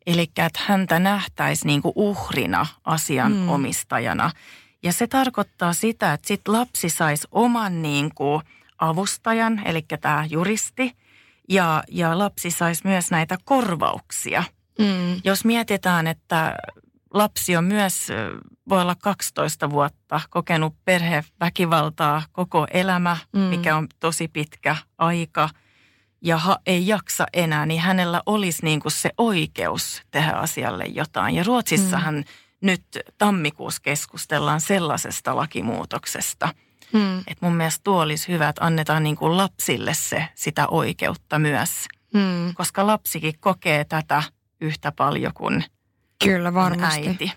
Eli 0.06 0.22
että 0.22 0.60
häntä 0.66 1.00
nähtäisi 1.00 1.68
niin 1.68 1.82
kuin 1.82 1.94
uhrina 1.96 2.66
asianomistajana. 2.86 4.24
Hmm. 4.24 4.40
Ja 4.84 4.94
se 4.94 5.08
tarkoittaa 5.08 5.74
sitä, 5.74 6.14
että 6.14 6.28
sit 6.28 6.48
lapsi 6.48 6.90
saisi 6.90 7.28
oman 7.32 7.82
niin 7.82 8.12
kuin 8.16 8.42
avustajan, 8.80 9.62
eli 9.66 9.86
tämä 10.02 10.26
juristi, 10.30 10.96
ja, 11.50 11.84
ja 11.88 12.18
lapsi 12.18 12.52
saisi 12.52 12.88
myös 12.88 13.12
näitä 13.12 13.38
korvauksia. 13.44 14.44
Mm. 14.80 15.22
Jos 15.24 15.46
mietitään, 15.46 16.08
että 16.08 16.56
lapsi 17.14 17.57
on 17.57 17.64
myös, 17.64 18.07
voi 18.70 18.82
olla 18.82 18.95
12 18.95 19.70
vuotta, 19.70 20.22
kokenut 20.30 20.76
perheväkivaltaa 20.86 22.24
koko 22.32 22.68
elämä, 22.72 23.18
mm. 23.34 23.39
mikä 23.39 23.76
on 23.76 23.88
tosi 23.99 24.28
pitkä 24.28 24.76
aika 24.97 25.49
ja 26.22 26.38
ha, 26.38 26.57
ei 26.66 26.88
jaksa 26.88 27.26
enää, 27.34 27.66
niin 27.66 27.82
hänellä 27.82 28.22
olisi 28.26 28.66
niin 28.66 28.80
kuin 28.80 28.91
se 28.91 29.09
oikeus 29.18 30.01
tehdä 30.11 30.32
asialle 30.32 30.84
jotain. 30.84 31.36
Ja 31.36 31.43
Ruotsissahan 31.43 32.16
mm. 32.16 32.24
nyt 32.61 32.84
tammikuussa 33.18 33.82
keskustellaan 33.82 34.61
sellaisesta 34.61 35.36
lakimuutoksesta. 35.36 36.49
Mm. 36.93 37.20
Että 37.20 37.45
mun 37.45 37.55
mielestä 37.55 37.82
tuo 37.84 38.01
olisi 38.01 38.28
hyvä, 38.28 38.49
että 38.49 38.66
annetaan 38.66 39.03
niin 39.03 39.16
kuin 39.16 39.38
lapsille 39.38 39.93
se, 39.93 40.28
sitä 40.36 40.68
oikeutta 40.68 41.39
myös. 41.39 41.70
Mm. 42.14 42.53
Koska 42.53 42.88
lapsikin 42.88 43.34
kokee 43.39 43.86
tätä 43.86 44.24
yhtä 44.61 44.91
paljon 44.91 45.34
kuin 45.34 45.64
Kyllä, 46.24 46.53
varmasti. 46.53 47.07
äiti. 47.07 47.32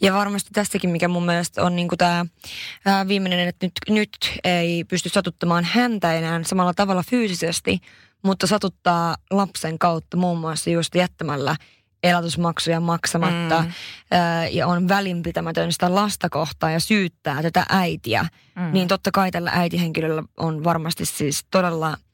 Ja 0.00 0.14
varmasti 0.14 0.50
tässäkin, 0.52 0.90
mikä 0.90 1.08
mun 1.08 1.26
mielestä 1.26 1.62
on 1.62 1.76
niin 1.76 1.88
tämä 1.98 3.08
viimeinen, 3.08 3.48
että 3.48 3.66
nyt, 3.66 3.72
nyt 3.88 4.38
ei 4.44 4.84
pysty 4.84 5.08
satuttamaan 5.08 5.64
häntä 5.64 6.14
enää 6.14 6.40
samalla 6.42 6.74
tavalla 6.74 7.02
fyysisesti, 7.10 7.78
mutta 8.22 8.46
satuttaa 8.46 9.16
lapsen 9.30 9.78
kautta 9.78 10.16
muun 10.16 10.38
muassa 10.38 10.70
just 10.70 10.94
jättämällä 10.94 11.56
elatusmaksuja 12.02 12.80
maksamatta 12.80 13.62
mm. 13.62 13.72
ää, 14.10 14.48
ja 14.48 14.66
on 14.66 14.88
välinpitämätön 14.88 15.72
sitä 15.72 15.94
lasta 15.94 16.28
kohtaan 16.30 16.72
ja 16.72 16.80
syyttää 16.80 17.42
tätä 17.42 17.66
äitiä, 17.68 18.26
mm. 18.56 18.72
niin 18.72 18.88
totta 18.88 19.10
kai 19.10 19.30
tällä 19.30 19.50
äitihenkilöllä 19.54 20.22
on 20.36 20.64
varmasti 20.64 21.04
siis 21.04 21.46
todella– 21.50 21.96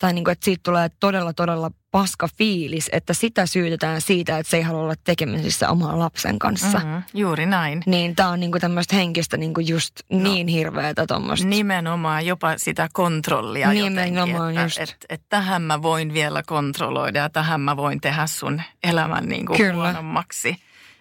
tai 0.00 0.12
niin 0.12 0.24
kuin, 0.24 0.32
että 0.32 0.44
siitä 0.44 0.60
tulee 0.62 0.90
todella, 1.00 1.32
todella 1.32 1.70
paska 1.90 2.28
fiilis, 2.38 2.88
että 2.92 3.14
sitä 3.14 3.46
syytetään 3.46 4.00
siitä, 4.00 4.38
että 4.38 4.50
se 4.50 4.56
ei 4.56 4.62
halua 4.62 4.82
olla 4.82 4.94
tekemisissä 5.04 5.70
oman 5.70 5.98
lapsen 5.98 6.38
kanssa. 6.38 6.78
Mm-hmm, 6.78 7.02
juuri 7.14 7.46
näin. 7.46 7.82
Niin 7.86 8.16
tämä 8.16 8.28
on 8.28 8.40
niin 8.40 8.50
kuin 8.50 8.60
tämmöistä 8.60 8.96
henkistä 8.96 9.36
niin 9.36 9.54
kuin 9.54 9.68
just 9.68 9.92
no, 10.10 10.18
niin 10.18 10.48
hirveätä 10.48 11.06
tuommoista. 11.06 11.46
Nimenomaan 11.46 12.26
jopa 12.26 12.58
sitä 12.58 12.88
kontrollia 12.92 13.70
Nimenomaan 13.70 14.54
jotenkin, 14.54 14.82
että, 14.82 14.94
että, 14.94 15.06
että 15.08 15.26
tähän 15.28 15.62
mä 15.62 15.82
voin 15.82 16.12
vielä 16.12 16.42
kontrolloida 16.42 17.18
ja 17.18 17.30
tähän 17.30 17.60
mä 17.60 17.76
voin 17.76 18.00
tehdä 18.00 18.26
sun 18.26 18.62
elämän 18.82 19.28
niin 19.28 19.46
kuin 19.46 19.56
kyllä. 19.56 19.74
huonommaksi. 19.74 20.56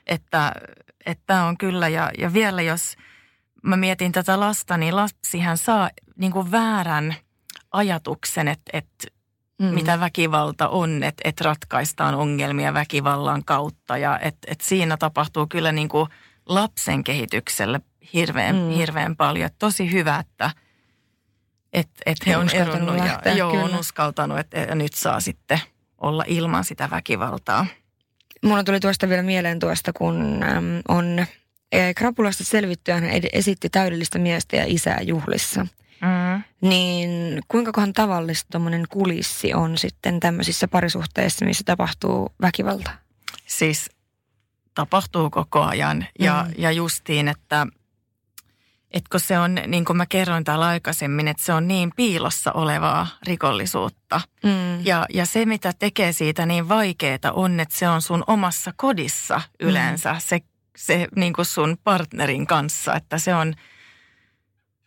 Että 0.08 0.54
tämä 1.26 1.46
on 1.46 1.58
kyllä 1.58 1.88
ja, 1.88 2.12
ja 2.18 2.34
vielä 2.34 2.62
jos 2.62 2.96
mä 3.64 3.78
mietin 3.78 4.12
tätä 4.12 4.40
lasta, 4.40 4.78
niin 4.78 4.96
lapsihan 4.96 5.58
saa 5.58 5.90
niin 6.18 6.32
kuin 6.32 6.52
väärän– 6.52 7.16
ajatuksen, 7.72 8.48
että, 8.48 8.78
että 8.78 9.08
mm. 9.62 9.66
mitä 9.66 10.00
väkivalta 10.00 10.70
on, 10.70 11.04
että, 11.04 11.22
että 11.26 11.44
ratkaistaan 11.44 12.16
ongelmia 12.16 12.74
väkivallan 12.74 13.46
kautta 13.46 13.98
ja 13.98 14.20
että, 14.20 14.48
että 14.52 14.66
siinä 14.66 14.98
tapahtuu 14.98 15.48
kyllä 15.48 15.72
niin 15.72 15.90
kuin 15.90 16.10
lapsen 16.46 17.04
kehitykselle 17.04 17.82
hirveän, 18.14 18.56
mm. 18.56 18.70
hirveän 18.70 19.16
paljon. 19.16 19.46
Että 19.46 19.60
tosi 19.60 19.92
hyvä, 19.92 20.20
että, 20.20 20.52
Että 21.74 22.02
et 22.06 22.18
he 22.28 22.38
on 22.38 22.50
eronnut 22.54 22.98
ja 22.98 23.06
lähteä, 23.06 23.34
joo, 23.34 23.64
on 23.64 23.80
uskaltanut, 23.80 24.40
että 24.40 24.76
nyt 24.76 24.94
saa 24.94 25.20
sitten 25.20 25.60
olla 25.98 26.24
ilman 26.28 26.64
sitä 26.64 26.90
väkivaltaa. 26.90 27.66
Mulla 28.44 28.64
tuli 28.64 28.80
tuosta 28.80 29.10
vielä 29.10 29.24
mieleen 29.24 29.60
tuosta, 29.60 29.94
kun 29.94 30.44
äm, 30.44 30.82
on 30.88 31.26
e, 31.72 31.94
Krapulasta 31.94 32.44
selvittyä, 32.44 32.96
hän 32.96 33.10
esitti 33.34 33.70
täydellistä 33.70 34.20
miestä 34.20 34.56
ja 34.56 34.64
isää 34.68 35.02
juhlissa. 35.02 35.68
Mm. 36.02 36.44
Niin 36.70 37.42
kuinka 37.48 37.72
kohan 37.72 37.94
tavallista 37.94 38.48
tuommoinen 38.52 38.86
kulissi 38.90 39.54
on 39.54 39.78
sitten 39.78 40.20
tämmöisissä 40.20 40.68
parisuhteissa, 40.68 41.46
missä 41.46 41.64
tapahtuu 41.66 42.34
väkivaltaa? 42.42 42.94
Siis 43.46 43.90
tapahtuu 44.76 45.30
koko 45.30 45.62
ajan 45.62 46.08
ja, 46.20 46.46
Mm. 46.48 46.54
ja 46.58 46.72
justiin, 46.72 47.28
että 47.28 47.68
et 48.92 49.08
kun 49.08 49.20
se 49.20 49.40
on, 49.40 49.56
niin 49.68 49.86
kuin 49.86 49.98
mä 49.98 50.06
kerroin 50.06 50.44
täällä 50.44 50.68
aikaisemmin, 50.68 51.28
että 51.28 51.44
se 51.44 51.54
on 51.54 51.68
niin 51.68 51.92
piilossa 51.96 52.52
olevaa 52.52 53.08
rikollisuutta. 53.24 54.22
Mm. 54.44 54.86
Ja, 54.86 55.06
ja 55.14 55.26
se, 55.26 55.46
mitä 55.46 55.74
tekee 55.80 56.14
siitä 56.14 56.46
niin 56.46 56.70
vaikeaa, 56.70 57.32
on, 57.34 57.60
että 57.60 57.78
se 57.78 57.90
on 57.90 58.02
sun 58.02 58.24
omassa 58.28 58.74
kodissa 58.76 59.42
yleensä, 59.60 60.14
mm. 60.14 60.20
se, 60.20 60.40
se 60.78 61.08
niin 61.16 61.34
kuin 61.34 61.46
sun 61.46 61.78
partnerin 61.84 62.48
kanssa, 62.48 62.96
että 62.96 63.18
se 63.18 63.36
on, 63.36 63.54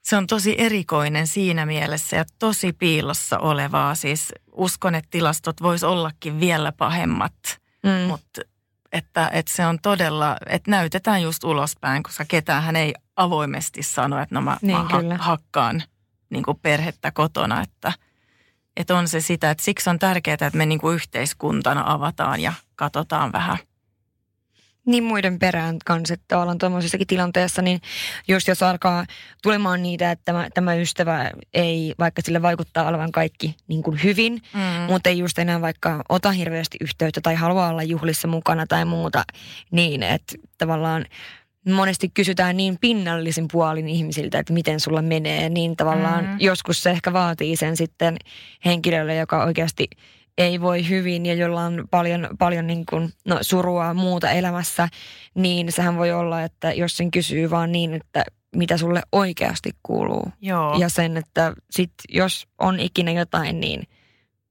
se 0.03 0.17
on 0.17 0.27
tosi 0.27 0.55
erikoinen 0.59 1.27
siinä 1.27 1.67
mielessä 1.67 2.17
ja 2.17 2.25
tosi 2.39 2.73
piilossa 2.73 3.39
olevaa. 3.39 3.95
Siis 3.95 4.33
uskon, 4.53 4.95
että 4.95 5.09
tilastot 5.11 5.63
vois 5.63 5.85
ollakin 5.85 6.41
vielä 6.41 6.73
pahemmat, 6.73 7.33
Mm. 7.85 7.91
mutta 8.09 8.41
että, 8.93 9.31
että 9.33 9.53
se 9.53 9.67
on 9.67 9.79
todella, 9.83 10.37
että 10.47 10.71
näytetään 10.71 11.23
just 11.23 11.45
ulospäin, 11.45 12.03
koska 12.03 12.25
ketään 12.29 12.77
ei 12.77 12.95
avoimesti 13.17 13.83
sano, 13.83 14.19
että 14.21 14.35
no 14.35 14.41
mä, 14.41 14.57
Niin, 14.63 14.77
mä 14.79 14.85
ha- 14.85 15.01
kyllä. 15.01 15.17
hakkaan 15.19 15.83
niin 16.31 16.43
kuin 16.45 16.59
perhettä 16.63 17.11
kotona, 17.11 17.61
että, 17.63 17.93
että 18.77 18.97
on 18.97 19.09
se 19.09 19.21
sitä, 19.21 19.51
että 19.51 19.65
siksi 19.65 19.91
on 19.91 19.99
tärkeää, 19.99 20.35
että 20.35 20.51
me 20.59 20.67
niin 20.67 20.79
kuin 20.81 20.95
yhteiskuntana 20.95 21.83
avataan 21.87 22.41
ja 22.41 22.53
katsotaan 22.77 23.33
vähän. 23.33 23.59
Niin 24.87 25.05
muiden 25.05 25.39
perään 25.39 25.77
kanssa, 25.85 26.15
että 26.15 26.39
ollaan 26.39 26.59
tuommoisessakin 26.59 27.07
tilanteessa, 27.07 27.63
niin 27.63 27.81
just 28.29 28.49
jos 28.49 28.63
alkaa 28.63 29.05
tulemaan 29.43 29.83
niitä, 29.83 30.11
että 30.11 30.23
tämä, 30.25 30.49
tämä 30.55 30.75
ystävä 30.75 31.31
ei, 31.55 31.95
vaikka 31.99 32.23
sille 32.25 32.43
vaikuttaa 32.43 32.89
olevan 32.89 33.13
kaikki 33.13 33.57
niin 33.69 33.83
kuin 33.83 34.03
hyvin, 34.03 34.33
Mm. 34.55 34.61
mutta 34.93 35.11
ei 35.11 35.19
just 35.19 35.39
enää 35.39 35.61
vaikka 35.61 36.03
ota 36.09 36.33
hirveästi 36.33 36.79
yhteyttä 36.81 37.21
tai 37.21 37.35
halua 37.35 37.69
olla 37.69 37.83
juhlissa 37.83 38.29
mukana 38.29 38.67
tai 38.67 38.85
muuta, 38.85 39.25
niin 39.71 40.03
että 40.03 40.35
tavallaan 40.59 41.05
monesti 41.69 42.09
kysytään 42.15 42.57
niin 42.57 42.79
pinnallisin 42.81 43.49
puolin 43.53 43.89
ihmisiltä, 43.89 44.39
että 44.39 44.53
miten 44.53 44.81
sulla 44.81 45.03
menee, 45.03 45.49
niin 45.49 45.77
tavallaan 45.77 46.25
Mm. 46.25 46.37
joskus 46.41 46.83
se 46.83 46.91
ehkä 46.91 47.13
vaatii 47.13 47.57
sen 47.57 47.77
sitten 47.77 48.17
henkilölle, 48.65 49.17
joka 49.17 49.45
oikeasti 49.45 49.89
ei 50.39 50.61
voi 50.61 50.89
hyvin 50.89 51.27
ja 51.27 51.35
jolla 51.35 51.61
on 51.61 51.85
paljon, 51.91 52.29
paljon 52.39 52.67
niin 52.67 52.87
kuin, 52.91 53.13
no, 53.25 53.39
surua 53.41 53.95
muuta 53.95 54.31
elämässä, 54.31 54.89
niin 55.35 55.73
sehän 55.73 55.97
voi 55.97 56.13
olla, 56.13 56.43
että 56.43 56.73
jos 56.73 56.97
sen 56.97 57.11
kysyy 57.11 57.51
vaan 57.51 57.73
niin, 57.73 57.95
että 57.95 58.25
mitä 58.57 58.77
sulle 58.77 59.03
oikeasti 59.13 59.71
kuuluu. 59.83 60.33
Joo. 60.41 60.79
Ja 60.79 60.89
sen, 60.89 61.17
että 61.17 61.53
sit 61.71 61.93
jos 62.09 62.47
on 62.59 62.81
ikinä 62.81 63.11
jotain, 63.11 63.61
niin 63.61 63.83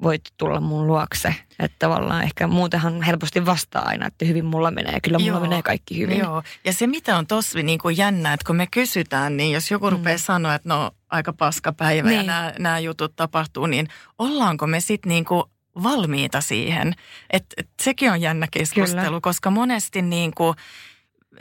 voit 0.03 0.21
tulla 0.37 0.59
mun 0.59 0.87
luokse. 0.87 1.35
Että 1.59 1.75
tavallaan 1.79 2.23
ehkä 2.23 2.47
muutenhan 2.47 3.01
helposti 3.01 3.45
vastaa 3.45 3.85
aina, 3.85 4.07
että 4.07 4.25
hyvin 4.25 4.45
mulla 4.45 4.71
menee. 4.71 4.99
Kyllä 5.03 5.19
mulla 5.19 5.31
Joo. 5.31 5.39
menee 5.39 5.61
kaikki 5.61 5.97
hyvin. 5.97 6.19
Joo, 6.19 6.43
ja 6.65 6.73
se 6.73 6.87
mitä 6.87 7.17
on 7.17 7.27
tosi 7.27 7.63
niin 7.63 7.79
kuin 7.79 7.97
jännä, 7.97 8.33
että 8.33 8.43
kun 8.47 8.55
me 8.55 8.67
kysytään, 8.71 9.37
niin 9.37 9.51
jos 9.51 9.71
joku 9.71 9.85
Mm. 9.85 9.91
rupeaa 9.91 10.17
sanoa, 10.17 10.55
että 10.55 10.69
no 10.69 10.91
aika 11.09 11.33
paska 11.33 11.73
päivä 11.73 12.11
ja 12.11 12.17
Niin. 12.17 12.27
nämä, 12.27 12.53
nämä 12.59 12.79
jutut 12.79 13.15
tapahtuu, 13.15 13.65
niin 13.65 13.87
ollaanko 14.19 14.67
me 14.67 14.79
sitten 14.79 15.09
niin 15.09 15.25
kuin 15.25 15.43
valmiita 15.83 16.41
siihen? 16.41 16.93
Että 17.29 17.53
et 17.57 17.69
sekin 17.81 18.11
on 18.11 18.21
jännä 18.21 18.47
keskustelu, 18.51 19.05
Kyllä. 19.05 19.21
koska 19.21 19.51
monesti 19.51 20.01
niin 20.01 20.31
kuin 20.35 20.55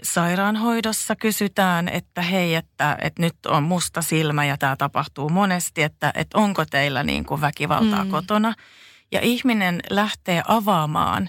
sairaanhoidossa 0.02 1.16
kysytään, 1.16 1.88
että 1.88 2.22
hei, 2.22 2.54
että, 2.54 2.98
että 3.00 3.22
nyt 3.22 3.46
on 3.46 3.62
musta 3.62 4.02
silmä 4.02 4.44
ja 4.44 4.56
tämä 4.56 4.76
tapahtuu 4.76 5.28
monesti, 5.28 5.82
että, 5.82 6.12
että 6.14 6.38
onko 6.38 6.64
teillä 6.64 7.02
niin 7.02 7.24
kuin 7.24 7.40
väkivaltaa 7.40 8.04
Mm. 8.04 8.10
kotona. 8.10 8.54
Ja 9.12 9.20
ihminen 9.20 9.80
lähtee 9.90 10.42
avaamaan 10.48 11.28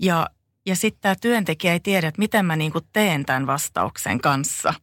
ja, 0.00 0.26
ja 0.66 0.76
sitten 0.76 1.00
tämä 1.02 1.14
työntekijä 1.20 1.72
ei 1.72 1.80
tiedä, 1.80 2.08
että 2.08 2.18
miten 2.18 2.46
mä 2.46 2.56
niin 2.56 2.72
kuin 2.72 2.84
teen 2.92 3.24
tämän 3.24 3.46
vastauksen 3.46 4.20
kanssa. 4.20 4.74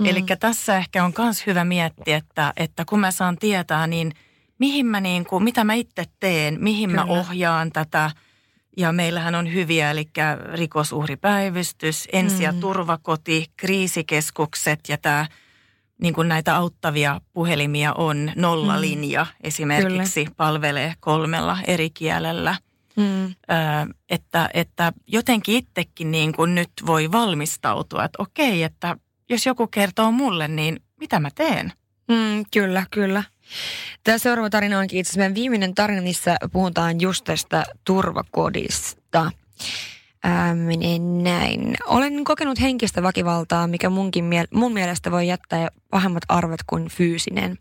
Mm. 0.00 0.06
Eli 0.06 0.24
tässä 0.40 0.76
ehkä 0.76 1.04
on 1.04 1.12
myös 1.18 1.46
hyvä 1.46 1.64
miettiä, 1.64 2.16
että, 2.16 2.52
että 2.56 2.84
kun 2.84 3.00
mä 3.00 3.10
saan 3.10 3.36
tietää, 3.38 3.86
niin 3.86 4.12
mihin 4.60 4.86
mä 4.86 5.00
niin 5.00 5.24
kuin, 5.24 5.44
mitä 5.44 5.64
mä 5.64 5.74
itse 5.74 6.04
teen, 6.20 6.56
mihin 6.60 6.90
mä 6.90 7.02
Kyllä. 7.04 7.20
ohjaan 7.20 7.72
tätä. 7.72 8.10
Ja 8.76 8.92
meillähän 8.92 9.34
on 9.34 9.52
hyviä, 9.52 9.90
eli 9.90 10.08
rikosuhripäivystys, 10.52 12.08
ensi- 12.12 12.42
ja 12.42 12.52
Mm. 12.52 12.60
turvakoti, 12.60 13.46
kriisikeskukset 13.56 14.80
ja 14.88 14.98
tämä 14.98 15.26
niin 16.02 16.14
kuin 16.14 16.28
näitä 16.28 16.56
auttavia 16.56 17.20
puhelimia 17.32 17.92
on. 17.92 18.32
Nollalinja 18.36 19.26
esimerkiksi 19.40 20.26
palvelee 20.36 20.94
kolmella 21.00 21.58
eri 21.66 21.90
kielellä. 21.90 22.56
Mm. 22.96 23.24
Ö, 23.26 23.32
että, 24.10 24.50
että 24.54 24.92
jotenkin 25.06 25.56
itsekin 25.56 26.10
niin 26.10 26.32
kuin 26.32 26.54
nyt 26.54 26.70
voi 26.86 27.12
valmistautua, 27.12 28.04
että 28.04 28.22
okei, 28.22 28.62
että 28.62 28.96
jos 29.30 29.46
joku 29.46 29.66
kertoo 29.66 30.12
mulle, 30.12 30.48
niin 30.48 30.80
mitä 31.00 31.20
mä 31.20 31.28
teen? 31.34 31.72
Mm, 32.08 32.44
kyllä, 32.52 32.84
kyllä. 32.90 33.22
Tämä 34.04 34.18
seuraava 34.18 34.50
tarina 34.50 34.78
onkin 34.78 34.98
itse 34.98 35.08
asiassa 35.08 35.18
meidän 35.18 35.34
viimeinen 35.34 35.74
tarina, 35.74 36.02
missä 36.02 36.36
puhutaan 36.52 37.00
just 37.00 37.24
tästä 37.24 37.64
turvakodista. 37.84 39.30
Ää, 40.24 40.54
menee 40.54 40.98
näin. 40.98 41.74
Olen 41.86 42.24
kokenut 42.24 42.60
henkistä 42.60 43.02
väkivaltaa, 43.02 43.66
mikä 43.66 43.90
munkin 43.90 44.24
miel- 44.24 44.48
mun 44.58 44.72
mielestä 44.72 45.10
voi 45.10 45.28
jättää 45.28 45.68
pahemmat 45.90 46.22
arvet 46.28 46.60
kuin 46.66 46.88
fyysinen. 46.88 47.58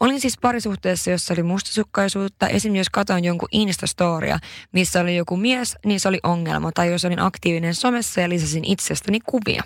Olin 0.00 0.20
siis 0.20 0.38
parisuhteessa, 0.40 1.10
jossa 1.10 1.34
oli 1.34 1.42
mustasukkaisuutta. 1.42 2.48
Esim. 2.48 2.74
jos 2.76 2.90
katoin 2.90 3.24
jonkun 3.24 3.48
Instastoria, 3.52 4.38
missä 4.72 5.00
oli 5.00 5.16
joku 5.16 5.36
mies, 5.36 5.76
niin 5.86 6.00
se 6.00 6.08
oli 6.08 6.18
ongelma. 6.22 6.70
Tai 6.74 6.90
jos 6.92 7.04
olin 7.04 7.20
aktiivinen 7.20 7.74
somessa 7.74 8.20
ja 8.20 8.28
lisäsin 8.28 8.64
itsestäni 8.64 9.20
kuvia. 9.20 9.62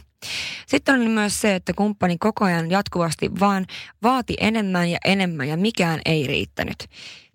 Sitten 0.66 0.94
oli 0.94 1.08
myös 1.08 1.40
se, 1.40 1.54
että 1.54 1.72
kumppani 1.72 2.18
koko 2.18 2.44
ajan 2.44 2.70
jatkuvasti 2.70 3.30
vaan 3.40 3.66
vaati 4.02 4.34
enemmän 4.40 4.90
ja 4.90 4.98
enemmän 5.04 5.48
ja 5.48 5.56
mikään 5.56 6.00
ei 6.04 6.26
riittänyt. 6.26 6.76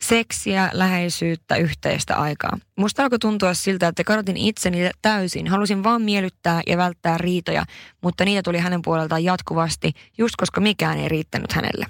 Seksiä, 0.01 0.69
läheisyyttä, 0.73 1.55
yhteistä 1.55 2.15
aikaa. 2.15 2.57
Musta 2.77 3.03
alkoi 3.03 3.19
tuntua 3.19 3.53
siltä, 3.53 3.87
että 3.87 4.03
kadotin 4.03 4.37
itseni 4.37 4.89
täysin. 5.01 5.47
Halusin 5.47 5.83
vaan 5.83 6.01
miellyttää 6.01 6.61
ja 6.67 6.77
välttää 6.77 7.17
riitoja, 7.17 7.65
mutta 8.01 8.25
niitä 8.25 8.43
tuli 8.43 8.57
hänen 8.57 8.81
puoleltaan 8.81 9.23
jatkuvasti, 9.23 9.91
just 10.17 10.35
koska 10.37 10.61
mikään 10.61 10.97
ei 10.97 11.09
riittänyt 11.09 11.51
hänelle. 11.51 11.85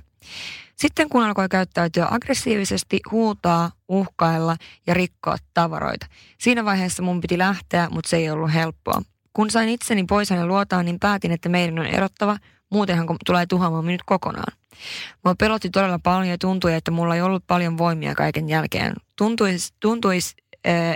Sitten 0.75 1.09
kun 1.09 1.23
alkoi 1.23 1.49
käyttäytyä 1.49 2.07
aggressiivisesti, 2.11 2.99
huutaa, 3.11 3.71
uhkailla 3.87 4.57
ja 4.87 4.93
rikkoa 4.93 5.35
tavaroita. 5.53 6.05
Siinä 6.37 6.65
vaiheessa 6.65 7.03
mun 7.03 7.21
piti 7.21 7.37
lähteä, 7.37 7.87
mutta 7.91 8.09
se 8.09 8.17
ei 8.17 8.29
ollut 8.29 8.53
helppoa. 8.53 9.01
Kun 9.33 9.49
sain 9.49 9.69
itseni 9.69 10.03
pois 10.03 10.29
hänen 10.29 10.47
luotaan, 10.47 10.85
niin 10.85 10.99
päätin, 10.99 11.31
että 11.31 11.49
meidän 11.49 11.79
on 11.79 11.85
erottava, 11.85 12.37
muutenhan 12.71 13.07
tulee 13.25 13.45
tuhoamaan 13.45 13.85
minut 13.85 14.01
kokonaan. 14.05 14.57
Mua 15.25 15.35
pelotti 15.35 15.69
todella 15.69 15.99
paljon 15.99 16.27
ja 16.27 16.37
tuntui, 16.37 16.73
että 16.73 16.91
mulla 16.91 17.15
ei 17.15 17.21
ollut 17.21 17.43
paljon 17.47 17.77
voimia 17.77 18.15
kaiken 18.15 18.49
jälkeen. 18.49 18.93
Tuntuisi, 19.17 19.73
tuntuis, 19.79 20.35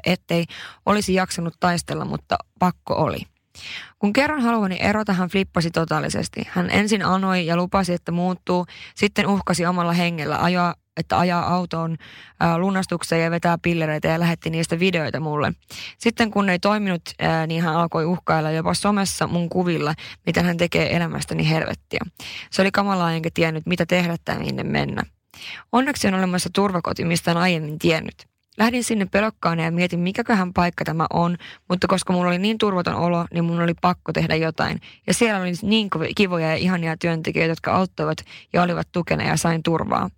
ettei 0.05 0.45
olisi 0.85 1.13
jaksanut 1.13 1.53
taistella, 1.59 2.05
mutta 2.05 2.37
pakko 2.59 2.93
oli. 2.93 3.21
Kun 3.99 4.13
kerran 4.13 4.41
haluani 4.41 4.77
erota, 4.79 5.13
hän 5.13 5.29
flippasi 5.29 5.71
totaalisesti. 5.71 6.47
Hän 6.49 6.69
ensin 6.69 7.05
anoi 7.05 7.45
ja 7.45 7.57
lupasi, 7.57 7.93
että 7.93 8.11
muuttuu, 8.11 8.65
sitten 8.95 9.27
uhkasi 9.27 9.65
omalla 9.65 9.93
hengellä 9.93 10.37
ajaa, 10.43 10.75
että 10.97 11.19
ajaa 11.19 11.55
autoon 11.55 11.97
lunastukseen 12.57 13.23
ja 13.23 13.31
vetää 13.31 13.57
pillereitä 13.57 14.07
ja 14.07 14.19
lähetti 14.19 14.49
niistä 14.49 14.79
videoita 14.79 15.19
mulle. 15.19 15.53
Sitten 15.97 16.31
kun 16.31 16.49
ei 16.49 16.59
toiminut, 16.59 17.01
niin 17.47 17.63
hän 17.63 17.75
alkoi 17.75 18.05
uhkailla 18.05 18.51
jopa 18.51 18.73
somessa 18.73 19.27
mun 19.27 19.49
kuvilla, 19.49 19.93
miten 20.25 20.45
hän 20.45 20.57
tekee 20.57 20.95
elämästäni 20.95 21.49
helvettiä. 21.49 21.99
Se 22.51 22.61
oli 22.61 22.71
kamalaa 22.71 23.11
enkä 23.11 23.29
tiennyt, 23.33 23.65
mitä 23.65 23.85
tehdä 23.85 24.15
tai 24.25 24.39
minne 24.39 24.63
mennä. 24.63 25.03
Onneksi 25.71 26.07
on 26.07 26.13
olemassa 26.13 26.49
turvakoti, 26.53 27.05
mistä 27.05 27.31
en 27.31 27.37
aiemmin 27.37 27.79
tiennyt. 27.79 28.34
Lähdin 28.57 28.83
sinne 28.83 29.05
pelokkaana 29.05 29.63
ja 29.63 29.71
mietin, 29.71 29.99
mikäköhän 29.99 30.53
paikka 30.53 30.85
tämä 30.85 31.05
on, 31.13 31.37
mutta 31.69 31.87
koska 31.87 32.13
mulla 32.13 32.27
oli 32.27 32.37
niin 32.37 32.57
turvaton 32.57 32.95
olo, 32.95 33.25
niin 33.33 33.45
mun 33.45 33.61
oli 33.61 33.73
pakko 33.81 34.13
tehdä 34.13 34.35
jotain. 34.35 34.81
Ja 35.07 35.13
siellä 35.13 35.41
oli 35.41 35.51
niin 35.61 35.89
kivoja 36.15 36.47
ja 36.47 36.55
ihania 36.55 36.97
työntekijöitä, 36.97 37.51
jotka 37.51 37.71
auttoivat 37.71 38.17
ja 38.53 38.61
olivat 38.63 38.87
tukena 38.91 39.23
ja 39.23 39.37
sain 39.37 39.63
turvaa. 39.63 40.09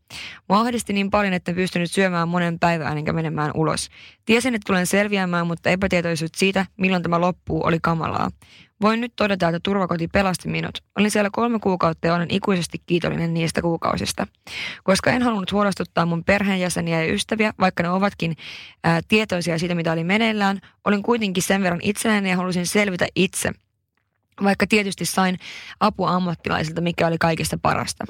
Mua 0.49 0.59
ahdisti 0.59 0.93
niin 0.93 1.09
paljon, 1.09 1.33
että 1.33 1.51
en 1.51 1.55
pystynyt 1.55 1.91
syömään 1.91 2.29
monen 2.29 2.59
päivään 2.59 2.97
enkä 2.97 3.13
menemään 3.13 3.51
ulos. 3.53 3.89
Tiesin, 4.25 4.55
että 4.55 4.65
tulen 4.67 4.87
selviämään, 4.87 5.47
mutta 5.47 5.69
epätietoisuus 5.69 6.31
siitä, 6.35 6.65
milloin 6.77 7.03
tämä 7.03 7.21
loppuu, 7.21 7.65
oli 7.65 7.77
kamalaa. 7.81 8.29
Voin 8.81 9.01
nyt 9.01 9.13
todeta, 9.15 9.47
että 9.47 9.59
turvakoti 9.63 10.07
pelasti 10.07 10.49
minut. 10.49 10.83
Olin 10.99 11.11
siellä 11.11 11.29
kolme 11.33 11.59
kuukautta 11.59 12.07
ja 12.07 12.15
olen 12.15 12.27
ikuisesti 12.31 12.81
kiitollinen 12.85 13.33
niistä 13.33 13.61
kuukausista. 13.61 14.27
Koska 14.83 15.11
en 15.11 15.21
halunnut 15.21 15.51
huolestuttaa 15.51 16.05
mun 16.05 16.23
perheenjäseniä 16.23 17.03
ja 17.03 17.13
ystäviä, 17.13 17.53
vaikka 17.59 17.83
ne 17.83 17.89
ovatkin 17.89 18.35
ää, 18.83 19.01
tietoisia 19.07 19.59
siitä, 19.59 19.75
mitä 19.75 19.91
oli 19.91 20.03
meneillään, 20.03 20.59
olin 20.85 21.03
kuitenkin 21.03 21.43
sen 21.43 21.63
verran 21.63 21.79
itsenäinen 21.83 22.29
ja 22.29 22.37
halusin 22.37 22.67
selvitä 22.67 23.07
itse– 23.15 23.51
vaikka 24.43 24.67
tietysti 24.67 25.05
sain 25.05 25.37
apua 25.79 26.09
ammattilaisilta, 26.09 26.81
mikä 26.81 27.07
oli 27.07 27.17
kaikista 27.17 27.57
parasta. 27.61 28.05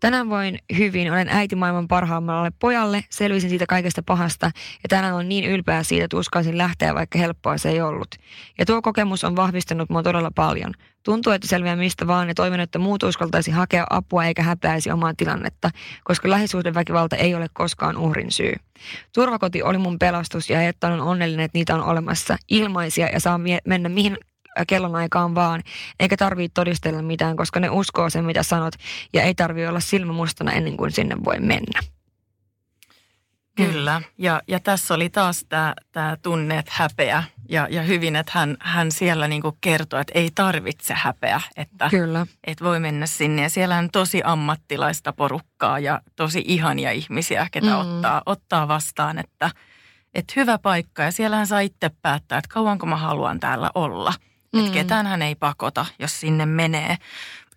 Tänään 0.00 0.30
voin 0.30 0.58
hyvin, 0.78 1.12
olen 1.12 1.28
äiti 1.28 1.56
maailman 1.56 1.88
parhaammalle 1.88 2.50
pojalle, 2.58 3.04
selvisin 3.10 3.50
siitä 3.50 3.66
kaikesta 3.66 4.02
pahasta 4.02 4.46
ja 4.82 4.88
tänään 4.88 5.14
on 5.14 5.28
niin 5.28 5.44
ylpeä 5.44 5.82
siitä, 5.82 6.04
että 6.04 6.16
uskalsin 6.16 6.58
lähteä, 6.58 6.94
vaikka 6.94 7.18
helppoa 7.18 7.58
se 7.58 7.68
ei 7.68 7.80
ollut. 7.80 8.08
Ja 8.58 8.66
tuo 8.66 8.82
kokemus 8.82 9.24
on 9.24 9.36
vahvistanut 9.36 9.90
mua 9.90 10.02
todella 10.02 10.30
paljon. 10.34 10.74
Tuntuu, 11.02 11.32
että 11.32 11.48
selviää 11.48 11.76
mistä 11.76 12.06
vaan 12.06 12.28
ja 12.28 12.34
toivon, 12.34 12.60
että 12.60 12.78
muut 12.78 13.02
uskaltaisi 13.02 13.50
hakea 13.50 13.86
apua 13.90 14.24
eikä 14.24 14.42
häpäisi 14.42 14.90
omaa 14.90 15.14
tilannetta, 15.16 15.70
koska 16.04 16.30
lähisuhdeväkivalta 16.30 17.16
ei 17.16 17.34
ole 17.34 17.46
koskaan 17.52 17.96
uhrin 17.96 18.30
syy. 18.30 18.52
Turvakoti 19.14 19.62
oli 19.62 19.78
mun 19.78 19.98
pelastus 19.98 20.50
ja 20.50 20.62
että 20.62 20.86
olen 20.86 21.00
onnellinen, 21.00 21.44
että 21.44 21.58
niitä 21.58 21.74
on 21.74 21.84
olemassa 21.84 22.36
ilmaisia 22.48 23.06
ja 23.06 23.20
saa 23.20 23.40
mennä 23.66 23.88
mihin 23.88 24.18
kellonaikaan 24.66 25.34
vaan, 25.34 25.62
eikä 26.00 26.16
tarvitse 26.16 26.54
todistella 26.54 27.02
mitään, 27.02 27.36
koska 27.36 27.60
ne 27.60 27.70
uskoo 27.70 28.10
sen, 28.10 28.24
mitä 28.24 28.42
sanot, 28.42 28.74
ja 29.12 29.22
ei 29.22 29.34
tarvitse 29.34 29.68
olla 29.68 29.80
silmämustana 29.80 30.52
ennen 30.52 30.76
kuin 30.76 30.92
sinne 30.92 31.16
voi 31.24 31.40
mennä. 31.40 31.80
Kyllä, 33.56 34.02
ja, 34.18 34.42
ja 34.48 34.60
tässä 34.60 34.94
oli 34.94 35.10
taas 35.10 35.46
tämä 35.92 36.16
tunne, 36.22 36.58
että 36.58 36.72
häpeä, 36.74 37.24
ja, 37.48 37.68
ja 37.70 37.82
hyvin, 37.82 38.16
että 38.16 38.32
hän, 38.34 38.56
hän 38.60 38.92
siellä 38.92 39.28
niinku 39.28 39.58
kertoo, 39.60 40.00
että 40.00 40.18
ei 40.18 40.30
tarvitse 40.34 40.94
häpeä, 40.94 41.40
että, 41.56 41.88
Kyllä. 41.90 42.26
että 42.46 42.64
voi 42.64 42.80
mennä 42.80 43.06
sinne. 43.06 43.42
Ja 43.42 43.50
siellä 43.50 43.76
on 43.76 43.90
tosi 43.90 44.20
ammattilaista 44.24 45.12
porukkaa 45.12 45.78
ja 45.78 46.00
tosi 46.16 46.44
ihania 46.46 46.90
ihmisiä, 46.90 47.48
ketä 47.52 47.66
mm. 47.66 47.78
ottaa, 47.78 48.22
ottaa 48.26 48.68
vastaan, 48.68 49.18
että, 49.18 49.50
että 50.14 50.32
hyvä 50.36 50.58
paikka. 50.58 51.02
Ja 51.02 51.12
siellä 51.12 51.36
hän 51.36 51.46
saa 51.46 51.60
itse 51.60 51.90
päättää, 52.02 52.38
että 52.38 52.54
kauanko 52.54 52.86
mä 52.86 52.96
haluan 52.96 53.40
täällä 53.40 53.70
olla– 53.74 54.12
Mm. 54.52 54.60
Että 54.60 54.72
ketään 54.72 55.06
hän 55.06 55.22
ei 55.22 55.34
pakota, 55.34 55.86
jos 55.98 56.20
sinne 56.20 56.46
menee. 56.46 56.96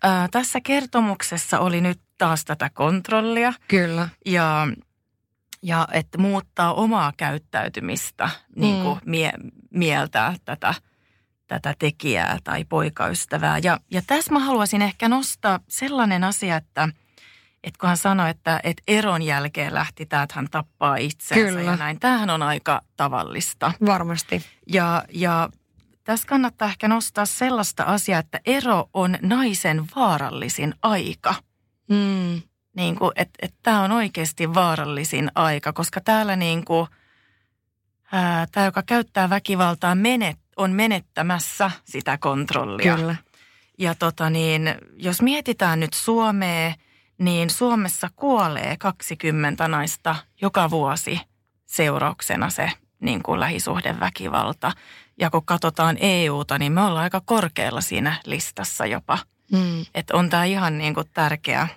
Ää, 0.02 0.28
tässä 0.30 0.60
kertomuksessa 0.60 1.58
oli 1.58 1.80
nyt 1.80 2.00
taas 2.18 2.44
tätä 2.44 2.70
kontrollia. 2.74 3.52
Kyllä. 3.68 4.08
Ja, 4.26 4.68
ja 5.62 5.88
että 5.92 6.18
muuttaa 6.18 6.74
omaa 6.74 7.12
käyttäytymistä, 7.16 8.30
niin 8.56 8.82
kuin 8.82 8.98
mm. 9.04 9.10
mie, 9.10 9.32
mieltää 9.70 10.34
tätä, 10.44 10.74
tätä 11.46 11.74
tekijää 11.78 12.38
tai 12.44 12.64
poikaystävää. 12.64 13.58
Ja, 13.58 13.80
ja 13.90 14.02
tässä 14.06 14.32
mä 14.32 14.38
haluaisin 14.38 14.82
ehkä 14.82 15.08
nostaa 15.08 15.60
sellainen 15.68 16.24
asia, 16.24 16.56
että– 16.56 16.88
että 17.64 17.78
kun 17.78 17.88
hän 17.88 17.96
sanoi, 17.96 18.30
että, 18.30 18.60
että 18.64 18.82
eron 18.88 19.22
jälkeen 19.22 19.74
lähti 19.74 20.06
tämä, 20.06 20.22
että 20.22 20.34
hän 20.34 20.48
tappaa 20.50 20.96
itsensä 20.96 21.34
Kyllä. 21.34 21.60
ja 21.60 21.76
näin. 21.76 22.00
Tämähän 22.00 22.30
on 22.30 22.42
aika 22.42 22.80
tavallista. 22.96 23.72
Varmasti. 23.86 24.44
Ja, 24.66 25.04
ja 25.12 25.48
tässä 26.04 26.26
kannattaa 26.26 26.68
ehkä 26.68 26.88
nostaa 26.88 27.26
sellaista 27.26 27.82
asiaa, 27.82 28.20
että 28.20 28.40
ero 28.46 28.90
on 28.94 29.18
naisen 29.22 29.84
vaarallisin 29.96 30.74
aika. 30.82 31.34
Mm. 31.88 32.42
Niin 32.76 32.96
kuin, 32.96 33.12
että 33.16 33.38
et 33.42 33.54
tämä 33.62 33.82
on 33.82 33.92
oikeasti 33.92 34.54
vaarallisin 34.54 35.30
aika, 35.34 35.72
koska 35.72 36.00
täällä 36.00 36.36
niin 36.36 36.64
kuin, 36.64 36.86
tämä, 38.52 38.66
joka 38.66 38.82
käyttää 38.82 39.30
väkivaltaa, 39.30 39.94
menet, 39.94 40.38
on 40.56 40.72
menettämässä 40.72 41.70
sitä 41.84 42.18
kontrollia. 42.18 42.96
Kyllä. 42.96 43.16
Ja 43.78 43.94
tota 43.94 44.30
niin, 44.30 44.74
jos 44.96 45.22
mietitään 45.22 45.80
nyt 45.80 45.92
Suomea, 45.92 46.74
niin 47.18 47.50
Suomessa 47.50 48.10
kuolee 48.16 48.76
20 48.78 49.68
naista 49.68 50.16
joka 50.40 50.70
vuosi 50.70 51.20
seurauksena 51.66 52.50
se 52.50 52.72
niin 53.00 53.22
kuin 53.22 53.40
lähisuhdeväkivalta. 53.40 54.72
Ja 55.20 55.30
kun 55.30 55.44
katsotaan 55.44 55.96
EUta, 56.00 56.58
niin 56.58 56.72
me 56.72 56.80
ollaan 56.80 57.04
aika 57.04 57.22
korkealla 57.24 57.80
siinä 57.80 58.20
listassa 58.26 58.86
jopa. 58.86 59.18
Mm. 59.52 59.86
Että 59.94 60.16
on 60.16 60.30
tämä 60.30 60.44
ihan 60.44 60.78
niin 60.78 60.94
kuin 60.94 61.06
tärkeä, 61.12 61.68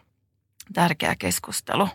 tärkeä 0.73 1.15
keskustelu. 1.19 1.89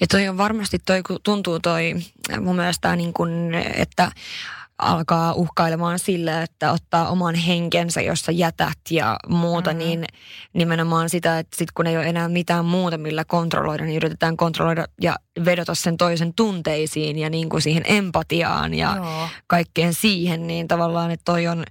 Ja 0.00 0.06
toi 0.06 0.28
on 0.28 0.38
varmasti, 0.38 0.78
toi 0.78 1.02
tuntuu 1.22 1.60
toi 1.60 1.94
mun 2.40 2.56
mielestä 2.56 2.96
niin 2.96 3.12
kuin, 3.12 3.54
että 3.54 4.12
alkaa 4.82 5.32
uhkailemaan 5.32 5.98
sillä, 5.98 6.42
että 6.42 6.72
ottaa 6.72 7.08
oman 7.08 7.34
henkensä, 7.34 8.00
jossa 8.00 8.32
jätät 8.32 8.78
ja 8.90 9.16
muuta, 9.28 9.70
mm-hmm. 9.70 9.86
niin 9.86 10.04
nimenomaan 10.52 11.10
sitä, 11.10 11.38
että 11.38 11.56
sit 11.56 11.72
kun 11.72 11.86
ei 11.86 11.96
ole 11.96 12.06
enää 12.06 12.28
mitään 12.28 12.64
muuta, 12.64 12.98
millä 12.98 13.24
kontrolloida, 13.24 13.84
niin 13.84 13.96
yritetään 13.96 14.36
kontrolloida 14.36 14.84
ja 15.00 15.16
vedota 15.44 15.74
sen 15.74 15.96
toisen 15.96 16.34
tunteisiin 16.34 17.18
ja 17.18 17.30
niin 17.30 17.48
kuin 17.48 17.62
siihen 17.62 17.82
empatiaan 17.86 18.74
ja 18.74 18.96
Joo. 18.96 19.28
kaikkeen 19.46 19.94
siihen, 19.94 20.46
niin 20.46 20.68
tavallaan, 20.68 21.10
että 21.10 21.24
toi 21.24 21.46
on, 21.46 21.64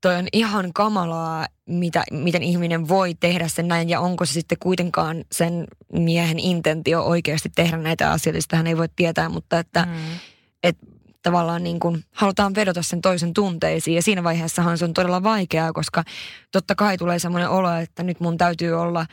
toi 0.00 0.16
on 0.16 0.26
ihan 0.32 0.72
kamalaa, 0.72 1.46
mitä, 1.66 2.04
miten 2.10 2.42
ihminen 2.42 2.88
voi 2.88 3.14
tehdä 3.14 3.48
sen 3.48 3.68
näin 3.68 3.88
ja 3.88 4.00
onko 4.00 4.26
se 4.26 4.32
sitten 4.32 4.58
kuitenkaan 4.58 5.24
sen 5.32 5.66
miehen 5.92 6.38
intentio 6.38 7.02
oikeasti 7.02 7.50
tehdä 7.54 7.76
näitä 7.76 8.10
asioita, 8.10 8.40
sitä 8.40 8.56
hän 8.56 8.66
ei 8.66 8.76
voi 8.76 8.88
tietää, 8.96 9.28
mutta 9.28 9.58
että 9.58 9.86
mm. 9.86 10.18
et 10.62 10.76
tavallaan 11.24 11.62
niin 11.62 11.80
kuin 11.80 12.04
halutaan 12.12 12.54
vedota 12.54 12.82
sen 12.82 13.02
toisen 13.02 13.34
tunteisiin. 13.34 13.94
Ja 13.94 14.02
siinä 14.02 14.24
vaiheessahan 14.24 14.78
se 14.78 14.84
on 14.84 14.94
todella 14.94 15.22
vaikeaa, 15.22 15.72
koska 15.72 16.04
totta 16.52 16.74
kai 16.74 16.98
tulee 16.98 17.18
semmoinen 17.18 17.50
olo, 17.50 17.72
että 17.72 18.02
nyt 18.02 18.20
mun 18.20 18.38
täytyy 18.38 18.72
olla 18.72 19.06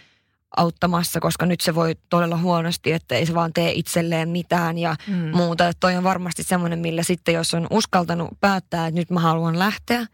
auttamassa, 0.58 1.20
koska 1.20 1.46
nyt 1.46 1.62
se 1.62 1.76
voi 1.76 1.96
todella 2.10 2.38
huonosti, 2.38 2.92
että 2.92 3.16
ei 3.16 3.26
se 3.26 3.34
vaan 3.34 3.54
tee 3.54 3.72
itselleen 3.72 4.30
mitään 4.30 4.78
ja 4.78 4.96
mm. 5.08 5.38
muuta. 5.38 5.68
Että 5.68 5.80
toi 5.80 5.96
on 5.96 6.04
varmasti 6.04 6.44
semmoinen, 6.44 6.80
millä 6.80 7.04
sitten 7.04 7.34
jos 7.34 7.54
on 7.54 7.68
uskaltanut 7.70 8.30
päättää, 8.40 8.88
että 8.88 9.00
nyt 9.00 9.10
mä 9.10 9.20
haluan 9.20 9.60
lähteä 9.60 10.06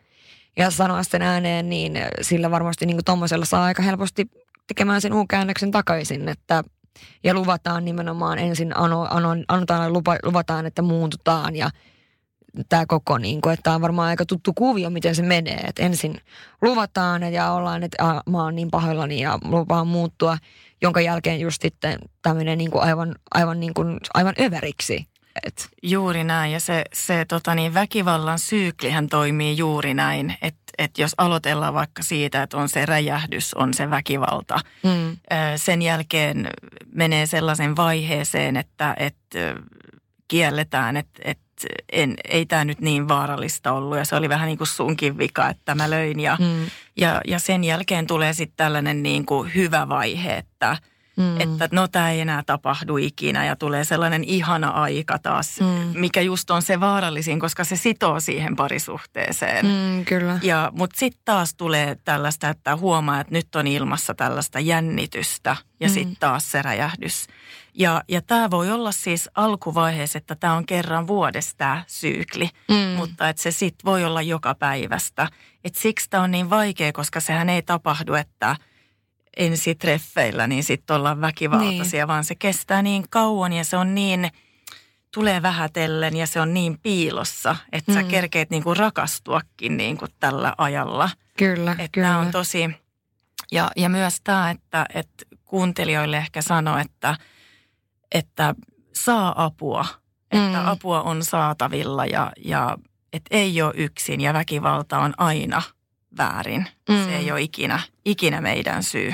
ja 0.58 0.72
sanoa 0.72 1.04
sen 1.04 1.22
ääneen, 1.22 1.70
niin 1.70 1.94
sillä 2.22 2.52
varmasti 2.52 2.86
niin 2.86 3.00
kuin 3.06 3.30
saa 3.44 3.64
aika 3.64 3.84
helposti 3.84 4.30
tekemään 4.68 5.02
sen 5.02 5.14
u-käännöksen 5.14 5.72
takaisin, 5.72 6.30
että 6.30 6.64
ja 7.24 7.34
luvataan 7.34 7.86
nimenomaan 7.86 8.40
ensin, 8.40 8.78
ano, 8.78 9.08
ano, 9.10 9.30
anotaan 9.48 9.94
lupa, 9.94 10.18
luvataan, 10.24 10.66
että 10.66 10.82
muuntutaan 10.82 11.56
ja 11.56 11.70
tämä 12.70 12.86
koko, 12.86 13.18
niin 13.18 13.42
kuin, 13.42 13.54
että 13.54 13.64
tämä 13.64 13.76
on 13.76 13.82
varmaan 13.82 14.10
aika 14.10 14.26
tuttu 14.26 14.54
kuvio, 14.54 14.90
miten 14.90 15.16
se 15.16 15.24
menee. 15.24 15.58
Että 15.58 15.84
ensin 15.84 16.18
luvataan 16.62 17.34
ja 17.34 17.52
ollaan, 17.52 17.84
että 17.84 18.06
a, 18.06 18.22
mä 18.30 18.44
oon 18.44 18.56
niin 18.56 18.72
pahoillani 18.72 19.22
ja 19.22 19.40
lupaan 19.44 19.88
muuttua, 19.88 20.38
jonka 20.82 21.02
jälkeen 21.02 21.40
just 21.40 21.62
sitten 21.62 22.00
tämmöinen 22.22 22.58
niin 22.58 22.72
kuin 22.72 22.84
aivan, 22.84 23.16
aivan, 23.34 23.60
niin 23.60 23.74
kuin, 23.74 23.98
aivan 24.14 24.34
överiksi. 24.42 25.08
Et. 25.44 25.70
Juuri 25.84 26.24
näin 26.24 26.52
ja 26.52 26.60
se, 26.60 26.84
se 26.94 27.26
tota 27.26 27.56
niin, 27.56 27.74
väkivallan 27.74 28.40
syyklihän 28.40 29.08
toimii 29.08 29.58
juuri 29.58 29.94
näin, 29.94 30.36
että 30.42 30.67
et 30.78 30.98
jos 30.98 31.16
aloitellaan 31.18 31.74
vaikka 31.74 32.04
siitä, 32.04 32.44
että 32.44 32.58
on 32.58 32.70
se 32.70 32.86
räjähdys, 32.86 33.54
on 33.54 33.74
se 33.74 33.90
väkivalta, 33.90 34.60
mm. 34.84 35.18
sen 35.56 35.82
jälkeen 35.82 36.50
menee 36.94 37.26
sellaisen 37.26 37.76
vaiheeseen, 37.76 38.58
että, 38.58 38.96
että 38.98 39.56
kielletään, 40.28 40.98
että, 40.98 41.22
että 41.26 41.68
en, 41.92 42.16
ei 42.30 42.46
tämä 42.46 42.66
nyt 42.66 42.82
niin 42.82 43.08
vaarallista 43.08 43.72
ollut 43.72 43.98
ja 43.98 44.06
se 44.06 44.16
oli 44.16 44.30
vähän 44.30 44.48
niin 44.48 44.58
kuin 44.58 44.68
sunkin 44.68 45.18
vika, 45.18 45.50
että 45.50 45.76
mä 45.76 45.90
löin 45.90 46.20
ja, 46.20 46.38
mm. 46.40 46.66
ja, 46.98 47.22
ja 47.28 47.40
sen 47.40 47.64
jälkeen 47.64 48.08
tulee 48.08 48.34
sitten 48.34 48.58
tällainen 48.58 49.04
niin 49.04 49.26
kuin 49.26 49.56
hyvä 49.56 49.90
vaihe, 49.90 50.38
että– 50.38 50.78
Mm. 51.18 51.42
Että 51.42 51.70
no 51.72 51.88
tämä 51.88 52.12
ei 52.12 52.22
enää 52.22 52.44
tapahdu 52.46 52.98
ikinä 52.98 53.46
ja 53.46 53.56
tulee 53.56 53.84
sellainen 53.84 54.24
ihana 54.24 54.70
aika 54.70 55.20
taas, 55.20 55.60
mm. 55.60 56.00
mikä 56.00 56.22
just 56.22 56.52
on 56.52 56.62
se 56.62 56.80
vaarallisin, 56.80 57.40
koska 57.40 57.64
se 57.64 57.76
sitoo 57.76 58.20
siihen 58.20 58.56
parisuhteeseen. 58.56 59.66
Mm, 59.66 60.06
kyllä. 60.06 60.40
Ja, 60.44 60.72
mutta 60.76 61.00
sitten 61.00 61.22
taas 61.26 61.56
tulee 61.56 61.98
tällaista, 62.06 62.50
että 62.50 62.76
huomaa, 62.76 63.20
että 63.20 63.34
nyt 63.34 63.56
on 63.56 63.68
ilmassa 63.68 64.14
tällaista 64.14 64.60
jännitystä 64.60 65.56
ja 65.80 65.88
mm. 65.88 65.94
sitten 65.94 66.18
taas 66.20 66.52
se 66.52 66.62
räjähdys. 66.62 67.28
Ja, 67.74 68.04
ja 68.08 68.22
tämä 68.22 68.52
voi 68.52 68.72
olla 68.72 68.92
siis 68.92 69.30
alkuvaiheessa, 69.36 70.18
että 70.18 70.36
tämä 70.36 70.54
on 70.54 70.66
kerran 70.66 71.08
vuodessa 71.08 71.58
tämä 71.58 71.84
syykli, 71.88 72.50
mm. 72.70 72.76
mutta 72.76 73.30
että 73.30 73.42
se 73.42 73.52
sitten 73.52 73.86
voi 73.86 74.06
olla 74.06 74.22
joka 74.22 74.56
päivästä. 74.56 75.30
Et 75.64 75.76
siksi 75.76 76.10
tämä 76.10 76.24
on 76.24 76.32
niin 76.32 76.50
vaikea, 76.50 76.92
koska 76.92 77.20
sehän 77.20 77.50
ei 77.50 77.62
tapahdu, 77.62 78.14
että– 78.14 78.56
ensitreffeillä, 79.38 80.48
niin 80.48 80.64
sitten 80.64 80.96
ollaan 80.96 81.22
väkivaltaisia, 81.22 82.02
niin. 82.02 82.08
vaan 82.08 82.24
se 82.24 82.36
kestää 82.36 82.82
niin 82.82 83.06
kauan 83.10 83.54
ja 83.54 83.64
se 83.64 83.78
on 83.78 83.96
niin, 83.96 84.32
tulee 85.14 85.42
vähätellen 85.42 86.18
ja 86.18 86.28
se 86.28 86.42
on 86.42 86.54
niin 86.54 86.80
piilossa, 86.84 87.56
että 87.72 87.92
mm. 87.92 87.96
sä 87.96 88.04
kerkeet 88.04 88.50
niinku 88.50 88.74
rakastuakin 88.74 89.78
niinku 89.78 90.06
tällä 90.20 90.54
ajalla. 90.58 91.10
Kyllä, 91.38 91.72
että 91.72 91.88
kyllä. 91.92 92.18
on 92.18 92.32
tosi, 92.32 92.70
ja, 93.52 93.72
ja 93.76 93.90
myös 93.90 94.22
tämä, 94.24 94.50
että, 94.50 94.86
että 94.94 95.26
kuuntelijoille 95.46 96.18
ehkä 96.18 96.42
sano, 96.42 96.78
että, 96.78 97.18
että 98.12 98.56
saa 98.94 99.46
apua, 99.46 99.86
että 100.32 100.60
mm. 100.60 100.68
apua 100.68 101.02
on 101.02 101.24
saatavilla 101.24 102.06
ja, 102.06 102.32
ja 102.46 102.78
että 103.14 103.38
ei 103.38 103.62
ole 103.62 103.74
yksin 103.78 104.22
ja 104.22 104.34
väkivalta 104.34 105.00
on 105.00 105.14
aina 105.18 105.62
väärin. 106.18 106.68
Mm. 106.90 107.06
Se 107.06 107.16
ei 107.16 107.32
ole 107.32 107.42
ikinä, 107.42 107.80
ikinä 108.06 108.42
meidän 108.42 108.84
syy. 108.84 109.14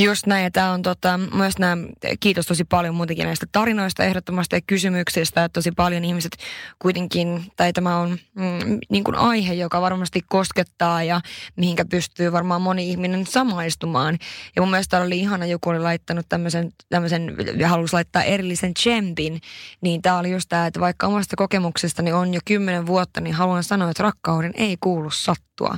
Just 0.00 0.26
näin, 0.26 0.44
ja 0.44 0.50
tämä 0.50 0.72
on 0.72 0.82
tota, 0.82 1.20
myös 1.34 1.58
nämä, 1.58 1.76
kiitos 2.20 2.46
tosi 2.46 2.64
paljon 2.64 2.94
muutenkin 2.94 3.26
näistä 3.26 3.46
tarinoista 3.52 4.04
ehdottomasti 4.04 4.56
ja 4.56 4.60
kysymyksistä, 4.66 5.44
että 5.44 5.52
tosi 5.52 5.72
paljon 5.72 6.04
ihmiset 6.04 6.36
kuitenkin, 6.78 7.44
tai 7.56 7.72
tämä 7.72 7.98
on 7.98 8.10
mm, 8.10 8.78
niin 8.90 9.04
kuin 9.04 9.14
aihe, 9.14 9.54
joka 9.54 9.80
varmasti 9.80 10.20
koskettaa 10.28 11.02
ja 11.02 11.20
mihinkä 11.56 11.84
pystyy 11.84 12.32
varmaan 12.32 12.62
moni 12.62 12.90
ihminen 12.90 13.26
samaistumaan. 13.26 14.18
Ja 14.56 14.62
mun 14.62 14.70
mielestä 14.70 15.00
oli 15.00 15.18
ihana, 15.18 15.46
joku 15.46 15.70
oli 15.70 15.80
laittanut 15.80 16.26
tämmöisen, 16.28 16.72
tämmöisen 16.88 17.36
ja 17.56 17.68
halusi 17.68 17.92
laittaa 17.92 18.22
erillisen 18.22 18.74
tsempin, 18.74 19.40
niin 19.80 20.02
tämä 20.02 20.18
oli 20.18 20.30
just 20.30 20.48
tämä, 20.48 20.66
että 20.66 20.80
vaikka 20.80 21.06
omasta 21.06 21.36
kokemuksestani 21.36 22.12
on 22.12 22.34
jo 22.34 22.40
kymmenen 22.44 22.86
vuotta, 22.86 23.20
niin 23.20 23.34
haluan 23.34 23.64
sanoa, 23.64 23.90
että 23.90 24.02
rakkauden 24.02 24.52
ei 24.54 24.76
kuulu 24.80 25.10
sattua. 25.10 25.76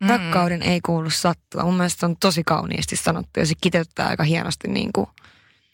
Mm. 0.00 0.08
Rakkauden 0.08 0.62
ei 0.62 0.80
kuulu 0.80 1.10
sattua. 1.10 1.62
Mun 1.62 1.76
mielestä 1.76 2.00
se 2.00 2.06
on 2.06 2.16
tosi 2.16 2.42
kauniisti 2.44 2.96
sanottu 2.96 3.40
ja 3.40 3.46
se 3.46 3.54
kiteyttää 3.60 4.08
aika 4.08 4.22
hienosti 4.22 4.68
niin 4.68 4.92
kuin. 4.92 5.06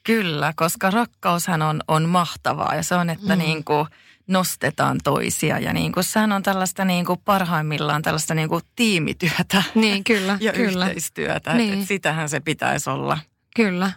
Kyllä, 0.05 0.53
koska 0.57 0.91
rakkaushan 0.91 1.63
on, 1.63 1.81
on 1.89 2.09
mahtavaa 2.09 2.75
ja 2.75 2.83
se 2.83 2.95
on, 2.95 3.11
että 3.11 3.37
mm. 3.37 3.39
niin 3.39 3.65
kuin 3.65 3.87
nostetaan 4.27 4.99
toisia 5.05 5.59
ja 5.59 5.73
niin 5.73 5.93
kuin, 5.93 6.05
sehän 6.05 6.33
on 6.33 6.43
tällaista 6.43 6.85
niin 6.85 7.07
kuin 7.07 7.21
parhaimmillaan 7.25 8.03
tällaista 8.03 8.35
niin 8.35 8.49
kuin 8.49 8.63
tiimityötä. 8.77 9.63
Niin, 9.75 10.05
kyllä. 10.05 10.39
ja 10.41 10.53
kyllä. 10.53 10.87
yhteistyötä, 10.87 11.55
niin. 11.55 11.75
että 11.75 11.87
sitähän 11.87 12.29
se 12.29 12.41
pitäisi 12.41 12.91
olla. 12.91 13.19
Kyllä. 13.57 13.93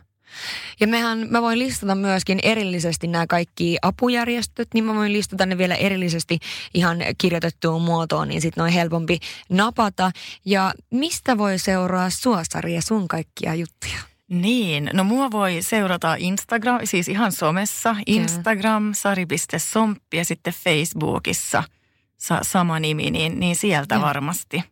Ja 0.80 0.88
mehän, 0.88 1.28
mä 1.30 1.42
voin 1.42 1.60
listata 1.60 1.96
myöskin 1.96 2.40
erillisesti 2.44 3.08
nämä 3.08 3.28
kaikki 3.28 3.78
apujärjestöt, 3.82 4.68
niin 4.74 4.84
mä 4.84 4.96
voin 4.96 5.14
listata 5.14 5.46
ne 5.46 5.58
vielä 5.58 5.76
erillisesti 5.76 6.40
ihan 6.74 6.98
kirjoitettuun 7.18 7.82
muotoon, 7.82 8.28
niin 8.28 8.42
sitten 8.42 8.64
on 8.64 8.70
helpompi 8.70 9.20
napata. 9.50 10.12
Ja 10.46 10.74
mistä 10.92 11.38
voi 11.38 11.60
seuraa 11.60 12.10
sua, 12.10 12.42
Sari, 12.52 12.76
ja 12.76 12.82
sun 12.82 13.08
kaikkia 13.08 13.56
juttuja? 13.56 14.00
Niin, 14.30 14.90
no 14.94 15.04
mua 15.04 15.32
voi 15.32 15.58
seurata 15.62 16.16
Instagram, 16.20 16.80
siis 16.84 17.08
ihan 17.08 17.32
somessa, 17.32 17.96
Instagram, 18.06 18.94
sari.somppi 18.94 20.18
ja 20.18 20.26
sitten 20.26 20.54
Facebookissa– 20.54 21.64
sa- 22.20 22.40
sama 22.42 22.80
nimi, 22.80 23.12
niin, 23.12 23.40
niin 23.40 23.56
sieltä 23.56 23.96
ja. 23.96 24.02
varmasti. 24.02 24.64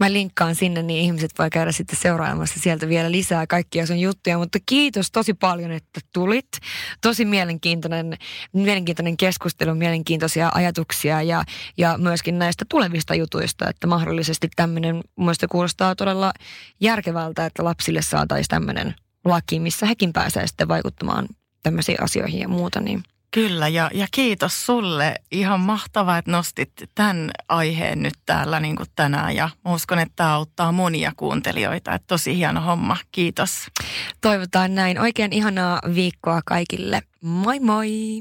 Mä 0.00 0.12
linkkaan 0.12 0.54
sinne, 0.54 0.82
niin 0.82 1.04
ihmiset 1.04 1.30
voi 1.38 1.50
käydä 1.50 1.72
sitten 1.72 1.98
seuraamassa 1.98 2.60
sieltä 2.60 2.88
vielä 2.88 3.10
lisää 3.10 3.46
kaikkia 3.46 3.86
sun 3.86 3.98
juttuja. 3.98 4.38
Mutta 4.38 4.58
kiitos 4.66 5.10
tosi 5.10 5.34
paljon, 5.34 5.70
että 5.70 6.00
tulit. 6.12 6.48
Tosi 7.00 7.24
mielenkiintoinen, 7.24 8.16
mielenkiintoinen 8.52 9.16
keskustelu, 9.16 9.74
mielenkiintoisia 9.74 10.50
ajatuksia 10.54 11.22
ja, 11.22 11.44
ja 11.76 11.98
myöskin 11.98 12.38
näistä 12.38 12.64
tulevista 12.68 13.14
jutuista, 13.14 13.68
että 13.68 13.86
mahdollisesti 13.86 14.48
tämmöinen, 14.56 15.00
mun 15.16 15.34
kuulostaa 15.48 15.94
todella 15.94 16.32
järkevältä, 16.80 17.46
että 17.46 17.64
lapsille 17.64 18.02
saataisiin 18.02 18.48
tämmöinen 18.48 18.94
laki, 19.24 19.60
missä 19.60 19.86
hekin 19.86 20.12
pääsee 20.12 20.46
sitten 20.46 20.68
vaikuttamaan 20.68 21.28
tämmöisiin 21.62 22.02
asioihin 22.02 22.40
ja 22.40 22.48
muuta. 22.48 22.80
Niin 22.80 23.02
Kyllä, 23.34 23.68
ja, 23.68 23.90
ja 23.94 24.06
kiitos 24.10 24.66
sulle. 24.66 25.14
Ihan 25.30 25.60
mahtavaa, 25.60 26.18
että 26.18 26.30
nostit 26.30 26.72
tämän 26.94 27.30
aiheen 27.48 28.02
nyt 28.02 28.14
täällä 28.26 28.60
niin 28.60 28.76
kuin 28.76 28.88
tänään. 28.96 29.36
Ja 29.36 29.50
uskon, 29.68 29.98
että 29.98 30.12
tämä 30.16 30.34
auttaa 30.34 30.72
monia 30.72 31.12
kuuntelijoita. 31.16 31.94
Että 31.94 32.06
tosi 32.06 32.36
hieno 32.36 32.60
homma. 32.60 32.96
Kiitos. 33.12 33.66
Toivotaan 34.20 34.74
näin. 34.74 35.00
Oikein 35.00 35.32
ihanaa 35.32 35.80
viikkoa 35.94 36.40
kaikille. 36.46 37.02
Moi 37.22 37.60
moi! 37.60 38.20